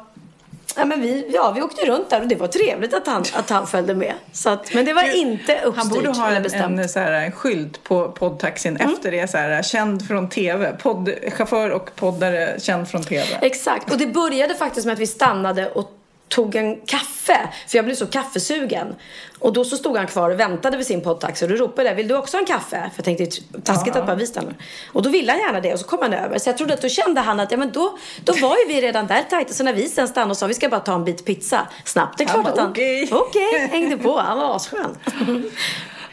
Ja, 0.76 0.86
men 0.86 1.02
vi, 1.02 1.26
ja, 1.34 1.52
vi 1.52 1.62
åkte 1.62 1.86
runt 1.86 2.10
där 2.10 2.22
och 2.22 2.28
det 2.28 2.36
var 2.36 2.48
trevligt 2.48 2.94
att 2.94 3.08
han, 3.08 3.24
att 3.34 3.50
han 3.50 3.68
följde 3.68 3.96
med. 3.96 4.14
Så 4.32 4.50
att, 4.50 4.74
men 4.74 4.86
det 4.86 4.94
var 4.94 5.16
inte 5.16 5.54
uppstyrt 5.54 5.76
Han 5.76 5.90
borde 5.90 6.10
ha 6.10 6.30
en, 6.32 6.80
en, 6.80 6.90
så 6.90 7.00
här, 7.00 7.12
en 7.12 7.32
skylt 7.32 7.84
på 7.84 8.12
poddtaxin 8.12 8.78
efter 8.78 9.12
det. 9.12 9.30
Så 9.30 9.38
här, 9.38 9.64
känd 9.64 10.08
från 10.08 10.30
tv. 10.30 10.72
Poddchaufför 10.72 11.70
och 11.70 11.96
poddare 11.96 12.60
känd 12.60 12.88
från 12.90 13.04
tv. 13.04 13.26
Exakt. 13.42 13.92
Och 13.92 13.98
det 13.98 14.08
började 14.08 14.56
faktiskt 14.56 14.86
med 14.86 14.94
att 14.94 15.00
vi 15.00 15.08
stannade 15.08 15.70
och 15.70 15.99
tog 16.30 16.56
en 16.56 16.82
kaffe. 16.86 17.50
För 17.68 17.78
jag 17.78 17.86
blev 17.86 17.96
så 17.96 18.06
kaffesugen. 18.08 18.96
Och 19.40 19.54
då 19.54 19.64
så 19.66 19.78
stod 19.78 19.98
han 19.98 20.08
kvar 20.08 20.30
och 20.30 20.40
väntade 20.40 20.78
vid 20.78 20.86
sin 20.86 21.02
poddtaxi. 21.02 21.46
Och 21.46 21.50
då 21.50 21.56
ropade 21.56 21.88
jag, 21.90 21.96
vill 21.96 22.08
du 22.08 22.16
också 22.18 22.38
ha 22.38 22.42
en 22.42 22.46
kaffe? 22.48 22.90
För 22.96 23.04
jag 23.04 23.06
tänkte, 23.18 23.42
taskigt 23.64 23.96
att 23.96 24.06
bara 24.06 24.16
vi 24.16 24.28
stannar. 24.28 24.54
Och 24.88 25.02
då 25.02 25.10
ville 25.10 25.32
han 25.32 25.42
gärna 25.42 25.60
det. 25.60 25.74
Och 25.74 25.80
så 25.80 25.86
kom 25.88 26.00
han 26.02 26.14
över. 26.14 26.40
Så 26.40 26.50
jag 26.50 26.58
trodde 26.58 26.74
att 26.74 26.82
då 26.82 26.90
kände 26.90 27.22
han 27.22 27.40
att, 27.40 27.52
ja 27.52 27.58
men 27.58 27.72
då, 27.72 27.98
då 28.24 28.34
var 28.34 28.58
ju 28.58 28.74
vi 28.74 28.82
redan 28.82 29.08
där 29.08 29.24
tajta. 29.30 29.54
Så 29.54 29.64
när 29.64 29.74
vi 29.74 29.88
sen 29.88 30.08
stannade 30.08 30.32
och 30.32 30.38
sa, 30.38 30.48
vi 30.48 30.54
ska 30.54 30.70
bara 30.70 30.80
ta 30.80 30.96
en 30.96 31.06
bit 31.06 31.26
pizza. 31.26 31.68
Snabbt, 31.86 32.18
det 32.18 32.24
är 32.24 32.28
Han 32.28 32.34
klart 32.44 32.46
bara, 32.46 32.54
att 32.54 32.60
han... 32.60 32.72
"Okej." 32.72 33.10
Okej, 33.12 33.68
hängde 33.72 33.98
på. 33.98 34.20
Han 34.20 34.38
var 34.40 34.56
asskön. 34.56 34.98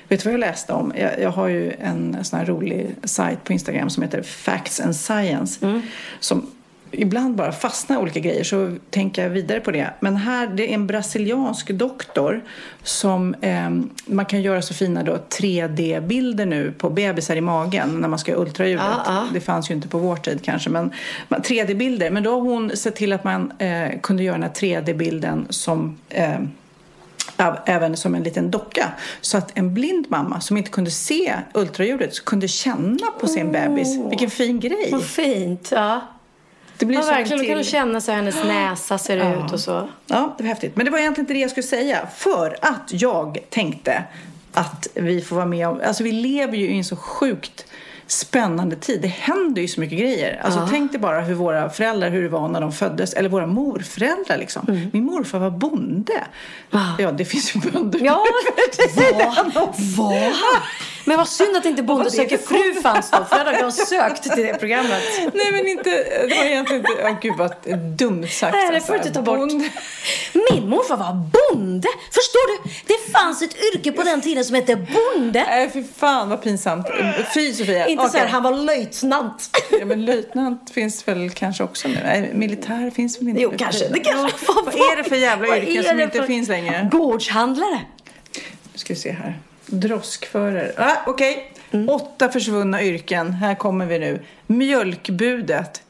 Vet 0.08 0.20
du 0.22 0.24
vad 0.24 0.32
jag 0.32 0.40
läste 0.40 0.72
om? 0.72 0.92
Jag, 0.96 1.20
jag 1.20 1.30
har 1.30 1.46
ju 1.48 1.72
en 1.80 2.24
sån 2.24 2.38
här 2.38 2.46
rolig 2.46 2.96
sajt 3.04 3.44
på 3.44 3.52
Instagram 3.52 3.90
som 3.90 4.02
heter 4.02 4.22
Facts 4.22 4.80
and 4.80 4.96
Science. 4.96 5.80
Som 6.20 6.50
ibland 6.90 7.34
bara 7.36 7.52
fastnar 7.52 7.96
i 7.96 7.98
olika 8.02 8.20
grejer 8.20 8.44
så 8.44 8.76
tänker 8.90 9.22
jag 9.22 9.30
vidare 9.30 9.60
på 9.60 9.70
det. 9.70 9.90
Men 10.00 10.16
här, 10.16 10.46
det 10.46 10.70
är 10.70 10.74
en 10.74 10.86
brasiliansk 10.86 11.70
doktor 11.70 12.44
som 12.82 13.34
eh, 13.40 13.70
man 14.06 14.24
kan 14.26 14.42
göra 14.42 14.62
så 14.62 14.74
fina 14.74 15.02
då 15.02 15.18
3D-bilder 15.30 16.46
nu 16.46 16.72
på 16.78 16.90
bebisar 16.90 17.36
i 17.36 17.40
magen 17.40 18.00
när 18.00 18.08
man 18.08 18.18
ska 18.18 18.32
göra 18.32 18.40
ultraljudet. 18.42 18.84
Ja, 18.86 19.02
ja. 19.06 19.24
Det 19.32 19.40
fanns 19.40 19.70
ju 19.70 19.74
inte 19.74 19.88
på 19.88 19.98
vår 19.98 20.16
tid 20.16 20.40
kanske 20.42 20.70
men 20.70 20.90
men 21.28 21.42
3D-bilder. 21.42 22.10
Men 22.10 22.22
då 22.22 22.30
har 22.30 22.40
hon 22.40 22.76
sett 22.76 22.96
till 22.96 23.12
att 23.12 23.24
man 23.24 23.52
eh, 23.58 24.00
kunde 24.02 24.22
göra 24.22 24.34
den 24.38 24.42
här 24.42 24.50
3D-bilden 24.50 25.46
som 25.50 25.98
eh, 26.08 26.38
Äv- 27.38 27.58
även 27.66 27.96
som 27.96 28.14
en 28.14 28.22
liten 28.22 28.50
docka. 28.50 28.92
Så 29.20 29.38
att 29.38 29.58
en 29.58 29.74
blind 29.74 30.06
mamma 30.08 30.40
som 30.40 30.56
inte 30.56 30.70
kunde 30.70 30.90
se 30.90 31.34
ultraljudet 31.54 32.24
kunde 32.24 32.48
känna 32.48 33.06
på 33.20 33.26
sin 33.26 33.52
bebis. 33.52 33.96
Vilken 34.10 34.30
fin 34.30 34.60
grej! 34.60 34.88
Vad 34.92 35.04
fint. 35.04 35.68
Ja, 35.72 36.00
Det 36.78 36.86
blir 36.86 36.98
ja 36.98 37.02
en 37.02 37.08
verkligen. 37.08 37.38
Då 37.42 37.48
kan 37.48 37.56
du 37.56 37.62
till- 37.62 37.72
känna 37.72 38.00
så 38.00 38.12
hennes 38.12 38.34
näsa 38.44 38.98
ser 38.98 39.44
ut 39.44 39.52
och 39.52 39.60
så. 39.60 39.88
Ja, 40.06 40.34
det 40.38 40.42
var 40.44 40.48
häftigt. 40.48 40.76
Men 40.76 40.84
det 40.84 40.90
var 40.90 40.98
egentligen 40.98 41.24
inte 41.24 41.34
det 41.34 41.40
jag 41.40 41.50
skulle 41.50 41.66
säga. 41.66 41.98
För 42.16 42.56
att 42.62 42.88
jag 42.92 43.38
tänkte 43.50 44.04
att 44.52 44.88
vi 44.94 45.20
får 45.20 45.36
vara 45.36 45.46
med 45.46 45.68
om... 45.68 45.80
Alltså 45.86 46.02
vi 46.04 46.12
lever 46.12 46.56
ju 46.56 46.66
i 46.70 46.76
en 46.78 46.84
så 46.84 46.96
sjukt 46.96 47.64
spännande 48.06 48.76
tid. 48.76 49.02
Det 49.02 49.08
händer 49.08 49.62
ju 49.62 49.68
så 49.68 49.80
mycket 49.80 49.98
grejer. 49.98 50.40
Alltså 50.44 50.68
tänk 50.70 50.92
dig 50.92 51.00
bara 51.00 51.20
hur 51.20 51.34
våra 51.34 51.70
föräldrar, 51.70 52.10
hur 52.10 52.22
det 52.22 52.28
var 52.28 52.48
när 52.48 52.60
de 52.60 52.72
föddes. 52.72 53.12
Eller 53.14 53.28
våra 53.28 53.46
morföräldrar 53.46 54.38
liksom. 54.38 54.88
Min 54.92 55.04
morfar 55.04 55.38
var 55.38 55.50
bonde. 55.50 56.24
Ja, 56.98 57.12
det 57.12 57.24
finns 57.24 57.56
ju 57.56 57.60
bönder 57.60 58.00
Ja, 58.02 58.24
nu. 58.96 59.02
vad? 59.16 59.74
Vad? 59.96 60.32
Men 61.06 61.16
vad 61.16 61.28
synd 61.28 61.56
att 61.56 61.64
inte 61.64 61.82
Bonde 61.82 62.04
Vad 62.04 62.12
söker 62.12 62.38
fru 62.38 62.80
fanns 62.82 63.10
då. 63.10 63.24
För 63.24 63.38
då 63.38 63.44
hade 63.44 63.58
jag 63.58 63.72
sökt 63.74 64.22
till 64.22 64.44
det 64.44 64.58
programmet. 64.58 65.02
Nej 65.34 65.52
men 65.52 65.66
inte, 65.66 65.90
det 66.28 66.34
var 66.36 66.44
egentligen 66.44 66.80
inte, 66.80 67.02
åh 67.04 67.20
gud 67.22 67.34
vad 67.36 67.54
dumt 67.98 68.26
sagt. 68.28 68.52
Nej, 68.54 68.68
det 68.68 68.74
alltså. 68.74 68.86
får 68.86 68.92
du 68.92 68.98
inte 68.98 69.12
ta 69.12 69.22
bort. 69.22 69.38
Bonde. 69.38 69.70
Min 70.52 70.68
morfar 70.68 70.96
var 70.96 71.12
bonde. 71.12 71.88
Förstår 72.10 72.64
du? 72.64 72.70
Det 72.86 73.12
fanns 73.12 73.42
ett 73.42 73.56
yrke 73.74 73.92
på 73.92 74.02
den 74.02 74.20
tiden 74.20 74.44
som 74.44 74.54
hette 74.54 74.76
bonde. 74.76 75.44
Nej 75.48 75.70
fy 75.72 75.84
fan 75.96 76.28
vad 76.28 76.42
pinsamt. 76.42 76.86
Fy 77.34 77.52
Sofia. 77.52 77.86
Inte 77.86 78.08
så 78.08 78.18
här, 78.18 78.26
han 78.26 78.42
var 78.42 78.52
löjtnant. 78.52 79.50
Ja, 79.70 79.84
men 79.84 80.04
löjtnant 80.04 80.70
finns 80.70 81.08
väl 81.08 81.30
kanske 81.30 81.64
också 81.64 81.88
nu? 81.88 81.98
Nej, 82.04 82.30
militär 82.34 82.90
finns 82.90 83.20
väl 83.20 83.28
inte 83.28 83.42
Jo, 83.42 83.52
kanske. 83.58 83.88
Det 83.88 84.00
kanske 84.00 84.36
Vad 84.64 84.74
är 84.74 84.96
det 84.96 85.04
för 85.04 85.16
jävla 85.16 85.48
Vad 85.48 85.58
yrken 85.58 85.84
som 85.84 86.00
inte 86.00 86.22
finns 86.22 86.48
längre? 86.48 86.88
Gårdshandlare. 86.92 87.80
Nu 88.72 88.78
ska 88.78 88.94
vi 88.94 89.00
se 89.00 89.12
här. 89.12 89.38
Droskförare. 89.66 90.72
Ah, 90.76 90.96
Okej, 91.06 91.52
Mm. 91.70 91.88
åtta 91.88 92.28
försvunna 92.28 92.82
yrken. 92.82 93.32
Här 93.32 93.54
kommer 93.54 93.86
vi 93.86 93.98
nu. 93.98 94.20
Mjölkbudet. 94.46 95.82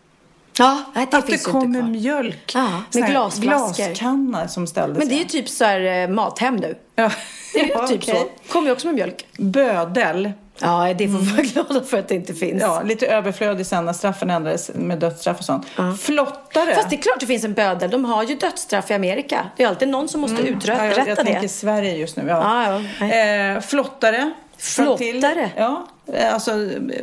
Ja, 0.59 0.83
nej, 0.95 1.07
det 1.11 1.17
att 1.17 1.27
det 1.27 1.45
kommer 1.45 1.83
mjölk. 1.83 2.53
Ja, 2.55 2.83
med 2.95 3.11
glasflaskor. 3.11 3.85
Glaskanna 3.85 4.49
som 4.49 4.67
ställdes. 4.67 4.99
Men 4.99 5.09
det 5.09 5.15
är 5.15 5.17
ju 5.17 5.23
ja. 5.23 5.29
typ 5.29 5.49
så 5.49 5.65
här 5.65 5.81
eh, 6.03 6.09
Mathem 6.09 6.57
nu. 6.57 6.75
Ja. 6.95 7.11
Det 7.55 7.61
är 7.61 7.65
ju 7.65 7.71
Ja, 7.75 7.87
typ 7.87 8.03
okej. 8.03 8.15
så. 8.47 8.53
Kommer 8.53 8.67
ju 8.67 8.73
också 8.73 8.87
med 8.87 8.95
mjölk. 8.95 9.27
Bödel. 9.39 10.33
Ja, 10.59 10.95
det 10.99 11.09
får 11.09 11.19
vi 11.19 11.31
vara 11.33 11.43
glada 11.43 11.87
för 11.87 11.99
att 11.99 12.09
det 12.09 12.15
inte 12.15 12.35
finns. 12.35 12.63
Ja, 12.63 12.83
lite 12.85 13.07
överflödig 13.07 13.67
sen 13.67 13.85
när 13.85 13.93
straffen 13.93 14.31
ändrades 14.31 14.71
med 14.75 14.99
dödsstraff 14.99 15.39
och 15.39 15.45
sånt. 15.45 15.67
Flottare. 16.01 16.75
Fast 16.75 16.91
det 16.91 16.97
är 16.97 17.01
klart 17.03 17.21
det 17.21 17.27
finns 17.27 17.45
en 17.45 17.55
bödel. 17.55 17.91
De 17.91 18.05
har 18.05 18.23
ju 18.23 18.35
dödsstraff 18.35 18.91
i 18.91 18.95
Amerika. 18.95 19.47
Det 19.57 19.63
är 19.65 19.69
alltid 19.69 19.89
någon 19.89 20.09
som 20.09 20.21
måste 20.21 20.37
Mm. 20.37 20.47
Ja, 20.53 20.57
uträtta 20.59 20.87
jag, 20.87 20.99
jag 20.99 21.17
det. 21.17 21.25
tänker 21.25 21.49
Sverige 21.49 21.97
just 21.97 22.17
nu. 22.17 22.25
Ja. 22.29 22.65
Ja, 23.01 23.07
ja, 23.07 23.15
eh, 23.15 23.61
flottare. 23.61 24.33
Flottare? 24.59 25.51
Ja, 25.57 25.87
alltså 26.33 26.53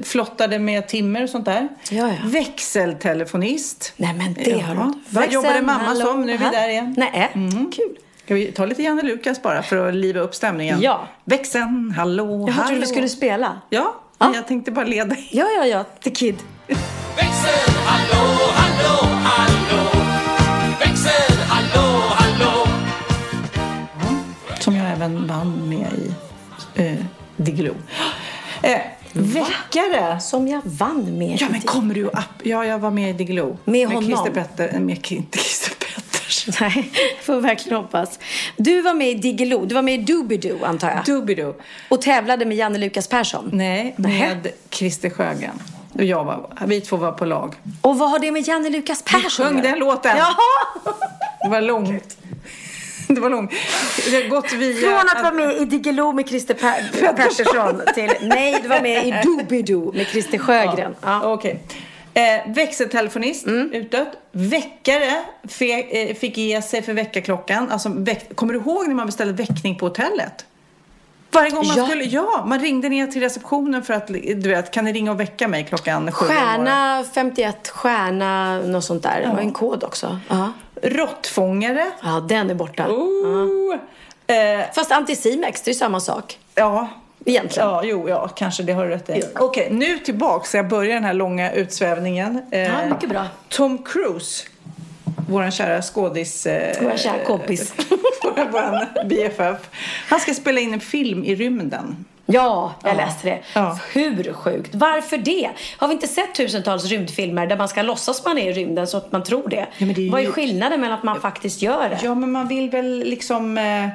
flottade 0.03 0.59
med 0.59 0.87
timmer 0.87 1.23
och 1.23 1.29
sånt 1.29 1.45
där. 1.45 1.67
Ja, 1.89 2.07
ja. 2.07 2.13
Växeltelefonist. 2.25 3.93
Nej 3.97 4.13
men 4.13 4.33
det 4.33 4.59
har 4.59 4.75
du 4.75 4.79
Vad 4.79 4.93
Växeln, 5.09 5.31
jobbade 5.33 5.61
mamma 5.61 5.83
hallå, 5.83 6.05
som? 6.05 6.21
Nu 6.21 6.33
är 6.33 6.37
vi 6.37 6.45
där 6.51 6.69
igen. 6.69 6.93
Nej, 6.97 7.31
Mm. 7.33 7.71
kul. 7.71 7.95
Ska 8.25 8.33
vi 8.35 8.51
ta 8.51 8.65
lite 8.65 8.83
Janne 8.83 9.01
Lukas 9.01 9.41
bara 9.41 9.63
för 9.63 9.87
att 9.87 9.93
liva 9.95 10.19
upp 10.19 10.35
stämningen? 10.35 10.81
Ja. 10.81 11.07
Växeln, 11.25 11.91
hallå, 11.97 12.45
Jag 12.47 12.53
hallå. 12.53 12.67
trodde 12.67 12.81
du 12.81 12.87
skulle 12.87 13.09
spela. 13.09 13.61
Ja, 13.69 13.95
Ja. 14.19 14.31
jag 14.35 14.47
tänkte 14.47 14.71
bara 14.71 14.85
leda. 14.85 15.15
Ja, 15.31 15.45
ja, 15.57 15.65
ja. 15.65 15.83
The 16.03 16.09
Kid. 16.09 16.35
Växel, 17.15 17.73
hallå, 17.85 18.37
hallå, 18.55 19.09
hallå. 19.23 19.89
Växel, 20.79 21.37
hallå, 21.47 22.01
hallå. 22.09 22.67
Som 24.59 24.75
jag 24.75 24.91
även 24.91 25.27
vann 25.27 25.69
med 25.69 25.87
i 25.93 26.11
eh, 26.83 27.05
Diggiloo. 27.37 27.75
Eh, 28.63 28.79
väckare. 29.13 30.19
Som 30.19 30.47
jag 30.47 30.61
vann 30.63 31.17
med. 31.17 31.37
Ja, 31.41 31.47
men 31.51 31.61
kommer 31.61 31.95
du 31.95 32.03
upp? 32.05 32.17
Ja, 32.43 32.65
jag 32.65 32.79
var 32.79 32.91
med 32.91 33.09
i 33.09 33.13
Diggiloo. 33.13 33.57
Med 33.65 33.87
honom? 33.87 34.03
Christer 34.03 34.31
Petter, 34.31 34.79
med 34.79 34.97
Ki- 34.97 35.15
inte 35.17 35.37
Christer 35.37 35.75
Petters. 35.75 36.59
Nej, 36.61 36.91
får 37.23 37.41
verkligen 37.41 37.77
hoppas. 37.77 38.19
Du 38.57 38.81
var 38.81 38.93
med 38.93 39.09
i 39.09 39.13
Diggiloo. 39.13 39.65
Du 39.65 39.75
var 39.75 39.81
med 39.81 39.93
i 39.93 40.03
Doobidoo, 40.03 40.65
antar 40.65 40.89
jag. 40.91 41.05
Doobidoo. 41.05 41.53
Och 41.89 42.01
tävlade 42.01 42.45
med 42.45 42.57
Janne 42.57 42.77
Lukas 42.77 43.07
Persson. 43.07 43.49
Nej, 43.53 43.93
med 43.97 44.47
Christer 44.69 45.09
Sjögren. 45.09 45.59
Och 45.93 46.03
jag 46.03 46.23
var, 46.23 46.49
vi 46.65 46.81
två 46.81 46.97
var 46.97 47.11
på 47.11 47.25
lag. 47.25 47.55
Och 47.81 47.97
vad 47.97 48.09
har 48.11 48.19
det 48.19 48.31
med 48.31 48.47
Janne 48.47 48.69
Lukas 48.69 49.01
Persson 49.03 49.45
sjöng 49.45 49.57
att 49.57 49.63
göra? 49.63 49.71
den 49.75 49.79
låten. 49.79 50.17
Jaha! 50.17 50.93
Det 51.43 51.49
var 51.49 51.61
långt. 51.61 52.17
Det 53.15 53.21
var 53.21 53.29
långt. 53.29 53.51
Det 54.11 54.15
har 54.23 54.29
gått 54.29 54.53
via... 54.53 54.75
Från 54.89 55.09
att 55.17 55.23
vara 55.23 55.33
med 55.33 55.57
i 55.57 55.65
Diggiloo 55.65 56.11
med 56.13 56.27
Christer 56.29 56.53
per- 56.53 57.13
Pettersson 57.15 57.81
till 57.95 58.11
nej, 58.21 58.59
du 58.61 58.67
var 58.67 58.81
med 58.81 59.07
i 59.07 59.13
Doobidoo 59.23 59.91
med 59.93 60.07
Christer 60.07 60.37
Sjögren. 60.37 60.95
Ja. 61.01 61.15
Mm. 61.15 61.27
Okej. 61.27 61.59
Eh, 62.13 62.51
växeltelefonist, 62.53 63.47
utdött. 63.47 64.07
Väckare 64.31 65.23
fe, 65.47 65.81
eh, 66.09 66.15
fick 66.15 66.37
ge 66.37 66.61
sig 66.61 66.81
för 66.81 66.93
väckarklockan. 66.93 67.71
Alltså, 67.71 67.89
väck, 67.89 68.35
kommer 68.35 68.53
du 68.53 68.59
ihåg 68.59 68.87
när 68.87 68.95
man 68.95 69.05
beställde 69.05 69.33
väckning 69.33 69.75
på 69.77 69.85
hotellet? 69.85 70.45
Varje 71.31 71.49
gång 71.49 71.67
man 71.67 71.77
Ja. 71.77 71.85
skulle, 71.87 72.03
ja, 72.03 72.43
man 72.47 72.59
ringde 72.59 72.89
ner 72.89 73.07
till 73.07 73.21
receptionen 73.21 73.83
för 73.83 73.93
att, 73.93 74.07
du 74.07 74.49
vet, 74.49 74.71
kan 74.71 74.85
ni 74.85 74.93
ringa 74.93 75.11
och 75.11 75.19
väcka 75.19 75.47
mig 75.47 75.63
klockan 75.69 76.11
sju? 76.11 76.25
Stjärna 76.25 77.03
51, 77.13 77.67
stjärna 77.69 78.59
något 78.61 78.83
sånt 78.83 79.03
där. 79.03 79.21
Det 79.21 79.27
var 79.27 79.39
en 79.39 79.51
kod 79.51 79.83
också. 79.83 80.19
Ja, 80.29 80.53
Råttfångare. 80.83 81.91
ja 82.03 82.25
den 82.29 82.49
är 82.49 82.53
borta. 82.53 82.87
Oh. 82.87 83.75
Eh, 84.27 84.61
Fast 84.75 84.91
Anticimex, 84.91 85.61
det 85.61 85.71
är 85.71 85.75
samma 85.75 85.99
sak. 85.99 86.39
ja. 86.55 86.87
Egentligen. 87.25 87.69
Ja, 87.69 87.81
jo, 87.83 88.09
ja, 88.09 88.27
kanske 88.27 88.63
det 88.63 88.73
har 88.73 88.85
rätt 88.87 89.09
i. 89.09 89.23
Okej, 89.35 89.67
nu 89.71 89.99
tillbaks. 89.99 90.51
Så 90.51 90.57
jag 90.57 90.67
börjar 90.67 90.93
den 90.93 91.03
här 91.03 91.13
långa 91.13 91.51
utsvävningen. 91.51 92.41
Eh, 92.51 92.59
Ja, 92.61 92.71
mycket 92.89 93.09
bra. 93.09 93.25
Tom 93.49 93.77
Cruise, 93.77 94.43
vår 95.29 95.51
kära 95.51 95.81
skådis. 95.81 96.45
Eh, 96.45 96.75
Vår 96.81 96.97
kära 96.97 97.23
kompis. 97.25 97.73
vår 98.23 99.03
BFF. 99.09 99.57
Han 100.09 100.19
ska 100.19 100.33
spela 100.33 100.59
in 100.59 100.73
en 100.73 100.79
film 100.79 101.23
i 101.23 101.35
rymden. 101.35 102.05
Ja, 102.25 102.73
jag 102.83 102.97
läste 102.97 103.29
det. 103.29 103.39
Ja. 103.53 103.79
Hur 103.93 104.33
sjukt? 104.33 104.75
Varför 104.75 105.17
det? 105.17 105.49
Har 105.77 105.87
vi 105.87 105.93
inte 105.93 106.07
sett 106.07 106.35
tusentals 106.35 106.85
rymdfilmer 106.85 107.47
där 107.47 107.57
man 107.57 107.67
ska 107.69 107.81
låtsas 107.81 108.25
man 108.25 108.37
är 108.37 108.49
i 108.49 108.53
rymden 108.53 108.87
så 108.87 108.97
att 108.97 109.11
man 109.11 109.23
tror 109.23 109.49
det? 109.49 109.67
Ja, 109.77 109.85
det 109.95 110.07
är 110.07 110.11
Vad 110.11 110.21
är 110.21 110.25
ju- 110.25 110.31
skillnaden 110.31 110.81
mellan 110.81 110.97
att 110.97 111.03
man 111.03 111.21
faktiskt 111.21 111.61
gör 111.61 111.89
det? 111.89 111.99
Ja, 112.03 112.15
men 112.15 112.31
man 112.31 112.47
vill 112.47 112.69
väl 112.69 112.99
liksom... 112.99 113.57
Eh, 113.57 113.87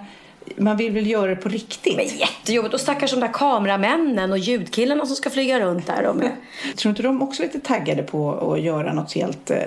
man 0.56 0.76
vill 0.76 0.92
väl 0.92 1.06
göra 1.06 1.30
det 1.30 1.36
på 1.36 1.48
riktigt. 1.48 1.96
Men 1.96 2.06
jättejobbigt. 2.06 2.74
Och 2.74 2.80
stackars 2.80 3.10
de 3.10 3.20
där 3.20 3.32
kameramännen 3.32 4.32
och 4.32 4.38
ljudkillarna 4.38 5.06
som 5.06 5.16
ska 5.16 5.30
flyga 5.30 5.60
runt 5.60 5.86
där. 5.86 6.02
De 6.02 6.22
är... 6.22 6.30
Tror 6.76 6.90
inte 6.90 7.02
de 7.02 7.22
också 7.22 7.42
lite 7.42 7.60
taggade 7.60 8.02
på 8.02 8.52
att 8.52 8.60
göra 8.60 8.92
något 8.92 9.12
helt 9.12 9.50
eh, 9.50 9.58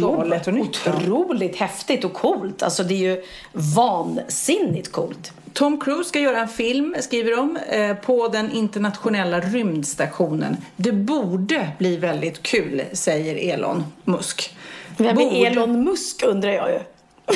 galet 0.00 0.46
och 0.46 0.54
nytt? 0.54 0.80
Otroligt 0.86 1.56
häftigt 1.56 2.04
och 2.04 2.12
coolt. 2.12 2.62
Alltså 2.62 2.82
det 2.82 2.94
är 2.94 2.98
ju 2.98 3.22
vansinnigt 3.52 4.92
coolt. 4.92 5.32
Tom 5.56 5.80
Cruise 5.80 6.08
ska 6.08 6.20
göra 6.20 6.40
en 6.40 6.48
film, 6.48 6.96
skriver 7.00 7.36
de, 7.36 7.56
eh, 7.56 7.96
på 7.96 8.28
den 8.28 8.52
internationella 8.52 9.40
rymdstationen. 9.40 10.56
Det 10.76 10.92
borde 10.92 11.70
bli 11.78 11.96
väldigt 11.96 12.42
kul, 12.42 12.82
säger 12.92 13.54
Elon 13.54 13.84
Musk. 14.04 14.56
Vem 14.96 15.18
är 15.18 15.46
Elon 15.46 15.84
Musk 15.84 16.22
undrar 16.22 16.50
jag 16.50 16.70
ju. 16.70 16.78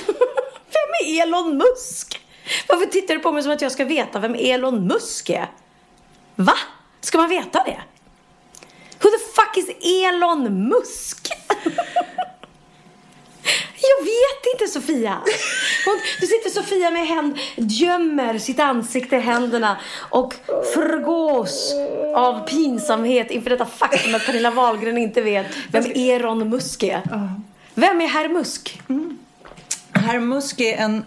vem 0.70 0.90
är 1.06 1.22
Elon 1.22 1.56
Musk? 1.56 2.20
Varför 2.68 2.86
tittar 2.86 3.14
du 3.14 3.20
på 3.20 3.32
mig 3.32 3.42
som 3.42 3.52
att 3.52 3.62
jag 3.62 3.72
ska 3.72 3.84
veta 3.84 4.18
vem 4.18 4.34
Elon 4.34 4.86
Musk 4.86 5.30
är? 5.30 5.50
Va? 6.34 6.54
Ska 7.00 7.18
man 7.18 7.28
veta 7.28 7.64
det? 7.64 7.80
Who 9.02 9.10
the 9.10 9.18
fuck 9.34 9.56
is 9.56 9.70
Elon 10.04 10.68
Musk? 10.68 11.28
Jag 13.82 14.04
vet 14.04 14.54
inte 14.54 14.72
Sofia. 14.72 15.18
Hon, 15.84 16.00
du 16.20 16.26
sitter 16.26 16.50
Sofia 16.50 16.90
med 16.90 17.06
händ, 17.06 17.38
gömmer 17.56 18.38
sitt 18.38 18.60
ansikte 18.60 19.16
i 19.16 19.20
händerna 19.20 19.76
och 20.10 20.34
förgås 20.74 21.74
av 22.16 22.46
pinsamhet 22.48 23.30
inför 23.30 23.50
detta 23.50 23.66
faktum 23.66 24.14
att 24.14 24.26
Pernilla 24.26 24.50
Wahlgren 24.50 24.98
inte 24.98 25.22
vet 25.22 25.46
vem 25.72 25.84
Elon 25.94 26.48
Musk 26.48 26.82
är. 26.82 27.02
Vem 27.74 28.00
är 28.00 28.06
herr 28.06 28.28
Musk? 28.28 28.80
Herr 29.92 30.20
Musk 30.20 30.60
är 30.60 30.76
en 30.76 31.04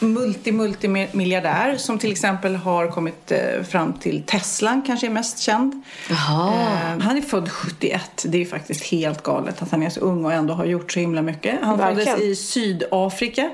multi-multimiljardär 0.00 1.76
som 1.76 1.98
till 1.98 2.12
exempel 2.12 2.56
har 2.56 2.88
kommit 2.88 3.32
eh, 3.32 3.62
fram 3.62 3.92
till 3.92 4.22
Tesla, 4.26 4.82
kanske 4.86 5.06
är 5.06 5.10
mest 5.10 5.38
känd. 5.38 5.82
Jaha. 6.10 6.52
Eh, 6.52 7.02
han 7.02 7.16
är 7.16 7.20
född 7.20 7.50
71. 7.50 8.24
Det 8.28 8.36
är 8.36 8.40
ju 8.40 8.46
faktiskt 8.46 8.84
helt 8.84 9.22
galet 9.22 9.62
att 9.62 9.70
han 9.70 9.82
är 9.82 9.90
så 9.90 10.00
ung 10.00 10.24
och 10.24 10.32
ändå 10.32 10.54
har 10.54 10.64
gjort 10.64 10.92
så 10.92 11.00
himla 11.00 11.22
mycket. 11.22 11.58
Han 11.62 11.78
Verkligen. 11.78 12.16
föddes 12.16 12.30
i 12.30 12.36
Sydafrika 12.36 13.50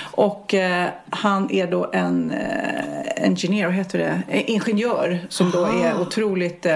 och 0.00 0.54
eh, 0.54 0.88
han 1.10 1.50
är 1.50 1.66
då 1.66 1.90
en 1.92 2.32
engineer, 3.16 3.70
heter 3.70 3.98
det? 3.98 4.22
Ingenjör 4.46 5.26
som 5.28 5.50
då 5.50 5.64
är 5.64 6.00
otroligt 6.00 6.66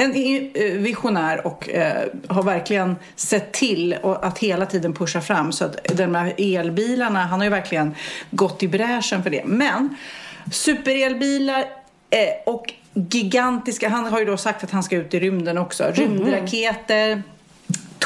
en 0.00 0.14
eh, 0.54 0.72
visionär 0.72 1.46
och 1.46 1.68
eh, 1.68 2.06
har 2.28 2.42
verkligen 2.42 2.96
sett 3.16 3.52
till 3.52 3.96
att 4.02 4.38
hela 4.38 4.66
tiden 4.66 4.94
pusha 4.94 5.20
fram 5.20 5.52
så 5.52 5.64
att 5.64 5.84
de 5.94 6.14
här 6.14 6.34
elbilarna, 6.38 7.26
han 7.26 7.40
har 7.40 7.44
ju 7.44 7.50
verkligen 7.50 7.94
gått 8.30 8.62
i 8.62 8.68
bräschen 8.68 9.22
för 9.22 9.30
det. 9.30 9.44
Men 9.44 9.96
superelbilar 10.52 11.60
eh, 12.10 12.52
och 12.52 12.72
gigantiska, 12.94 13.88
han 13.88 14.06
har 14.06 14.18
ju 14.18 14.24
då 14.24 14.36
sagt 14.36 14.64
att 14.64 14.70
han 14.70 14.82
ska 14.82 14.96
ut 14.96 15.14
i 15.14 15.20
rymden 15.20 15.58
också. 15.58 15.84
Rymdraketer, 15.94 17.22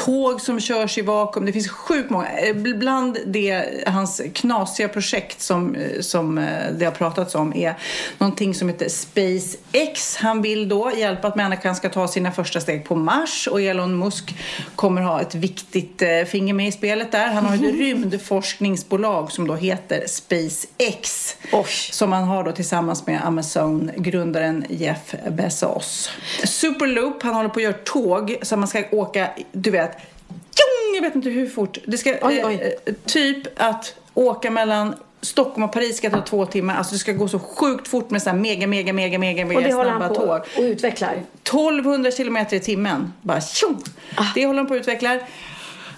tåg 0.05 0.41
som 0.41 0.59
körs 0.59 0.97
i 0.97 1.01
vakuum. 1.01 1.45
Det 1.45 1.53
finns 1.53 1.69
sjukt 1.69 2.09
många. 2.09 2.27
Bland 2.75 3.17
det, 3.25 3.65
hans 3.87 4.21
knasiga 4.33 4.89
projekt 4.89 5.41
som, 5.41 5.75
som 6.01 6.37
eh, 6.37 6.71
det 6.77 6.85
har 6.85 6.91
pratats 6.91 7.35
om 7.35 7.53
är 7.53 7.77
någonting 8.17 8.55
som 8.55 8.69
heter 8.69 8.89
SpaceX. 8.89 10.17
Han 10.17 10.41
vill 10.41 10.69
då 10.69 10.91
hjälpa 10.97 11.27
att 11.27 11.35
människan 11.35 11.75
ska 11.75 11.89
ta 11.89 12.07
sina 12.07 12.31
första 12.31 12.59
steg 12.59 12.85
på 12.85 12.95
Mars 12.95 13.47
och 13.51 13.61
Elon 13.61 13.99
Musk 13.99 14.35
kommer 14.75 15.01
ha 15.01 15.21
ett 15.21 15.35
viktigt 15.35 16.01
eh, 16.01 16.23
finger 16.27 16.53
med 16.53 16.67
i 16.67 16.71
spelet 16.71 17.11
där. 17.11 17.27
Han 17.27 17.45
har 17.45 17.55
ett 17.55 17.61
rymdforskningsbolag 17.61 19.31
som 19.31 19.47
då 19.47 19.55
heter 19.55 20.03
SpaceX. 20.07 21.35
Oj. 21.51 21.65
Som 21.91 22.11
han 22.11 22.23
har 22.23 22.43
då 22.43 22.51
tillsammans 22.51 23.07
med 23.07 23.21
Amazon-grundaren 23.25 24.65
Jeff 24.69 25.15
Bezos. 25.29 26.09
Superloop, 26.43 27.23
han 27.23 27.33
håller 27.35 27.49
på 27.49 27.59
att 27.59 27.63
göra 27.63 27.73
tåg 27.73 28.37
så 28.41 28.57
man 28.57 28.67
ska 28.67 28.83
åka, 28.91 29.29
du 29.51 29.71
vet, 29.71 29.94
tjong, 30.55 30.95
jag 30.95 31.01
vet 31.01 31.15
inte 31.15 31.29
hur 31.29 31.49
fort. 31.49 31.77
Det 31.85 31.97
ska, 31.97 32.09
Oj, 32.21 32.41
oj. 32.45 32.77
eh, 32.85 32.93
typ 33.05 33.61
att 33.61 33.95
åka 34.13 34.51
mellan 34.51 34.95
Stockholm 35.21 35.63
och 35.63 35.71
Paris 35.71 35.97
ska 35.97 36.09
ta 36.09 36.21
två 36.21 36.45
timmar. 36.45 36.75
Alltså 36.75 36.93
det 36.93 36.99
ska 36.99 37.11
gå 37.11 37.27
så 37.27 37.39
sjukt 37.39 37.87
fort 37.87 38.09
med 38.09 38.21
så 38.21 38.29
här 38.29 38.37
mega, 38.37 38.67
mega, 38.67 38.93
mega, 38.93 39.19
mega, 39.19 39.43
Och 39.43 39.49
det 39.49 39.55
mega 39.55 39.75
håller 39.75 39.89
snabba 39.89 40.05
han 40.05 40.15
på 40.15 40.21
tåg. 40.21 40.29
och 40.57 40.63
utvecklar. 40.63 41.13
1200 41.43 42.11
kilometer 42.11 42.57
i 42.57 42.59
timmen. 42.59 43.13
Bara 43.21 43.41
tjong! 43.41 43.81
Ah. 44.15 44.23
Det 44.35 44.45
håller 44.45 44.57
han 44.59 44.67
på 44.67 44.73
att 44.73 44.79
utveckla. 44.79 45.19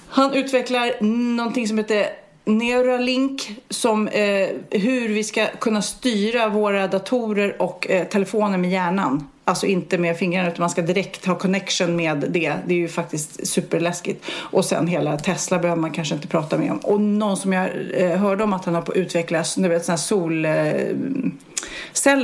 Han 0.10 0.34
utvecklar 0.34 0.92
någonting 1.36 1.68
som 1.68 1.78
heter 1.78 2.08
Neuralink 2.46 3.52
som 3.70 4.08
eh, 4.08 4.50
hur 4.72 5.10
vi 5.10 5.24
ska 5.24 5.46
kunna 5.46 5.82
styra 5.82 6.50
våra 6.50 6.88
datorer 6.88 7.62
och 7.62 7.90
eh, 7.90 8.08
telefoner 8.08 8.58
med 8.58 8.72
hjärnan. 8.72 9.28
Alltså 9.48 9.66
inte 9.66 9.98
med 9.98 10.18
fingrarna 10.18 10.48
utan 10.48 10.60
man 10.60 10.70
ska 10.70 10.82
direkt 10.82 11.26
ha 11.26 11.36
connection 11.36 11.96
med 11.96 12.18
det. 12.18 12.54
Det 12.66 12.74
är 12.74 12.78
ju 12.78 12.88
faktiskt 12.88 13.48
superläskigt. 13.48 14.26
Och 14.36 14.66
sen 14.66 14.88
hela 14.88 15.18
Tesla 15.18 15.60
behöver 15.60 15.82
man 15.82 15.92
kanske 15.92 16.16
inte 16.16 16.28
prata 16.28 16.58
med 16.58 16.72
om. 16.72 16.78
Och 16.78 17.02
någon 17.02 17.38
som 17.38 17.54
jag 17.54 17.70
eh, 17.94 18.18
hörde 18.18 18.44
om 18.44 18.54
att 18.54 18.66
han 18.66 18.76
har 18.76 18.82
på 18.82 18.92
att 18.92 18.98
utvecklas, 18.98 19.56
du 19.56 19.68
vet 19.68 19.86
sådana 19.86 19.98
sol... 19.98 20.46
Eh, 20.46 20.74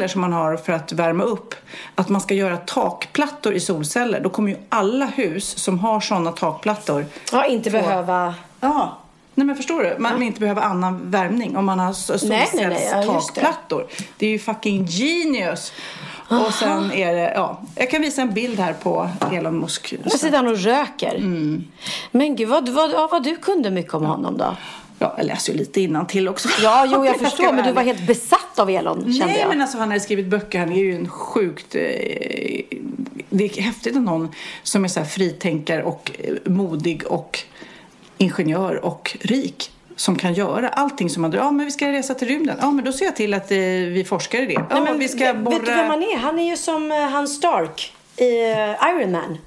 som 0.07 0.21
man 0.21 0.33
har 0.33 0.57
för 0.57 0.73
att 0.73 0.91
värma 0.91 1.23
upp. 1.23 1.55
Att 1.95 2.09
man 2.09 2.21
ska 2.21 2.33
göra 2.33 2.57
takplattor 2.57 3.53
i 3.53 3.59
solceller. 3.59 4.19
Då 4.19 4.29
kommer 4.29 4.49
ju 4.49 4.57
alla 4.69 5.05
hus 5.05 5.57
som 5.57 5.79
har 5.79 5.99
sådana 5.99 6.31
takplattor 6.31 7.05
Ja, 7.31 7.45
inte 7.45 7.71
få- 7.71 7.77
behöva... 7.77 8.35
Ja. 8.59 8.97
Nej 9.35 9.47
men 9.47 9.55
förstår 9.55 9.83
du? 9.83 9.95
Man 9.99 10.23
inte 10.23 10.39
behöver 10.39 10.61
annan 10.61 11.01
värmning 11.11 11.57
om 11.57 11.65
man 11.65 11.79
har 11.79 11.91
s- 11.91 12.23
Nej, 12.23 12.47
nej, 12.53 12.67
nej. 12.67 12.87
Ja, 12.91 12.97
det. 12.97 13.03
solcellstakplattor. 13.03 13.87
Det 14.17 14.25
är 14.25 14.29
ju 14.29 14.39
fucking 14.39 14.85
genius. 14.85 15.73
Och 16.27 16.53
sen 16.53 16.91
är 16.91 17.13
det, 17.13 17.33
ja. 17.35 17.61
Jag 17.75 17.89
kan 17.89 18.01
visa 18.01 18.21
en 18.21 18.33
bild 18.33 18.59
här 18.59 18.73
på 18.73 19.09
Elon 19.31 19.59
Musk. 19.59 19.93
Så 20.05 20.17
sitter 20.17 20.37
han 20.37 20.47
och 20.47 20.57
röker. 20.57 21.15
Mm. 21.15 21.63
Men 22.11 22.35
gud, 22.35 22.49
vad, 22.49 22.69
vad, 22.69 22.91
ja, 22.91 23.07
vad 23.11 23.23
du 23.23 23.35
kunde 23.35 23.71
mycket 23.71 23.93
om 23.93 24.05
honom 24.05 24.37
då? 24.37 24.55
Ja, 24.99 25.13
jag 25.17 25.25
läser 25.25 25.53
ju 25.53 25.59
lite 25.59 25.81
innan 25.81 26.07
till 26.07 26.27
också. 26.27 26.49
Ja, 26.63 26.87
jo, 26.91 27.05
jag 27.05 27.19
förstår. 27.19 27.53
Men 27.53 27.65
du 27.65 27.71
var 27.71 27.83
helt 27.83 28.07
besatt 28.07 28.59
av 28.59 28.69
Elon, 28.69 29.13
kände 29.13 29.25
Nej, 29.25 29.39
jag. 29.39 29.49
men 29.49 29.61
alltså 29.61 29.77
han 29.77 29.91
har 29.91 29.99
skrivit 29.99 30.27
böcker. 30.27 30.59
Han 30.59 30.71
är 30.71 30.79
ju 30.79 30.95
en 30.95 31.09
sjukt... 31.09 31.75
Eh, 31.75 31.81
det 33.29 33.43
är 33.43 33.61
häftigt 33.61 33.95
att 33.95 34.03
någon 34.03 34.31
som 34.63 34.83
är 34.83 34.87
så 34.87 34.99
här 34.99 35.07
fritänkare 35.07 35.83
och 35.83 36.11
eh, 36.19 36.51
modig 36.51 37.03
och 37.07 37.39
ingenjör 38.17 38.85
och 38.85 39.17
rik 39.21 39.71
som 39.95 40.15
kan 40.15 40.33
göra 40.33 40.69
allting 40.69 41.09
som 41.09 41.21
man... 41.21 41.31
Ja, 41.31 41.51
men 41.51 41.65
vi 41.65 41.71
ska 41.71 41.91
resa 41.91 42.13
till 42.13 42.27
rymden. 42.27 42.57
Ja, 42.61 42.71
men 42.71 42.85
då 42.85 42.91
ser 42.91 43.05
jag 43.05 43.15
till 43.15 43.33
att 43.33 43.51
eh, 43.51 43.57
vi 43.57 44.05
forskar 44.07 44.41
i 44.41 44.45
det. 44.45 44.53
Ja, 44.53 44.65
Nej, 44.69 44.81
men 44.81 44.99
vi 44.99 45.07
ska 45.07 45.33
borra... 45.33 45.57
vet 45.57 45.65
du 45.65 45.71
vem 45.71 45.89
han 45.89 46.03
är? 46.03 46.17
Han 46.17 46.39
är 46.39 46.49
ju 46.49 46.57
som 46.57 46.91
uh, 46.91 46.97
han 46.97 47.27
Stark 47.27 47.93
i 48.17 48.23
uh, 48.23 48.99
Iron 48.99 49.11
Man. 49.11 49.37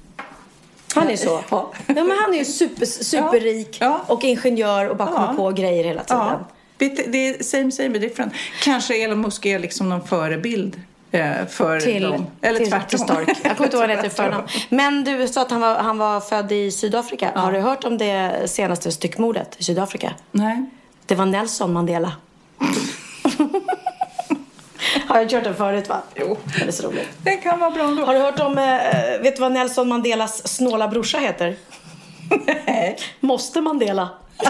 Han 0.95 1.09
är 1.09 1.15
så. 1.15 1.29
Ja. 1.49 1.71
Ja. 1.87 1.93
men 1.93 2.11
han 2.11 2.33
är 2.33 2.37
ju 2.37 2.45
super, 2.45 2.85
superrik 2.85 3.77
Ja. 3.79 4.01
och 4.07 4.23
ingenjör 4.23 4.89
och 4.89 4.97
bara 4.97 5.11
kommer 5.11 5.33
på 5.33 5.51
grejer 5.51 5.83
hela 5.83 6.03
tiden. 6.03 6.39
Det 7.07 7.27
är 7.27 7.43
same 7.43 7.71
same 7.71 7.99
different. 7.99 8.33
Kanske 8.63 9.03
Elon 9.03 9.21
Musk 9.21 9.45
är 9.45 9.59
liksom 9.59 9.89
någon 9.89 10.07
förebild 10.07 10.75
eh, 10.75 10.81
för 11.49 11.79
Till, 11.79 12.03
dem. 12.03 12.27
Eller 12.41 12.59
till, 12.59 12.69
tvärtom. 12.69 12.87
till 12.89 12.99
Stark. 12.99 13.29
Jag 13.43 13.57
kommer 13.57 13.67
inte 13.67 13.77
ihåg 13.77 13.87
vad 13.87 13.89
han 13.89 13.97
heter 14.05 14.09
förnamn. 14.23 14.47
Men 14.69 15.03
du 15.03 15.27
sa 15.27 15.41
att 15.41 15.51
han 15.51 15.61
var, 15.61 15.75
han 15.75 15.97
var 15.97 16.19
född 16.19 16.51
i 16.51 16.71
Sydafrika. 16.71 17.31
Har 17.35 17.51
du 17.51 17.59
hört 17.59 17.83
om 17.83 17.97
det 17.97 18.41
senaste 18.51 18.91
styckmordet 18.91 19.55
i 19.57 19.63
Sydafrika? 19.63 20.13
Nej. 20.31 20.65
Det 21.05 21.15
var 21.15 21.25
Nelson 21.25 21.73
Mandela. 21.73 22.11
Har 25.07 25.17
jag 25.17 25.29
kört 25.29 25.43
den 25.43 25.55
förut 25.55 25.89
va? 25.89 26.01
Jo. 26.15 26.37
Det 26.59 26.67
är 26.67 26.71
så 26.71 26.87
roligt. 26.87 27.07
Det 27.23 27.35
kan 27.35 27.59
vara 27.59 27.71
bra 27.71 27.83
ändå. 27.83 28.05
Har 28.05 28.13
du 28.13 28.19
hört 28.19 28.39
om, 28.39 28.57
eh, 28.57 29.21
vet 29.21 29.35
du 29.35 29.41
vad 29.41 29.51
Nelson 29.51 29.87
Mandelas 29.87 30.47
snåla 30.55 30.87
brorsa 30.87 31.17
heter? 31.17 31.55
Nej. 32.65 32.97
Måste 33.19 33.61
Mandela. 33.61 34.09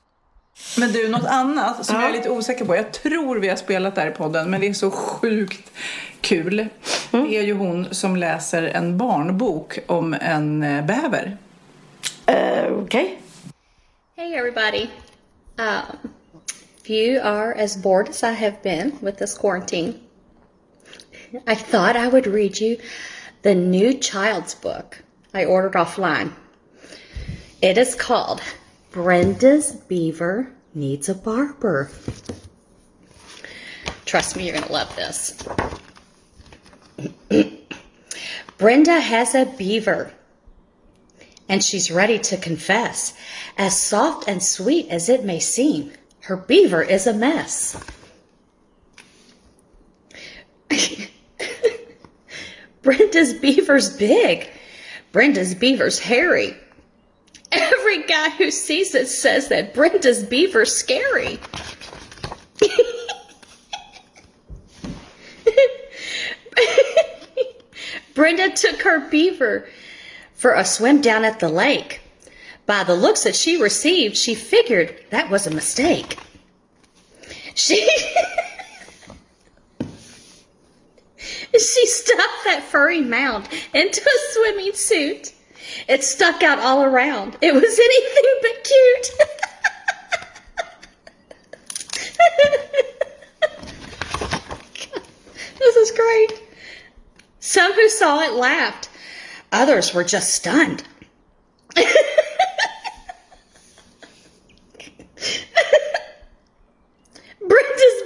Men 0.77 0.91
du, 0.91 1.09
något 1.09 1.25
annat 1.25 1.85
som 1.85 1.95
jag 1.95 2.09
är 2.09 2.13
lite 2.13 2.29
osäker 2.29 2.65
på. 2.65 2.75
Jag 2.75 2.91
tror 2.91 3.39
vi 3.39 3.47
har 3.47 3.55
spelat 3.55 3.95
där 3.95 4.07
i 4.07 4.11
podden, 4.11 4.49
men 4.49 4.61
det 4.61 4.67
är 4.67 4.73
så 4.73 4.91
sjukt 4.91 5.71
kul. 6.21 6.67
Det 7.11 7.37
är 7.37 7.41
ju 7.41 7.53
hon 7.53 7.93
som 7.93 8.15
läser 8.15 8.63
en 8.63 8.97
barnbok 8.97 9.79
om 9.87 10.13
en 10.13 10.63
eh, 10.63 10.85
bäver. 10.85 11.37
Uh, 12.29 12.73
Okej. 12.73 13.21
Hey, 14.15 14.33
everybody. 14.33 14.89
Um, 15.57 16.11
if 16.83 16.89
you 16.89 17.21
are 17.21 17.53
as 17.63 17.77
bored 17.77 18.09
as 18.09 18.23
I 18.23 18.31
have 18.31 18.55
been 18.63 18.91
with 19.01 19.17
this 19.17 19.37
quarantine, 19.37 19.93
I 21.47 21.55
thought 21.55 21.95
I 21.95 22.07
would 22.07 22.27
read 22.27 22.61
you 22.61 22.77
the 23.41 23.55
new 23.55 23.93
child's 23.93 24.55
book 24.61 25.03
I 25.33 25.45
ordered 25.45 25.75
offline. 25.75 26.31
It 27.61 27.77
is 27.77 27.95
called 27.95 28.41
Brenda's 28.91 29.71
Beaver 29.71 30.51
Needs 30.73 31.07
a 31.07 31.15
Barber. 31.15 31.89
Trust 34.05 34.35
me, 34.35 34.43
you're 34.45 34.53
going 34.55 34.67
to 34.67 34.73
love 34.73 34.93
this. 34.97 35.41
Brenda 38.57 38.99
has 38.99 39.33
a 39.33 39.45
beaver 39.45 40.11
and 41.47 41.63
she's 41.63 41.89
ready 41.89 42.19
to 42.19 42.35
confess. 42.37 43.13
As 43.57 43.81
soft 43.81 44.27
and 44.27 44.43
sweet 44.43 44.89
as 44.89 45.07
it 45.07 45.23
may 45.23 45.39
seem, 45.39 45.93
her 46.21 46.35
beaver 46.35 46.81
is 46.81 47.07
a 47.07 47.13
mess. 47.13 47.81
Brenda's 52.81 53.33
beaver's 53.35 53.95
big. 53.95 54.49
Brenda's 55.11 55.55
beaver's 55.55 55.99
hairy. 55.99 56.55
Every 57.51 58.03
guy 58.03 58.29
who 58.29 58.49
sees 58.51 58.95
it 58.95 59.07
says 59.07 59.49
that 59.49 59.73
Brenda's 59.73 60.23
beaver's 60.23 60.73
scary. 60.73 61.39
Brenda 68.13 68.51
took 68.51 68.81
her 68.81 69.09
beaver 69.09 69.67
for 70.33 70.53
a 70.53 70.63
swim 70.65 71.01
down 71.01 71.25
at 71.25 71.39
the 71.39 71.49
lake. 71.49 72.01
By 72.65 72.83
the 72.83 72.95
looks 72.95 73.23
that 73.23 73.35
she 73.35 73.61
received, 73.61 74.15
she 74.15 74.35
figured 74.35 74.95
that 75.09 75.29
was 75.29 75.47
a 75.47 75.51
mistake. 75.51 76.17
She 77.55 77.89
She 81.53 81.85
stuffed 81.85 82.43
that 82.45 82.63
furry 82.63 83.01
mound 83.01 83.49
into 83.73 84.01
a 84.01 84.33
swimming 84.33 84.73
suit. 84.73 85.33
It 85.87 86.03
stuck 86.03 86.43
out 86.43 86.59
all 86.59 86.83
around. 86.83 87.37
It 87.41 87.53
was 87.53 87.63
anything 87.79 88.25
but 88.41 88.63
cute. 88.63 89.11
this 95.59 95.75
is 95.75 95.91
great. 95.91 96.41
Some 97.39 97.73
who 97.73 97.89
saw 97.89 98.21
it 98.21 98.33
laughed. 98.33 98.89
Others 99.51 99.93
were 99.93 100.03
just 100.03 100.33
stunned. 100.33 100.83
Brenda's 101.75 102.01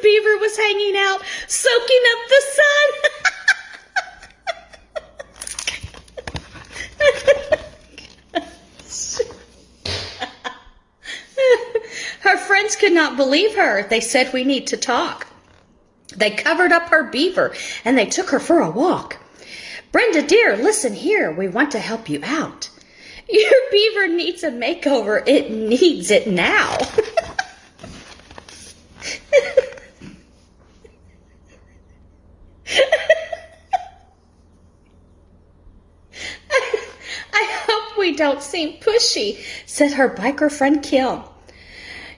beaver 0.01 0.37
was 0.37 0.57
hanging 0.57 0.95
out, 0.97 1.21
soaking 1.47 2.03
up 2.11 2.19
the 2.29 2.41
sun. 2.55 2.91
Her 12.25 12.37
friends 12.37 12.75
could 12.75 12.91
not 12.91 13.17
believe 13.17 13.55
her. 13.55 13.83
They 13.83 14.01
said, 14.01 14.33
We 14.33 14.43
need 14.43 14.67
to 14.67 14.77
talk. 14.77 15.27
They 16.15 16.31
covered 16.31 16.71
up 16.71 16.89
her 16.89 17.03
beaver 17.03 17.53
and 17.83 17.97
they 17.97 18.07
took 18.07 18.29
her 18.31 18.39
for 18.39 18.59
a 18.61 18.71
walk. 18.71 19.17
Brenda, 19.91 20.23
dear, 20.23 20.57
listen 20.57 20.93
here. 20.93 21.31
We 21.31 21.47
want 21.47 21.71
to 21.71 21.79
help 21.79 22.09
you 22.09 22.21
out. 22.23 22.69
Your 23.29 23.51
beaver 23.71 24.07
needs 24.07 24.43
a 24.43 24.49
makeover. 24.49 25.23
It 25.27 25.51
needs 25.51 26.09
it 26.09 26.27
now. 26.27 26.77
I 37.33 37.65
hope 37.67 37.97
we 37.99 38.15
don't 38.15 38.41
seem 38.41 38.79
pushy, 38.79 39.43
said 39.67 39.93
her 39.93 40.09
biker 40.09 40.51
friend 40.51 40.81
Kim. 40.81 41.21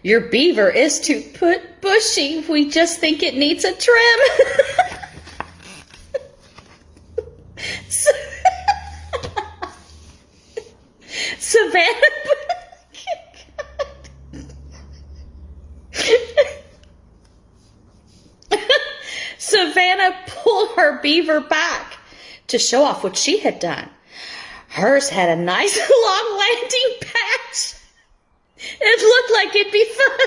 Your 0.04 0.22
beaver 0.22 0.70
is 0.70 1.00
too 1.00 1.24
put 1.34 1.82
bushy. 1.82 2.46
We 2.48 2.70
just 2.70 3.00
think 3.00 3.24
it 3.24 3.36
needs 3.36 3.66
a 3.66 3.74
trim. 3.74 4.20
Savannah. 11.40 12.02
Savannah 19.38 20.16
pulled 20.28 20.70
her 20.76 21.02
beaver 21.02 21.40
back 21.40 21.98
to 22.48 22.60
show 22.60 22.84
off 22.84 23.04
what 23.04 23.18
she 23.18 23.40
had 23.40 23.58
done. 23.60 23.90
Hers 24.68 25.10
had 25.10 25.30
a 25.30 25.36
nice 25.42 25.78
long 26.06 26.38
landing 26.38 26.98
patch. 27.02 27.27
It 28.80 29.02
looked 29.02 29.32
like 29.34 29.56
it'd 29.56 29.72
be 29.72 29.86
fun. 29.86 30.20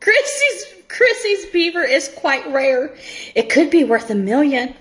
Chrissy's 0.00 0.66
Chrissy's 0.88 1.46
beaver 1.46 1.82
is 1.82 2.08
quite 2.16 2.46
rare. 2.52 2.94
It 3.34 3.48
could 3.50 3.70
be 3.70 3.84
worth 3.84 4.10
a 4.10 4.14
million. 4.14 4.74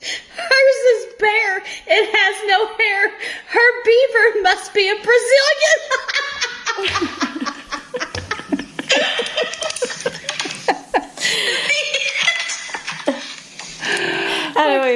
Hers 0.00 0.76
is 0.94 1.06
bare. 1.18 1.58
It 1.86 2.14
has 2.14 2.48
no 2.48 2.66
hair. 2.76 3.10
Her 3.48 3.82
beaver 3.84 4.42
must 4.42 4.72
be 4.74 4.88
a 4.88 4.94
Brazilian. 4.94 7.08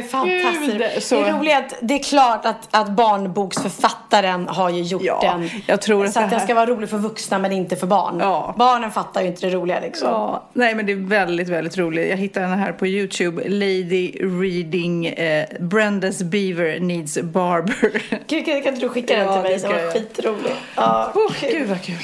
ju 0.03 0.09
fantastiskt. 0.09 0.95
Gud, 0.95 1.03
så- 1.03 1.23
Det 1.23 1.29
är 1.29 1.33
roligt 1.39 1.55
att 1.57 1.75
det 1.81 1.95
är 1.95 2.03
klart 2.03 2.47
att, 2.47 2.69
att 2.71 2.89
barnboksförfattaren 2.91 4.49
har 4.49 4.71
ju 4.71 4.83
gjort 4.83 5.03
Ja, 5.05 5.21
den. 5.23 5.51
jag 5.67 5.83
tror 5.83 6.05
att 6.05 6.13
så 6.13 6.19
det 6.19 6.25
att 6.25 6.31
den 6.31 6.39
här- 6.39 6.47
ska 6.47 6.55
vara 6.55 6.67
rolig 6.67 6.91
för 6.91 6.99
vuxna 6.99 7.39
men 7.39 7.53
inte 7.53 7.77
för 7.77 7.87
barn. 7.87 8.17
Ja. 8.21 8.55
Barnen 8.59 8.91
fattar 8.91 9.21
ju 9.23 9.27
inte 9.27 9.47
det 9.47 9.55
roliga 9.57 9.81
liksom. 9.81 10.09
Ja, 10.09 10.43
nej 10.53 10.75
men 10.75 10.87
det 10.87 10.93
är 10.93 11.09
väldigt, 11.09 11.49
väldigt 11.49 11.79
roligt. 11.79 12.11
Jag 12.11 12.17
hittade 12.17 12.47
den 12.47 12.59
här 12.59 12.73
på 12.73 12.87
YouTube. 12.87 13.43
Lady 13.49 14.13
reading 14.21 15.07
eh, 15.07 15.47
Brenda's 15.61 16.25
Beaver 16.25 16.81
needs 16.81 17.19
barber. 17.23 18.03
Gud, 18.27 18.45
kan, 18.47 18.63
kan 18.63 18.75
inte 18.75 18.87
du 18.87 18.89
skicka 18.89 19.17
den 19.17 19.33
till 19.33 19.43
mig? 19.43 19.59
ska 19.59 19.69
var 19.69 19.93
skitrolig. 19.93 20.53
Ja, 20.77 21.13
Oh, 21.15 21.33
kul. 21.33 21.51
Gud 21.53 21.69
vad 21.69 21.83
kul. 21.83 21.97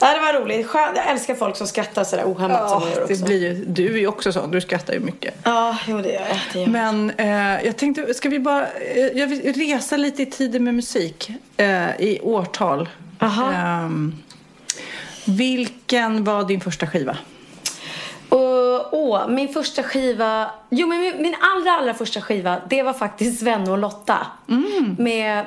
Ja, 0.00 0.14
det 0.14 0.20
var 0.20 0.40
roligt. 0.40 0.66
Skönt. 0.66 0.96
Jag 0.96 1.10
älskar 1.10 1.34
folk 1.34 1.56
som 1.56 1.66
skrattar 1.66 2.04
sådär 2.04 2.24
ohämmat 2.24 2.70
som 2.70 2.82
Ja, 2.82 2.88
jag 2.88 2.96
gör 2.96 3.02
också. 3.04 3.14
det 3.14 3.24
blir 3.24 3.64
du 3.66 3.94
är 3.94 3.98
ju 3.98 4.06
också 4.06 4.32
sån. 4.32 4.50
Du 4.50 4.60
skrattar 4.60 4.92
ju 4.94 5.00
mycket. 5.00 5.34
Ja, 5.42 5.76
jo 5.86 5.98
det 6.02 6.12
gör 6.12 6.20
jag. 6.28 6.38
Det 6.52 6.58
gör. 6.60 6.66
Men 6.66 7.10
eh, 7.10 7.64
jag 7.66 7.76
tänkte, 7.76 8.14
ska 8.14 8.28
vi 8.28 8.38
bara 8.38 8.66
eh, 8.66 9.06
jag 9.06 9.26
vill 9.26 9.52
resa 9.54 9.96
lite 9.96 10.22
i 10.22 10.26
tiden 10.26 10.64
med 10.64 10.74
musik 10.74 11.30
eh, 11.56 12.00
i 12.00 12.20
årtal. 12.22 12.88
Aha. 13.20 13.52
Ehm, 13.52 14.14
vilken 15.24 16.24
var 16.24 16.44
din 16.44 16.60
första 16.60 16.86
skiva? 16.86 17.16
Åh, 18.30 19.28
min 19.28 19.48
första 19.48 19.82
skiva... 19.82 20.50
Jo, 20.70 20.86
men 20.86 21.00
min, 21.00 21.22
min 21.22 21.34
allra, 21.54 21.70
allra 21.72 21.94
första 21.94 22.20
skiva, 22.20 22.56
det 22.70 22.82
var 22.82 22.92
faktiskt 22.92 23.40
Sven 23.40 23.68
och 23.68 23.78
Lotta. 23.78 24.26
Med 24.98 25.46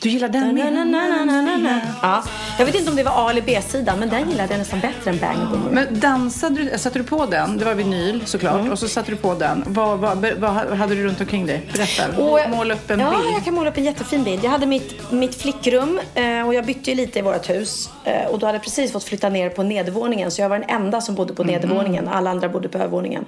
Du 0.00 0.08
gillar 0.08 0.28
den 0.28 0.54
mer? 0.54 1.82
Ja, 2.02 2.22
jag 2.58 2.66
vet 2.66 2.74
inte 2.74 2.90
om 2.90 2.96
det 2.96 3.02
var 3.02 3.26
A 3.26 3.30
eller 3.30 3.42
B-sidan, 3.42 3.98
men 3.98 4.08
den 4.08 4.30
gillade 4.30 4.52
jag 4.52 4.58
nästan 4.58 4.80
bättre 4.80 5.10
än 5.10 5.18
Bang 5.18 5.38
Boom. 5.50 5.62
Men 5.70 6.00
dansade 6.00 6.54
du, 6.72 6.78
satte 6.78 6.98
du 6.98 7.04
på 7.04 7.26
den? 7.26 7.58
Det 7.58 7.64
var 7.64 7.74
vinyl 7.74 8.22
såklart. 8.26 8.60
Mm. 8.60 8.72
Och 8.72 8.78
så 8.78 8.88
satte 8.88 9.10
du 9.10 9.16
på 9.16 9.34
den. 9.34 9.64
Vad, 9.66 9.98
vad, 9.98 10.18
vad 10.38 10.50
hade 10.78 10.94
du 10.94 11.04
runt 11.04 11.20
omkring 11.20 11.46
dig? 11.46 11.66
Berätta. 11.72 12.22
Och- 12.22 12.50
Måla 12.50 12.74
upp 12.74 12.90
en 12.90 13.00
ja, 13.00 13.10
bild. 13.10 13.22
jag 13.36 13.44
kan 13.44 13.54
måla 13.54 13.70
upp 13.70 13.76
en 13.76 13.84
jättefin 13.84 14.24
bild. 14.24 14.44
Jag 14.44 14.50
hade 14.50 14.66
mitt, 14.66 15.12
mitt 15.12 15.34
flickrum 15.34 16.00
eh, 16.14 16.46
och 16.46 16.54
jag 16.54 16.64
bytte 16.66 16.90
ju 16.90 16.96
lite 16.96 17.18
i 17.18 17.22
vårt 17.22 17.50
hus. 17.50 17.90
Eh, 18.04 18.26
och 18.26 18.38
då 18.38 18.46
hade 18.46 18.56
jag 18.56 18.62
precis 18.64 18.92
fått 18.92 19.04
flytta 19.04 19.28
ner 19.28 19.48
på 19.50 19.62
nedervåningen. 19.62 20.30
Så 20.30 20.42
jag 20.42 20.48
var 20.48 20.58
den 20.58 20.70
enda 20.70 21.00
som 21.00 21.14
bodde 21.14 21.34
på 21.34 21.44
Mhm. 21.44 21.52
nedervåningen. 21.52 22.08
Alla 22.08 22.30
andra 22.30 22.48
bodde 22.48 22.68
på 22.68 22.78
övervåningen. 22.78 23.24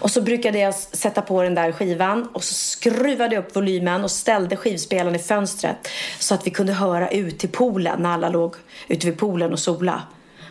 Och 0.00 0.10
så 0.10 0.20
brukade 0.22 0.58
jag 0.58 0.74
sätta 0.74 1.22
på 1.22 1.42
den 1.42 1.54
där 1.54 1.72
skivan. 1.72 2.28
Och 2.32 2.44
så 2.44 2.54
skruvade 2.54 3.34
jag 3.34 3.44
upp 3.44 3.56
volymen 3.56 4.04
och 4.04 4.10
ställde 4.10 4.56
skivspelaren 4.56 5.14
i 5.16 5.18
fönstret. 5.18 5.88
Så 6.18 6.34
att 6.34 6.46
vi 6.46 6.50
kunde 6.50 6.72
höra 6.72 7.08
ut 7.08 7.38
till 7.38 7.48
poolen 7.48 8.02
när 8.02 8.10
alla 8.10 8.28
låg 8.28 8.54
ute 8.88 9.06
vid 9.06 9.18
poolen 9.18 9.52
och 9.52 9.58
sola. 9.58 10.02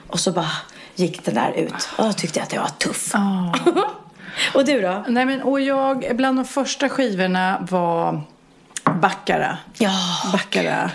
Och 0.08 0.20
så 0.20 0.32
bara 0.32 0.52
gick 0.96 1.26
den 1.26 1.36
där 1.36 1.52
ut. 1.52 1.90
Och 1.98 2.06
då 2.06 2.14
tyckte 2.14 2.40
jag 2.40 2.44
att 2.44 2.54
jag 2.54 2.62
var 2.62 2.70
tuff. 2.70 3.14
och 4.54 4.66
du 4.66 4.82
då? 4.82 5.06
Nej, 5.08 5.26
men, 5.26 5.42
och 5.42 5.62
jag, 5.62 6.12
bland 6.16 6.38
de 6.38 6.46
första 6.46 6.90
skivorna 6.90 7.68
var 7.70 8.22
Baccara. 9.02 9.58
Ja. 9.78 9.92
Baccara. 10.32 10.92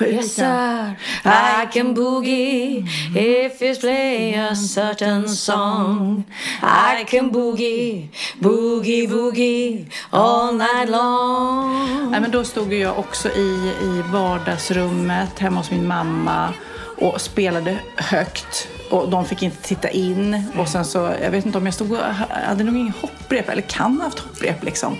Yes 0.00 0.34
sir, 0.34 0.94
I 1.24 1.66
can 1.72 1.94
boogie 1.94 2.86
if 3.14 3.62
you 3.62 3.74
play 3.74 4.34
a 4.34 4.54
certain 4.54 5.28
song. 5.28 6.24
I 6.62 7.04
can 7.04 7.30
boogie, 7.30 8.08
boogie 8.40 9.08
boogie 9.08 9.86
all 10.10 10.52
night 10.54 10.88
long. 10.88 12.10
Nej, 12.10 12.20
men 12.20 12.30
då 12.30 12.44
stod 12.44 12.72
jag 12.72 12.98
också 12.98 13.28
i, 13.28 13.72
i 13.82 14.02
vardagsrummet 14.12 15.38
hemma 15.38 15.60
hos 15.60 15.70
min 15.70 15.86
mamma 15.86 16.54
och 16.96 17.20
spelade 17.20 17.78
högt. 17.96 18.68
Och 18.90 19.08
de 19.08 19.24
fick 19.24 19.42
inte 19.42 19.62
titta 19.62 19.90
in. 19.90 20.42
Och 20.58 20.68
sen 20.68 20.84
så, 20.84 21.14
jag 21.22 21.30
vet 21.30 21.46
inte 21.46 21.58
om 21.58 21.64
jag 21.64 21.74
stod 21.74 21.92
och 21.92 21.98
hade 22.46 22.64
nog 22.64 22.76
ingen 22.76 22.94
hopprep, 23.00 23.48
eller 23.48 23.62
kan 23.62 23.96
ha 23.96 24.04
haft 24.04 24.18
hopprep 24.18 24.64
liksom. 24.64 24.96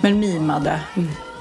Men 0.00 0.20
mimade. 0.20 0.80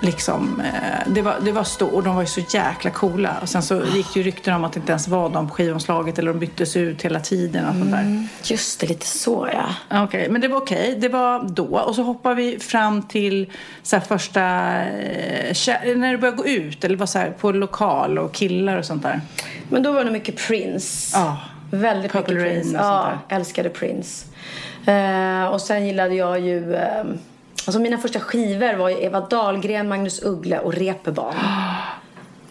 Liksom, 0.06 0.62
eh, 0.62 1.12
det 1.14 1.22
var, 1.22 1.36
det 1.41 1.51
var 1.51 1.64
stort 1.64 1.93
och 1.93 2.03
de 2.03 2.16
var 2.16 2.22
ju 2.22 2.28
så 2.28 2.41
jäkla 2.49 2.91
coola. 2.91 3.38
Och 3.41 3.49
sen 3.49 3.64
så 3.64 3.82
gick 3.86 4.14
det 4.14 4.20
ju 4.20 4.26
rykten 4.26 4.53
om 4.53 4.64
att 4.64 4.74
det 4.74 4.80
inte 4.80 4.91
ens 4.91 5.08
var 5.08 5.30
de 5.30 5.47
på 5.47 5.53
skivomslaget 5.53 6.20
eller 6.20 6.34
de 6.34 6.39
byttes 6.39 6.78
ut 6.78 7.01
hela 7.01 7.20
tiden 7.20 7.66
och 7.66 7.76
sånt 7.76 7.91
där. 7.91 8.28
Just 8.43 8.80
det, 8.80 8.88
lite 8.88 9.06
så 9.06 9.49
ja. 9.53 9.66
Ja, 9.89 10.03
Okej, 10.03 10.30
men 10.30 10.41
det 10.41 10.47
var 10.47 10.58
okej. 10.58 10.97
Det 10.99 11.10
var 11.10 11.43
då. 11.43 11.80
Och 11.80 11.95
så 11.95 12.03
hoppar 12.03 12.36
vi 12.36 12.60
fram 12.60 13.01
till 13.01 13.51
så 13.84 13.95
här, 13.95 14.03
första... 14.03 14.41
Eh, 14.41 15.97
när 15.97 16.12
det 16.12 16.18
började 16.18 16.38
gå 16.38 16.45
ut, 16.47 16.84
eller 16.84 16.95
var 16.95 17.06
så 17.06 17.20
här, 17.20 17.32
på 17.32 17.51
lokal 17.51 18.20
och 18.20 18.34
killar 18.34 18.78
och 18.78 18.86
sånt 18.86 19.03
där. 19.03 19.22
Men 19.70 19.84
då 19.84 19.91
var 19.91 20.03
det 20.03 20.12
mycket 20.12 20.47
Prince. 20.47 21.18
Ja. 21.18 21.38
Väldigt 21.72 22.12
Purple 22.12 22.34
mycket 22.34 22.51
Rain 22.51 22.62
Prince. 22.62 22.78
och 22.78 22.84
sånt 22.84 23.22
Ja, 23.30 23.36
älskade 23.36 23.70
Prince. 23.70 24.26
Eh, 24.86 25.45
och 25.45 25.62
sen 25.62 25.86
gillade 25.86 26.16
jag 26.16 26.39
ju... 26.39 26.76
Eh, 26.76 27.03
alltså 27.66 27.80
mina 27.80 27.97
första 27.97 28.20
skivor 28.20 28.76
var 28.78 28.89
ju 28.89 29.03
Eva 29.03 29.20
Dahlgren, 29.22 29.88
Magnus 29.88 30.24
Uggla 30.24 30.59
och 30.59 30.74
Reeperbahn. 30.74 31.36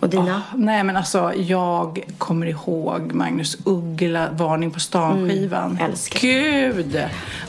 Och 0.01 0.09
dina? 0.11 0.43
Nej, 0.55 0.85
men 0.85 0.97
alltså 0.97 1.35
jag 1.35 2.05
kommer 2.19 2.47
ihåg 2.47 3.13
Magnus 3.13 3.57
Uggla, 3.65 4.29
Varning 4.33 4.71
på 4.71 4.81
stan-skivan. 4.81 5.71
Mm, 5.71 5.91
älskar. 5.91 6.21
Gud! 6.21 7.05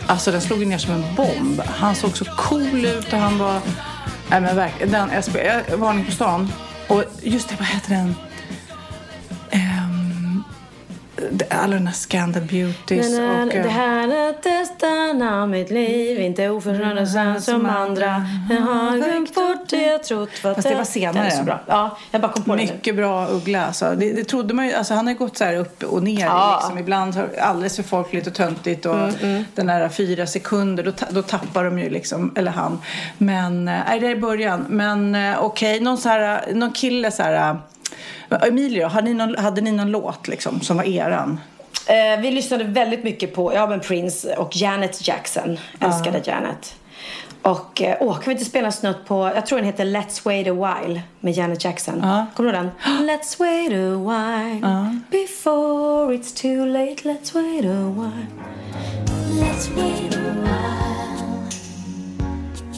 Alltså 0.08 0.32
den 0.32 0.42
slog 0.42 0.68
ner 0.68 0.78
som 0.78 0.94
en 0.94 1.16
bomb. 1.16 1.62
Han 1.62 1.96
såg 1.96 2.18
så 2.18 2.26
cool 2.26 2.86
ut 2.86 3.14
och 3.14 3.20
han 3.20 3.38
var... 3.38 3.60
Nej 4.30 4.42
men 4.42 4.56
verkligen, 4.56 4.92
den, 4.92 5.10
jag, 5.70 5.78
Varning 5.78 6.06
på 6.06 6.12
stan. 6.12 6.52
Och 6.88 7.04
just 7.22 7.50
det, 7.50 7.56
vad 7.60 7.68
heter 7.68 7.90
den? 7.90 8.16
Det- 9.52 9.85
alla 11.50 11.76
de 11.76 11.88
här 11.88 11.94
Scandal 11.94 12.44
Beauties 12.44 13.12
Na, 13.12 13.28
na, 13.28 13.44
och... 13.44 13.50
Det 13.50 13.60
eh, 13.60 13.68
här 13.68 14.08
är 14.08 14.34
testen 14.34 15.22
av 15.22 15.50
mitt 15.50 15.72
liv 15.72 16.20
Inte 16.20 16.50
oförstående 16.50 17.08
sen 17.08 17.42
som 17.42 17.66
andra 17.66 18.26
Jag 18.50 18.62
har 18.62 18.98
glömt 18.98 19.36
bort 19.36 19.70
det 19.70 19.82
jag 19.82 20.04
trott 20.04 20.44
var 20.44 20.54
Fast 20.54 20.70
det 20.70 20.76
var 20.76 20.84
senare. 20.84 21.32
Så 21.32 21.44
bra. 21.44 21.60
Ja, 21.68 21.98
jag 22.12 22.22
bara 22.22 22.32
kom 22.32 22.44
på 22.44 22.56
det 22.56 22.66
nu. 22.66 22.72
Mycket 22.72 22.96
bra 22.96 23.28
Uggla. 23.28 23.66
Alltså. 23.66 23.96
Det, 23.98 24.14
det 24.14 24.24
trodde 24.24 24.54
man 24.54 24.68
ju, 24.68 24.74
alltså, 24.74 24.94
han 24.94 25.06
har 25.06 25.14
ju 25.14 25.20
gått 25.20 25.38
så 25.38 25.44
här 25.44 25.56
upp 25.56 25.84
och 25.84 26.04
ner. 26.04 26.26
Ja. 26.26 26.60
Liksom. 26.62 26.78
Ibland 26.78 27.16
har- 27.16 27.30
alldeles 27.42 27.76
för 27.76 27.84
folkligt 27.84 28.28
och 28.28 28.34
töntigt. 28.34 28.86
Och 28.86 28.96
Den 29.56 29.68
där 29.68 29.90
fyra 29.90 30.28
sekunder, 30.28 30.84
då, 30.84 30.92
då 31.10 31.22
tappar 31.22 31.64
de 31.64 31.80
ju 31.80 31.90
liksom, 31.90 32.34
eller 32.36 32.52
han. 32.52 32.82
Men, 33.18 33.68
eh, 33.68 33.80
nej 33.88 34.00
det 34.00 34.08
är 34.08 34.16
början. 34.16 34.66
Men 34.70 35.16
eh, 35.16 35.44
okej, 35.44 35.80
någon, 35.80 35.98
så 35.98 36.10
här, 36.10 36.54
någon 36.54 36.72
kille 36.72 37.12
så 37.12 37.24
här. 37.24 37.58
Emilio, 38.48 38.88
hade 38.88 39.08
ni 39.08 39.14
någon, 39.14 39.38
hade 39.38 39.62
ni 39.62 39.72
någon 39.72 39.92
låt 39.92 40.28
liksom, 40.28 40.62
som 40.62 40.78
var 40.78 40.84
eran? 40.84 41.40
Eh, 41.88 42.22
vi 42.22 42.32
lyssnade 42.32 42.64
väldigt 42.64 43.04
mycket 43.04 43.34
på 43.34 43.54
ja, 43.54 43.68
men 43.68 43.80
Prince 43.80 44.36
och 44.36 44.56
Janet 44.56 45.08
Jackson. 45.08 45.58
Älskade 45.80 46.22
Janet. 46.26 46.76
Och 47.42 47.82
eh, 47.82 47.98
åh, 48.00 48.14
kan 48.14 48.24
vi 48.26 48.32
inte 48.32 48.46
spela 48.46 48.66
en 48.66 48.74
snutt 48.74 49.06
på, 49.06 49.32
jag 49.36 49.46
tror 49.46 49.58
den 49.58 49.66
heter 49.66 49.86
Let's 49.86 50.26
Wait 50.26 50.48
a 50.48 50.54
While 50.54 51.02
med 51.20 51.34
Janet 51.34 51.64
Jackson. 51.64 52.02
Kommer 52.36 52.52
du 52.52 52.58
ihåg 52.58 52.66
den? 52.66 52.72
Let's 53.08 53.40
wait 53.40 53.72
a 53.72 53.98
while 53.98 55.00
before 55.12 56.16
it's 56.16 56.42
too 56.42 56.66
late. 56.66 56.96
Let's 57.04 57.36
wait 57.36 57.66
a 57.66 57.92
while. 57.96 58.28
Let's 59.40 59.70
wait 59.76 60.16
a 60.16 60.20
while 60.44 61.50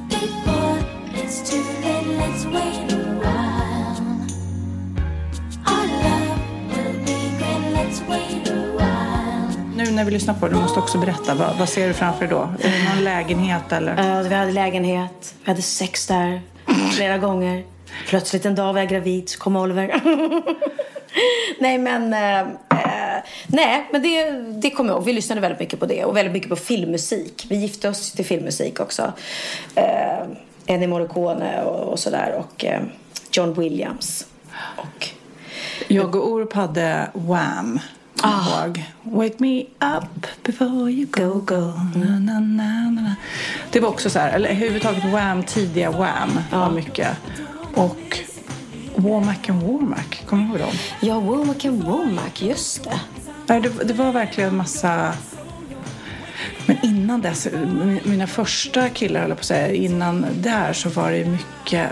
before 0.10 0.80
it's 1.14 1.52
too 1.52 1.64
late. 1.84 2.08
Let's 2.18 2.46
wait 2.46 2.92
a 2.92 2.96
while. 2.96 2.97
Nu 9.76 9.92
när 9.92 10.06
vi 10.06 10.12
lyssnar 10.12 10.34
på 10.34 10.48
det, 10.48 10.54
du 10.54 10.60
måste 10.60 10.80
också 10.80 10.98
berätta. 10.98 11.36
Vad, 11.36 11.58
vad 11.58 11.70
ser 11.70 11.88
du 11.88 11.94
framför 11.94 12.20
dig 12.20 12.30
då? 12.30 12.50
Är 12.68 12.72
det 12.72 12.96
någon 12.96 13.04
lägenhet 13.04 13.72
eller? 13.72 14.18
Eh, 14.18 14.30
vi 14.30 14.36
hade 14.36 14.52
lägenhet, 14.52 15.36
vi 15.44 15.52
hade 15.52 15.62
sex 15.62 16.08
där 16.08 16.42
flera 16.96 17.18
gånger. 17.18 17.64
Plötsligt 18.08 18.46
en 18.46 18.56
dag 18.56 18.74
var 18.74 18.80
jag 18.80 18.90
gravid, 18.90 19.30
så 19.30 19.40
kom 19.40 19.56
Oliver. 19.56 20.02
nej 21.60 21.78
men, 21.78 22.14
eh, 22.14 22.40
eh, 22.40 23.24
nej, 23.48 23.88
men 23.92 24.02
det, 24.02 24.32
det 24.62 24.70
kommer 24.70 24.90
jag 24.90 24.98
ihåg. 24.98 25.06
Vi 25.06 25.14
lyssnade 25.14 25.42
väldigt 25.42 25.60
mycket 25.60 25.80
på 25.80 25.86
det 25.86 26.06
och 26.06 26.18
väldigt 26.18 26.34
mycket 26.34 26.50
på 26.50 26.56
filmmusik. 26.56 27.46
Vi 27.50 27.56
gifte 27.56 27.90
oss 27.90 28.12
till 28.12 28.26
filmmusik 28.26 28.80
också. 28.80 29.14
Eh, 29.76 30.28
Ennio 30.66 30.88
Morricone 30.88 31.64
och, 31.64 31.92
och 31.92 32.00
sådär 32.00 32.44
och 32.46 32.66
eh, 32.66 32.82
John 33.32 33.54
Williams. 33.54 34.28
Och 34.78 35.10
Jag 35.88 36.16
och 36.16 36.32
Orup 36.32 36.54
hade 36.54 37.12
Wham. 37.14 37.80
Ah. 38.22 38.68
Wake 39.04 39.36
me 39.38 39.62
up 39.80 40.28
before 40.44 40.92
you 40.92 41.06
go, 41.06 41.42
go. 41.46 41.74
Na, 41.96 42.20
na, 42.20 42.40
na, 42.40 42.90
na. 42.90 43.16
Det 43.72 43.80
var 43.80 43.90
också 43.90 44.10
så 44.10 44.20
här, 44.20 44.32
eller 44.32 44.50
överhuvudtaget 44.50 45.06
Wham, 45.06 45.44
tidiga 45.44 45.92
Wham 45.92 46.40
var 46.52 46.72
mycket. 46.72 47.18
Och 47.74 48.20
Womack 48.96 49.50
and 49.50 49.64
Womack, 49.64 50.26
kommer 50.26 50.44
du 50.44 50.50
ihåg 50.50 50.60
dem? 50.60 50.78
Ja, 51.00 51.20
Womack 51.20 51.66
and 51.66 51.84
Womack, 51.84 52.42
just 52.42 52.84
det. 52.84 53.00
Nej, 53.46 53.62
det, 53.62 53.70
det 53.84 53.94
var 53.94 54.12
verkligen 54.12 54.56
massa... 54.56 55.14
Men 56.66 56.78
innan 56.84 57.22
dess, 57.22 57.48
mi- 57.48 58.00
mina 58.04 58.28
första 58.28 58.90
killar 58.90 59.20
höll 59.22 59.30
på 59.30 59.40
att 59.40 59.46
säga, 59.46 59.74
innan 59.74 60.26
där 60.34 60.74
så 60.74 60.90
var 60.90 61.12
det 61.12 61.26
mycket, 61.26 61.90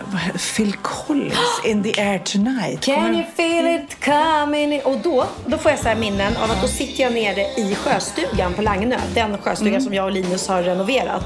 Phil 0.56 0.74
Collins, 0.82 1.34
In 1.66 1.84
the 1.84 2.02
air 2.02 2.20
tonight. 2.20 2.82
Can 2.86 3.16
you 3.16 3.24
feel 3.36 3.68
it 3.68 4.06
coming? 4.06 4.82
Och 4.82 4.98
då, 5.04 5.26
då 5.46 5.58
får 5.58 5.72
jag 5.72 5.80
så 5.80 5.90
minnen 6.00 6.38
av 6.38 6.52
att 6.52 6.62
då 6.62 6.68
sitter 6.68 7.04
jag 7.04 7.14
nere 7.14 7.42
i 7.42 7.76
sjöstugan 7.76 8.54
på 8.54 8.62
Lagnö. 8.62 8.98
Den 9.14 9.38
sjöstugan 9.38 9.82
som 9.82 9.94
jag 9.94 10.06
och 10.06 10.12
Linus 10.12 10.48
har 10.48 10.64
renoverat. 10.64 11.26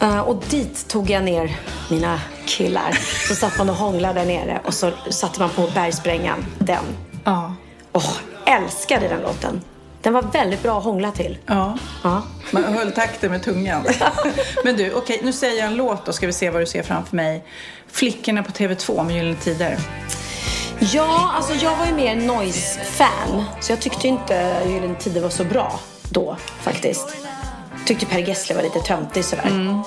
Eh, 0.00 0.18
och 0.20 0.42
dit 0.50 0.88
tog 0.88 1.10
jag 1.10 1.24
ner 1.24 1.56
mina 1.90 2.20
killar. 2.46 2.98
Så 3.28 3.34
satt 3.34 3.58
man 3.58 3.70
och 3.70 3.76
hånglade 3.76 4.20
där 4.20 4.26
nere 4.26 4.60
och 4.64 4.74
så 4.74 4.90
satte 5.10 5.40
man 5.40 5.50
på 5.50 5.68
bergsprängan. 5.74 6.46
Den. 6.58 6.84
Ja. 7.24 7.54
Åh, 7.92 8.10
älskade 8.46 9.08
den 9.08 9.20
låten. 9.22 9.60
Den 10.02 10.12
var 10.12 10.22
väldigt 10.22 10.62
bra 10.62 10.78
att 10.78 10.84
hångla 10.84 11.10
till. 11.10 11.38
Ja. 11.46 11.78
Ja. 12.04 12.22
Man 12.50 12.64
höll 12.64 12.92
takten 12.92 13.30
med 13.30 13.42
tungan. 13.42 13.84
Men 14.64 14.76
du, 14.76 14.92
okej, 14.94 15.20
nu 15.22 15.32
säger 15.32 15.58
jag 15.58 15.66
en 15.66 15.76
låt 15.76 16.06
då 16.06 16.12
ska 16.12 16.26
vi 16.26 16.32
se 16.32 16.50
vad 16.50 16.62
du 16.62 16.66
ser 16.66 16.82
framför 16.82 17.16
mig. 17.16 17.44
Flickorna 17.92 18.42
på 18.42 18.50
TV2 18.50 19.04
med 19.04 19.16
Gyllene 19.16 19.36
Tider. 19.36 19.78
Ja, 20.78 21.30
alltså 21.36 21.54
jag 21.54 21.76
var 21.76 21.86
ju 21.86 21.94
mer 21.94 22.16
noise-fan. 22.16 23.44
Så 23.60 23.72
jag 23.72 23.80
tyckte 23.80 24.08
inte 24.08 24.62
Gyllene 24.66 24.94
Tider 24.94 25.20
var 25.20 25.28
så 25.30 25.44
bra 25.44 25.80
då, 26.10 26.36
faktiskt. 26.60 27.06
Tyckte 27.86 28.06
Per 28.06 28.18
Gessle 28.18 28.54
var 28.54 28.62
lite 28.62 28.78
töntig 28.80 29.24
sådär. 29.24 29.82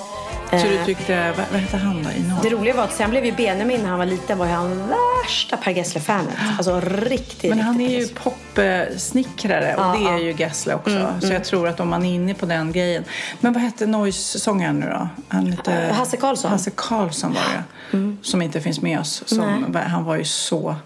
Så 0.60 0.66
du 0.66 0.74
Eh, 0.74 0.84
tyckte, 0.84 1.32
vad, 1.36 1.46
vad 1.52 1.60
hette 1.60 1.76
han 1.76 2.02
då 2.02 2.10
i? 2.10 2.24
Det 2.42 2.48
roliga 2.50 2.74
var 2.74 2.84
att 2.84 2.92
sen 2.92 3.10
blev 3.10 3.24
ju 3.24 3.32
Benjamin 3.32 3.82
när 3.82 3.88
han 3.88 3.98
var 3.98 4.06
liten 4.06 4.38
var 4.38 4.46
han 4.46 4.88
värsta 4.88 5.56
Per 5.56 5.70
Gessle-fanet. 5.70 6.34
Alltså 6.58 6.80
riktigt, 6.80 7.50
Men 7.50 7.60
han 7.60 7.80
är 7.80 8.00
ju 8.00 8.08
popsnickrare 8.08 9.74
och 9.76 9.82
Ja, 9.82 9.96
det 9.98 10.04
är 10.08 10.12
ja. 10.12 10.18
ju 10.18 10.32
Gessle 10.38 10.74
också. 10.74 10.90
Mm, 10.96 11.20
Så 11.20 11.26
mm. 11.26 11.34
jag 11.34 11.44
tror 11.44 11.68
att 11.68 11.80
om 11.80 11.88
man 11.88 12.04
är 12.04 12.14
inne 12.14 12.34
på 12.34 12.46
den 12.46 12.72
grejen. 12.72 13.04
Men 13.40 13.52
vad 13.52 13.62
hette 13.62 13.86
Noise-sångaren 13.86 14.80
nu 14.80 14.86
då? 14.86 15.08
Han 15.28 15.46
hette... 15.46 15.72
Eh, 15.72 15.94
Hasse 15.94 16.16
Karlsson. 16.16 16.50
Hasse 16.50 16.70
Karlsson 16.74 17.34
var 17.34 17.42
det. 17.42 18.16
Som 18.22 18.42
inte 18.42 18.60
finns 18.60 18.80
med 18.80 19.00
oss. 19.00 19.22
Som, 19.26 19.76
han 19.86 20.04
var 20.04 20.16
ju 20.16 20.24
så 20.24 20.76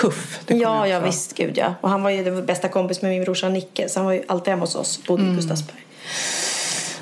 tuff. 0.00 0.40
Ja, 0.46 0.86
ja 0.86 1.00
visst, 1.00 1.34
gud 1.36 1.58
ja. 1.58 1.74
Och 1.80 1.90
han 1.90 2.02
var 2.02 2.10
ju 2.10 2.24
den 2.24 2.46
bästa 2.46 2.68
kompis 2.68 3.02
med 3.02 3.10
min 3.10 3.24
brorsa 3.24 3.48
Nicke. 3.48 3.88
Så 3.88 3.98
han 3.98 4.06
var 4.06 4.12
ju 4.12 4.22
alltid 4.28 4.50
hemma 4.50 4.62
hos 4.62 4.74
oss. 4.74 5.00
Bodde 5.06 5.22
i 5.22 5.34
Gustavsberg. 5.34 5.84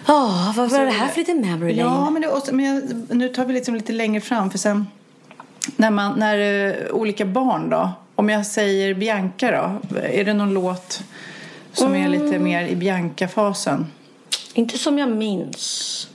Ja, 0.06 0.54
vad 0.56 0.70
var 0.70 0.84
det 0.84 0.90
här 0.90 1.08
för 1.08 1.18
lite 1.18 1.34
memory 1.34 1.74
lane? 1.74 1.90
Ja, 1.90 2.10
men, 2.10 2.22
det, 2.22 2.28
och, 2.28 2.42
men 2.52 2.64
jag, 2.64 2.82
nu 3.16 3.28
tar 3.28 3.44
vi 3.44 3.52
liksom 3.52 3.74
lite 3.74 3.92
längre 3.92 4.20
fram. 4.20 4.50
För 4.50 4.58
sen 4.58 4.86
när, 5.76 5.90
man, 5.90 6.18
när 6.18 6.38
eh, 6.68 6.90
olika 6.92 7.24
barn 7.24 7.70
då. 7.70 7.90
Om 8.14 8.28
jag 8.28 8.46
säger 8.46 8.94
Bianca 8.94 9.50
då. 9.90 9.98
Är 9.98 10.24
det 10.24 10.34
någon 10.34 10.54
låt 10.54 11.02
som 11.72 11.94
är 11.94 12.08
lite 12.08 12.24
Mm. 12.24 12.42
mer 12.44 12.66
i 12.66 12.76
Bianca-fasen? 12.76 13.86
Inte 14.54 14.78
som 14.78 14.98
jag 14.98 15.08
minns. 15.08 16.08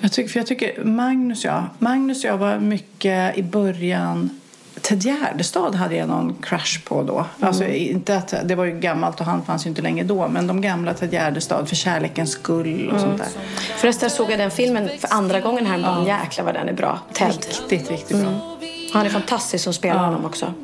Jag 0.00 0.12
tycker, 0.12 0.28
för 0.30 0.40
jag 0.40 0.46
tycker 0.46 0.84
Magnus 0.84 1.44
och 1.44 1.50
jag, 1.50 1.64
Magnus 1.78 2.24
och 2.24 2.30
jag 2.30 2.38
var 2.38 2.58
mycket 2.58 3.38
i 3.38 3.42
början 3.42 4.40
Ted 4.82 5.02
Gärdestad 5.02 5.74
hade 5.74 5.96
jag 5.96 6.08
någon 6.08 6.36
crush 6.42 6.84
på 6.84 7.02
då. 7.02 7.26
Alltså 7.40 7.64
inte 7.64 8.16
att, 8.16 8.34
det 8.44 8.54
var 8.54 8.64
ju 8.64 8.80
gammalt 8.80 9.20
och 9.20 9.26
han 9.26 9.42
fanns 9.44 9.66
ju 9.66 9.70
inte 9.70 9.82
längre 9.82 10.04
då. 10.04 10.28
Men 10.28 10.46
de 10.46 10.60
gamla 10.60 10.94
Ted 10.94 11.12
Gärdestad, 11.12 11.68
För 11.68 11.76
kärlekens 11.76 12.30
skull 12.30 12.90
och 12.94 13.00
sånt 13.00 13.18
där. 13.18 13.28
Förresten 13.76 14.10
såg 14.10 14.30
jag 14.30 14.38
den 14.38 14.50
filmen 14.50 14.90
för 14.98 15.14
andra 15.14 15.40
gången 15.40 15.66
häromdagen. 15.66 16.06
Jäklar 16.06 16.44
vad 16.44 16.54
den 16.54 16.68
är 16.68 16.72
bra. 16.72 16.98
Ted. 17.12 17.28
Riktigt, 17.28 17.90
riktigt 17.90 18.20
bra. 18.20 18.58
Han 18.92 19.06
är 19.06 19.10
fantastisk 19.10 19.64
som 19.64 19.72
spelar 19.72 20.04
honom 20.04 20.24
också. 20.24 20.54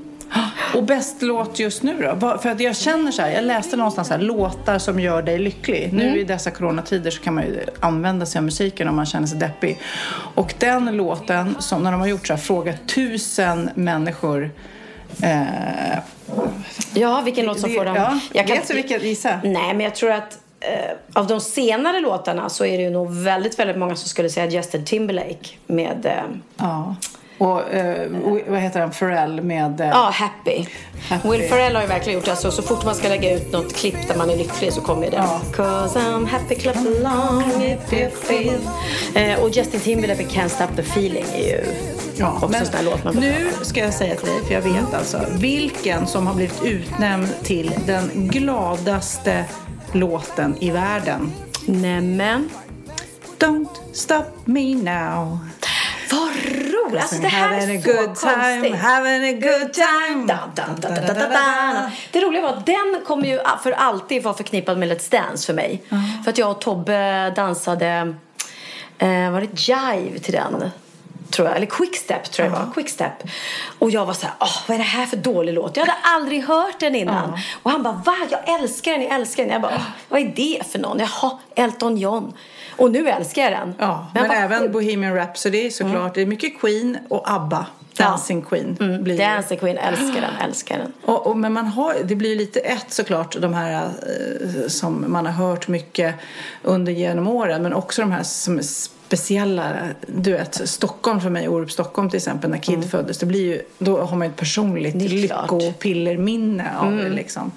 Och 0.74 0.82
bäst 0.84 1.22
låt 1.22 1.58
just 1.58 1.82
nu 1.82 2.14
då? 2.20 2.38
För 2.38 2.48
att 2.50 2.60
jag 2.60 2.76
känner 2.76 3.12
så 3.12 3.22
här, 3.22 3.30
jag 3.30 3.44
läste 3.44 3.76
någonstans 3.76 4.10
här, 4.10 4.18
låtar 4.18 4.78
som 4.78 5.00
gör 5.00 5.22
dig 5.22 5.38
lycklig. 5.38 5.92
Nu 5.92 6.18
i 6.20 6.24
dessa 6.24 6.50
coronatider 6.50 7.10
så 7.10 7.22
kan 7.22 7.34
man 7.34 7.44
ju 7.44 7.60
använda 7.80 8.26
sig 8.26 8.38
av 8.38 8.44
musiken 8.44 8.88
om 8.88 8.96
man 8.96 9.06
känner 9.06 9.26
sig 9.26 9.38
deppig. 9.38 9.78
Och 10.34 10.54
den 10.58 10.96
låten, 10.96 11.56
som 11.58 11.82
när 11.82 11.92
de 11.92 12.00
har 12.00 12.06
gjort 12.08 12.26
så 12.26 12.32
här, 12.32 12.40
frågat 12.40 12.88
tusen 12.88 13.70
människor 13.74 14.50
eh, 15.22 15.98
Ja, 16.94 17.20
vilken 17.24 17.46
låt 17.46 17.60
som 17.60 17.70
Det- 17.70 17.76
får 17.76 17.84
dem... 17.84 18.20
ja. 18.32 18.42
Vet 18.46 18.68
du 18.68 18.74
vilken? 18.74 19.00
Gissa. 19.00 19.40
Nej, 19.44 19.74
men 19.74 19.80
jag 19.80 19.94
tror 19.94 20.10
att 20.10 20.38
eh, 20.60 20.96
av 21.12 21.26
de 21.26 21.40
senare 21.40 22.00
låtarna 22.00 22.48
så 22.48 22.64
är 22.64 22.76
det 22.78 22.84
ju 22.84 22.90
nog 22.90 23.14
väldigt, 23.14 23.58
väldigt 23.58 23.76
många 23.78 23.96
som 23.96 24.08
skulle 24.08 24.28
säga 24.30 24.46
Justin 24.50 24.84
Timberlake 24.84 25.48
med... 25.66 26.06
Eh, 26.06 26.12
Ja. 26.56 26.96
Och 27.38 27.72
eh, 27.72 28.10
vad 28.48 28.60
heter 28.60 28.80
den? 28.80 28.90
Pharrell 28.90 29.42
med... 29.42 29.80
Eh, 29.80 29.88
Ja, 29.88 30.10
Happy. 30.14 30.66
Happy. 31.08 31.28
Will 31.28 31.48
Ferrell 31.48 31.74
har 31.74 31.82
ju 31.82 31.88
verkligen 31.88 32.18
gjort 32.18 32.24
det. 32.24 32.30
Alltså, 32.30 32.50
så 32.50 32.62
fort 32.62 32.84
man 32.84 32.94
ska 32.94 33.08
lägga 33.08 33.34
ut 33.34 33.52
något 33.52 33.74
klipp 33.76 34.08
där 34.08 34.16
man 34.16 34.30
är 34.30 34.36
lycklig 34.36 34.72
så 34.72 34.80
kommer 34.80 35.10
det. 35.10 35.16
Ja. 35.16 35.40
Cause 35.52 35.98
I'm 35.98 36.26
happy, 36.26 36.54
clap 36.54 36.76
along 36.76 37.62
if 37.62 37.92
you 37.92 38.10
feel. 38.10 38.60
Eh, 39.14 39.40
och 39.42 39.50
Justin 39.50 39.80
Timberlake 39.80 40.22
med 40.22 40.32
Can't 40.32 40.48
Stop 40.48 40.76
the 40.76 40.82
Feeling 40.82 41.24
är 41.34 41.48
ju 41.48 41.64
Ja, 42.16 42.38
också 42.42 42.58
en 42.58 42.66
sån 42.66 42.74
här 42.74 42.84
låt 42.84 43.04
man 43.04 43.14
nu 43.14 43.34
ska 43.62 43.80
jag 43.80 43.94
säga 43.94 44.14
till 44.14 44.28
dig, 44.28 44.40
för 44.46 44.54
jag 44.54 44.60
vet 44.62 44.94
alltså, 44.94 45.20
vilken 45.32 46.06
som 46.06 46.26
har 46.26 46.34
blivit 46.34 46.62
utnämnd 46.64 47.28
till 47.42 47.72
den 47.86 48.10
gladaste 48.14 49.44
låten 49.92 50.56
i 50.60 50.70
världen. 50.70 51.32
Nämen. 51.66 52.50
Don't 53.38 53.68
stop 53.92 54.24
me 54.44 54.74
now. 54.74 55.38
Vad 56.10 56.28
roligt! 56.90 57.02
Alltså 57.02 57.22
det 57.22 57.28
här 57.28 57.48
having 57.48 57.76
är 57.76 57.82
så 57.82 57.88
good 57.92 58.16
time, 58.16 58.60
konstigt. 58.60 58.80
having 58.80 59.24
a 59.24 59.32
good 59.32 59.72
time. 59.72 60.26
Da, 60.26 60.38
da, 60.54 60.62
da, 60.76 60.88
da, 60.88 61.00
da, 61.06 61.14
da, 61.14 61.28
da. 61.28 61.90
Det 62.12 62.20
roliga 62.20 62.42
var 62.42 62.48
att 62.48 62.66
den 62.66 63.02
kommer 63.06 63.28
ju 63.28 63.40
för 63.62 63.72
alltid 63.72 64.22
vara 64.22 64.34
förknippad 64.34 64.78
med 64.78 64.88
Let's 64.88 65.10
Dance 65.10 65.46
för 65.46 65.54
mig. 65.54 65.82
För 66.24 66.30
att 66.30 66.38
jag 66.38 66.50
och 66.50 66.60
Tobbe 66.60 67.30
dansade, 67.36 68.14
eh, 68.98 69.30
var 69.30 69.40
det 69.40 69.68
jive 69.68 70.18
till 70.18 70.32
den? 70.32 70.70
Tror 71.34 71.48
jag. 71.48 71.56
Eller 71.56 71.66
quickstep 71.66 72.30
tror 72.30 72.48
jag 72.48 72.56
det 72.56 72.64
var. 72.64 72.72
Quickstep. 72.72 73.12
Och 73.78 73.90
jag 73.90 74.06
var 74.06 74.12
så 74.14 74.26
här, 74.26 74.34
Åh, 74.40 74.56
vad 74.68 74.74
är 74.74 74.78
det 74.78 74.84
här 74.84 75.06
för 75.06 75.16
dålig 75.16 75.52
låt? 75.54 75.76
Jag 75.76 75.86
hade 75.86 75.98
aldrig 76.02 76.44
hört 76.44 76.80
den 76.80 76.94
innan. 76.94 77.38
Och 77.62 77.70
han 77.70 77.82
bara, 77.82 78.02
va? 78.06 78.16
Jag 78.30 78.60
älskar 78.60 78.92
den, 78.92 79.02
jag 79.02 79.12
älskar 79.14 79.42
den. 79.42 79.52
Jag 79.52 79.62
bara, 79.62 79.72
"Åh, 79.76 79.82
vad 80.08 80.20
är 80.20 80.32
det 80.36 80.62
för 80.72 80.78
någon? 80.78 80.98
Jaha, 80.98 81.38
Elton 81.54 81.96
John. 81.96 82.32
Och 82.76 82.90
nu 82.90 83.08
älskar 83.08 83.42
jag 83.42 83.52
den. 83.52 83.74
Ja, 83.78 84.06
jag 84.14 84.20
men 84.20 84.28
bara, 84.28 84.38
även. 84.38 84.72
Bohemian 84.72 85.14
Rhapsody 85.14 85.70
såklart. 85.70 86.14
Det 86.14 86.22
är 86.22 86.26
mycket 86.26 86.60
Queen 86.60 86.98
och 87.08 87.30
ABBA. 87.30 87.66
Dancing 87.96 88.42
Queen. 88.42 88.76
blir 89.04 89.18
det. 89.18 89.24
Dancing 89.24 89.58
Queen, 89.58 89.78
älskar 89.78 90.20
den, 90.20 90.48
älskar 90.48 90.78
den. 90.78 90.92
Och, 91.04 91.26
och, 91.26 91.36
men 91.36 91.52
man 91.52 91.66
har, 91.66 91.94
det 92.04 92.14
blir 92.16 92.36
lite 92.36 92.60
ett 92.60 92.92
såklart, 92.92 93.36
de 93.40 93.54
här 93.54 93.84
eh, 93.84 94.68
som 94.68 95.04
man 95.12 95.26
har 95.26 95.32
hört 95.32 95.68
mycket 95.68 96.14
under 96.62 96.92
genom 96.92 97.28
åren. 97.28 97.62
Men 97.62 97.72
också 97.74 98.02
de 98.02 98.12
här 98.12 98.22
som 98.22 98.58
speciella, 99.16 99.72
du 100.06 100.32
vet, 100.32 100.68
Stockholm 100.68 101.20
för 101.20 101.30
mig, 101.30 101.48
Orup 101.48 101.70
Stockholm 101.72 102.10
till 102.10 102.16
exempel, 102.16 102.50
när 102.50 102.58
Kid 102.58 102.90
föddes. 102.90 103.18
Det 103.18 103.26
blir 103.26 103.40
ju, 103.46 103.62
då 103.78 104.02
har 104.02 104.16
man 104.16 104.28
ett 104.28 104.36
personligt 104.36 104.94
Mm. 104.94 105.06
Lyckopillerminne 105.06 106.70
av 106.78 106.96
det 106.96 107.08
liksom. 107.08 107.52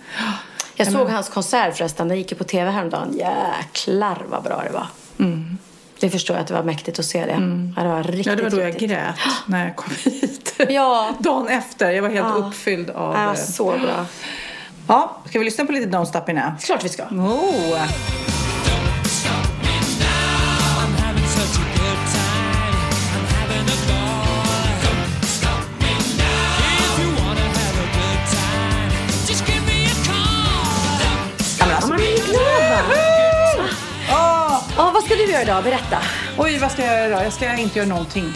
Jag 0.76 0.92
såg 0.92 1.08
hans 1.10 1.30
konsert 1.30 1.78
förresten. 1.78 2.08
Den 2.08 2.18
gick 2.18 2.32
ju 2.32 2.38
på 2.38 2.44
tv 2.44 2.72
häromdagen. 2.72 3.18
Jäklar 3.18 4.26
vad 4.30 4.44
bra 4.44 4.64
det 4.64 4.72
var. 4.74 4.88
Det 6.00 6.10
förstår 6.10 6.36
jag 6.36 6.42
att 6.42 6.48
det 6.48 6.54
var 6.54 6.64
mäktigt 6.64 7.00
att 7.00 7.06
se 7.06 7.26
det. 7.26 7.32
Ja, 7.76 7.84
det 7.84 7.90
var 7.90 8.04
riktigt, 8.04 8.26
Ja, 8.26 8.36
det 8.36 8.44
var 8.44 8.50
då 8.50 8.60
jag 8.60 8.68
riktigt. 8.68 8.90
grät 8.90 9.16
när 9.46 9.66
jag 9.66 9.76
kom 9.76 9.94
hit. 10.04 10.54
Ja. 10.70 11.12
Dagen 11.20 11.48
efter. 11.48 11.92
Jag 11.92 12.02
var 12.02 12.10
helt 12.10 12.28
Ja. 12.28 12.46
uppfylld 12.48 12.90
av... 12.90 13.14
Ja, 13.14 13.20
det 13.20 13.26
var 13.26 13.34
eh, 13.34 13.40
så 13.40 13.72
bra. 13.72 14.06
Ja, 14.88 15.18
ska 15.30 15.40
vi 15.40 15.46
lyssna 15.46 15.66
på 15.66 15.72
lite 15.72 15.88
Don't 15.90 16.06
Stop 16.06 16.22
Me 16.28 16.34
Now? 16.34 16.52
Klart 16.62 16.84
vi 16.86 16.90
ska. 16.90 17.04
Oh. 17.04 17.82
Göra 35.38 35.44
idag? 35.44 35.64
Berätta. 35.64 35.98
Oj, 36.38 36.58
vad 36.58 36.72
ska 36.72 36.86
jag 36.86 36.96
göra 36.96 37.08
idag? 37.08 37.26
Jag 37.26 37.34
ska 37.34 37.58
inte 37.58 37.80
göra 37.80 37.90
någonting. 37.90 38.34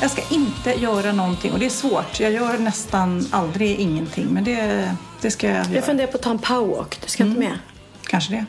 Jag 0.00 0.10
ska 0.10 0.22
inte 0.30 0.80
göra 0.80 1.12
någonting. 1.12 1.52
Och 1.52 1.58
det 1.58 1.66
är 1.66 1.70
svårt. 1.70 2.20
Jag 2.20 2.32
gör 2.32 2.58
nästan 2.58 3.28
aldrig 3.30 3.80
ingenting. 3.80 4.26
Men 4.26 4.44
det, 4.44 4.90
det 5.20 5.30
ska 5.30 5.46
jag 5.46 5.56
göra. 5.56 5.66
Jag 5.74 5.84
funderar 5.84 6.08
på 6.08 6.16
att 6.16 6.22
ta 6.22 6.30
en 6.30 6.38
powerwalk. 6.38 6.98
Du 7.02 7.08
ska 7.08 7.24
inte 7.24 7.38
med? 7.38 7.58
Kanske 8.06 8.32
det. 8.32 8.44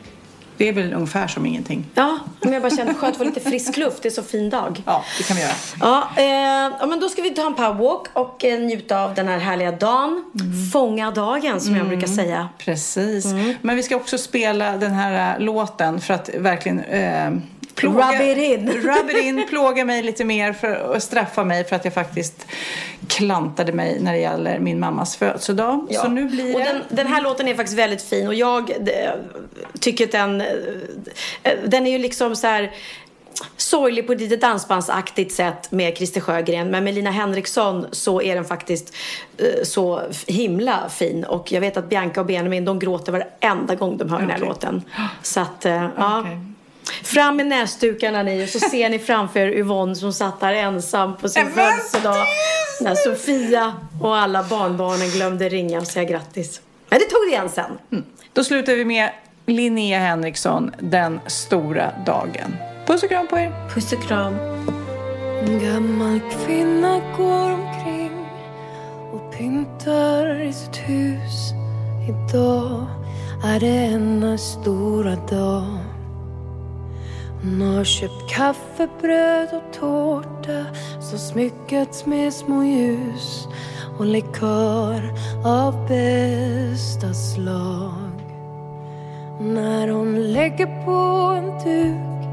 Det 0.56 0.68
är 0.68 0.72
väl 0.72 0.92
ungefär 0.92 1.26
som 1.26 1.46
ingenting. 1.46 1.86
Ja, 1.94 2.18
men 2.40 2.52
jag 2.52 2.62
bara 2.62 2.76
kände 2.76 2.94
skönt 2.94 3.12
att 3.12 3.18
få 3.18 3.24
lite 3.24 3.40
frisk 3.40 3.76
luft. 3.76 4.02
Det 4.02 4.08
är 4.08 4.10
så 4.10 4.22
fin 4.22 4.50
dag. 4.50 4.82
Ja, 4.86 5.04
det 5.18 5.24
kan 5.24 5.36
vi 5.36 5.42
göra. 5.42 5.52
Ja, 5.80 6.08
eh, 6.16 6.76
ja, 6.80 6.86
men 6.86 7.00
då 7.00 7.08
ska 7.08 7.22
vi 7.22 7.30
ta 7.30 7.46
en 7.46 7.54
powerwalk 7.54 8.06
och 8.12 8.44
eh, 8.44 8.60
njuta 8.60 9.04
av 9.04 9.14
den 9.14 9.28
här 9.28 9.38
härliga 9.38 9.72
dagen. 9.72 10.24
Fånga 10.72 11.10
dagen 11.10 11.60
som 11.60 11.76
jag 11.76 11.88
brukar 11.88 12.06
säga. 12.06 12.48
Precis. 12.58 13.26
Men 13.60 13.76
vi 13.76 13.82
ska 13.82 13.96
också 13.96 14.18
spela 14.18 14.76
den 14.76 14.92
här 14.92 15.34
äh, 15.34 15.44
låten 15.44 16.00
för 16.00 16.14
att 16.14 16.30
verkligen 16.34 16.80
äh, 16.80 17.30
plåga, 17.74 18.12
Rub 18.12 18.20
it 18.20 18.38
in. 18.38 18.68
rub 18.82 19.10
it 19.10 19.16
in, 19.16 19.46
plåga 19.48 19.84
mig 19.84 20.02
lite 20.02 20.24
mer 20.24 20.52
för, 20.52 20.78
och 20.78 21.02
straffa 21.02 21.44
mig 21.44 21.64
för 21.64 21.76
att 21.76 21.84
jag 21.84 21.94
faktiskt 21.94 22.46
klantade 23.08 23.72
mig 23.72 24.00
när 24.00 24.12
det 24.12 24.18
gäller 24.18 24.58
min 24.58 24.80
mammas 24.80 25.16
födelsedag. 25.16 25.86
Ja. 25.90 26.02
Så 26.02 26.08
nu 26.08 26.28
blir 26.28 26.44
det... 26.44 26.54
och 26.54 26.60
den, 26.60 26.82
den 26.88 27.06
här 27.06 27.22
låten 27.22 27.48
är 27.48 27.54
faktiskt 27.54 27.78
väldigt 27.78 28.02
fin 28.02 28.26
och 28.26 28.34
jag 28.34 28.70
eh, 28.70 29.10
tycker 29.80 30.04
att 30.04 30.12
den, 30.12 30.40
eh, 30.40 30.46
den 31.66 31.86
är 31.86 31.90
ju 31.90 31.98
liksom 31.98 32.36
så 32.36 32.46
här 32.46 32.72
sorglig 33.56 34.06
på 34.06 34.12
ett 34.12 34.20
lite 34.20 34.36
dansbandsaktigt 34.36 35.32
sätt 35.32 35.72
med 35.72 35.96
Christer 35.96 36.20
Sjögren. 36.20 36.70
Men 36.70 36.84
med 36.84 36.94
Lina 36.94 37.10
Henriksson 37.10 37.86
så 37.92 38.22
är 38.22 38.34
den 38.34 38.44
faktiskt 38.44 38.94
eh, 39.38 39.62
så 39.62 40.02
himla 40.26 40.88
fin. 40.88 41.24
Och 41.24 41.52
jag 41.52 41.60
vet 41.60 41.76
att 41.76 41.88
Bianca 41.88 42.20
och 42.20 42.26
Benjamin 42.26 42.64
de 42.64 42.78
gråter 42.78 43.12
varenda 43.12 43.74
gång 43.74 43.96
de 43.96 44.10
hör 44.10 44.18
den 44.18 44.30
här 44.30 44.38
låten. 44.38 44.82
Så 45.22 45.40
att, 45.40 45.66
eh, 45.66 45.88
ja. 45.96 46.24
Fram 47.02 47.36
med 47.36 47.46
näsdukarna 47.46 48.22
ni 48.22 48.44
och 48.44 48.48
så 48.48 48.60
ser 48.60 48.90
ni 48.90 48.98
framför 48.98 49.40
er 49.40 49.58
Yvonne 49.58 49.94
som 49.94 50.12
satt 50.12 50.40
där 50.40 50.52
ensam 50.52 51.16
på 51.16 51.28
sin 51.28 51.46
födelsedag. 51.50 52.26
När 52.80 52.94
Sofia 52.94 53.72
och 54.02 54.16
alla 54.16 54.42
barnbarnen 54.42 55.08
glömde 55.08 55.48
ringa 55.48 55.78
och 55.80 55.86
säga 55.86 56.04
grattis. 56.04 56.60
Men 56.88 56.98
det 56.98 57.04
tog 57.04 57.20
det 57.28 57.32
igen 57.32 57.48
sen. 57.48 58.04
Då 58.32 58.44
slutar 58.44 58.72
vi 58.72 58.84
med 58.84 59.10
Linnea 59.46 59.98
Henriksson, 59.98 60.74
Den 60.80 61.20
stora 61.26 61.90
dagen. 62.06 62.56
Puss 62.86 63.02
och 63.02 63.08
kram 63.08 63.26
på 63.26 63.38
er! 63.38 63.68
Puss 63.74 63.92
och 63.92 64.02
kram. 64.02 64.34
En 65.46 65.58
gammal 65.58 66.20
kvinna 66.46 67.00
går 67.16 67.50
omkring 67.50 68.26
och 69.12 69.34
pyntar 69.38 70.42
i 70.42 70.52
sitt 70.52 70.76
hus. 70.76 71.52
Idag 72.08 72.86
är 73.44 73.60
det 73.60 73.66
hennes 73.66 74.52
stora 74.52 75.16
dag. 75.16 75.93
Hon 77.44 77.60
har 77.60 77.84
köpt 77.84 78.28
kaffe, 78.28 78.88
bröd 79.00 79.48
och 79.52 79.80
tårta 79.80 80.66
som 81.00 81.18
smyckats 81.18 82.06
med 82.06 82.32
små 82.32 82.64
ljus 82.64 83.48
och 83.98 84.06
likör 84.06 85.14
av 85.44 85.88
bästa 85.88 87.14
slag. 87.14 88.12
När 89.40 89.88
hon 89.88 90.32
lägger 90.32 90.84
på 90.84 90.90
en 91.36 91.50
duk 91.64 92.28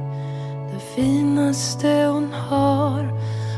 det 0.73 0.95
finaste 0.95 2.09
hon 2.13 2.33
har 2.33 3.09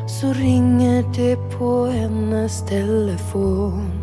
så 0.08 0.34
ringer 0.34 1.04
det 1.16 1.36
på 1.58 1.86
hennes 1.86 2.66
telefon. 2.66 4.03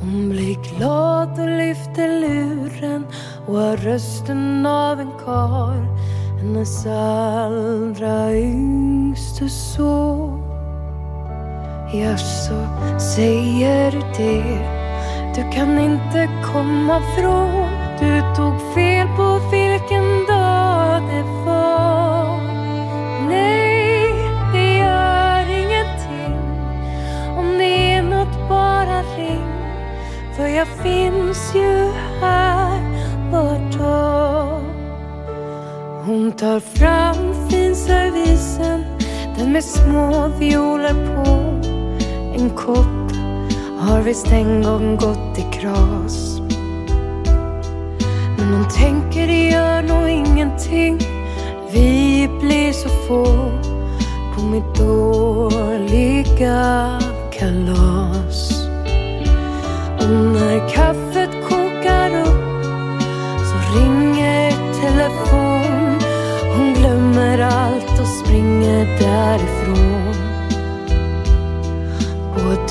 Hon 0.00 0.30
blir 0.30 0.54
glad 0.54 1.40
och 1.40 1.48
lyfter 1.48 2.20
luren 2.20 3.06
och 3.46 3.54
har 3.54 3.76
rösten 3.76 4.66
av 4.66 5.00
en 5.00 5.12
kar 5.24 5.86
hennes 6.38 6.86
allra 6.86 8.34
yngste 8.34 9.48
son. 9.48 10.42
Jaså, 11.94 12.66
säger 12.98 13.92
du 13.92 14.00
det? 14.16 14.78
Du 15.34 15.52
kan 15.52 15.78
inte 15.78 16.28
komma 16.52 17.00
från 17.16 17.68
Du 18.00 18.20
tog 18.36 18.74
fel 18.74 19.06
på 19.16 19.50
fel 19.50 19.57
jag 30.58 30.68
finns 30.68 31.54
ju 31.54 31.90
här 32.20 32.80
vart 33.30 33.78
dag. 33.78 34.62
Hon 36.04 36.32
tar 36.32 36.60
fram 36.60 37.48
finservisen 37.50 38.84
Den 39.38 39.52
med 39.52 39.64
små 39.64 40.28
violer 40.38 40.94
på. 40.94 41.30
En 42.38 42.50
kopp 42.50 43.12
har 43.78 44.02
visst 44.02 44.32
en 44.32 44.62
gång 44.62 44.96
gått 44.96 45.38
i 45.38 45.42
kras. 45.52 46.40
Men 48.38 48.52
hon 48.52 48.68
tänker 48.68 49.26
det 49.26 49.48
gör 49.48 49.82
nog 49.82 50.08
ingenting. 50.08 50.98
Vi 51.72 52.28
blir 52.40 52.72
så 52.72 52.88
få 52.88 53.24
på 54.34 54.42
mitt 54.42 54.74
dåliga 54.74 56.18
kalas 57.32 57.87
när 60.58 60.68
kaffet 60.68 61.30
kokar 61.48 62.20
upp 62.20 62.64
så 63.48 63.78
ringer 63.78 64.50
telefon. 64.80 66.00
Hon 66.56 66.74
glömmer 66.74 67.38
allt 67.38 68.00
och 68.00 68.06
springer 68.06 68.86
därifrån. 68.98 70.14
På 72.34 72.52
ett 72.52 72.68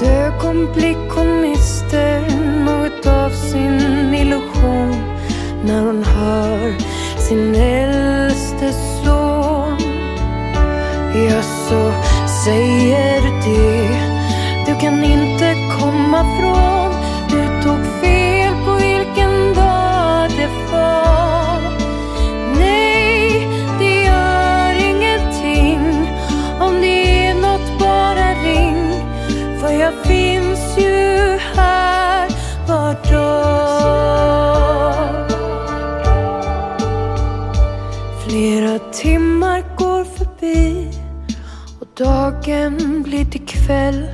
kväll. 43.68 44.08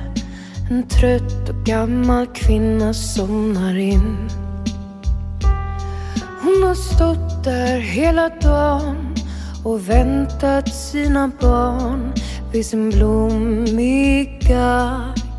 En 0.70 0.88
trött 0.88 1.48
och 1.48 1.64
gammal 1.64 2.26
kvinna 2.26 2.94
somnar 2.94 3.76
in. 3.76 4.28
Hon 6.42 6.62
har 6.62 6.74
stått 6.74 7.44
där 7.44 7.78
hela 7.78 8.28
dagen 8.28 9.14
och 9.64 9.88
väntat 9.88 10.74
sina 10.74 11.30
barn 11.40 12.12
vid 12.52 12.66
sin 12.66 12.90
blommiga 12.90 14.34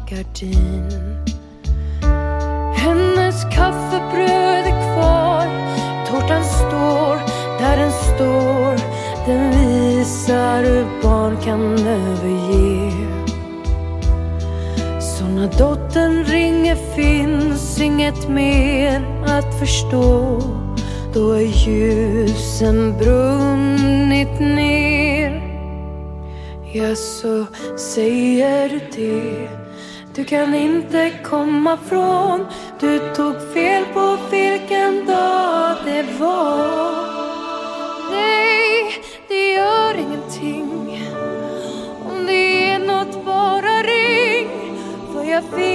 gardin. 0.09 0.89
Hennes 2.75 3.43
kaffebröd 3.43 4.65
är 4.65 4.93
kvar 4.93 5.47
Tårtan 6.07 6.43
står 6.43 7.15
där 7.59 7.77
den 7.77 7.91
står. 7.91 8.75
Den 9.25 9.51
visar 9.51 10.63
hur 10.63 10.85
barn 11.01 11.37
kan 11.43 11.87
överge 11.87 12.64
när 15.45 15.57
dottern 15.57 16.23
ringer 16.23 16.75
finns 16.95 17.81
inget 17.81 18.29
mer 18.29 19.01
att 19.27 19.59
förstå. 19.59 20.41
Då 21.13 21.31
är 21.31 21.67
ljusen 21.67 22.97
brunnit 22.97 24.39
ner. 24.39 25.41
Ja, 26.73 26.95
så 26.95 27.45
säger 27.77 28.69
du 28.69 28.79
det. 28.95 29.49
Du 30.15 30.23
kan 30.23 30.55
inte 30.55 31.11
komma 31.23 31.77
från. 31.89 32.45
Du 32.79 32.99
tog 33.15 33.53
fel 33.53 33.83
på 33.93 34.17
vilken 34.31 35.05
dag 35.05 35.75
det 35.85 36.05
var. 36.19 36.94
För 45.49 45.74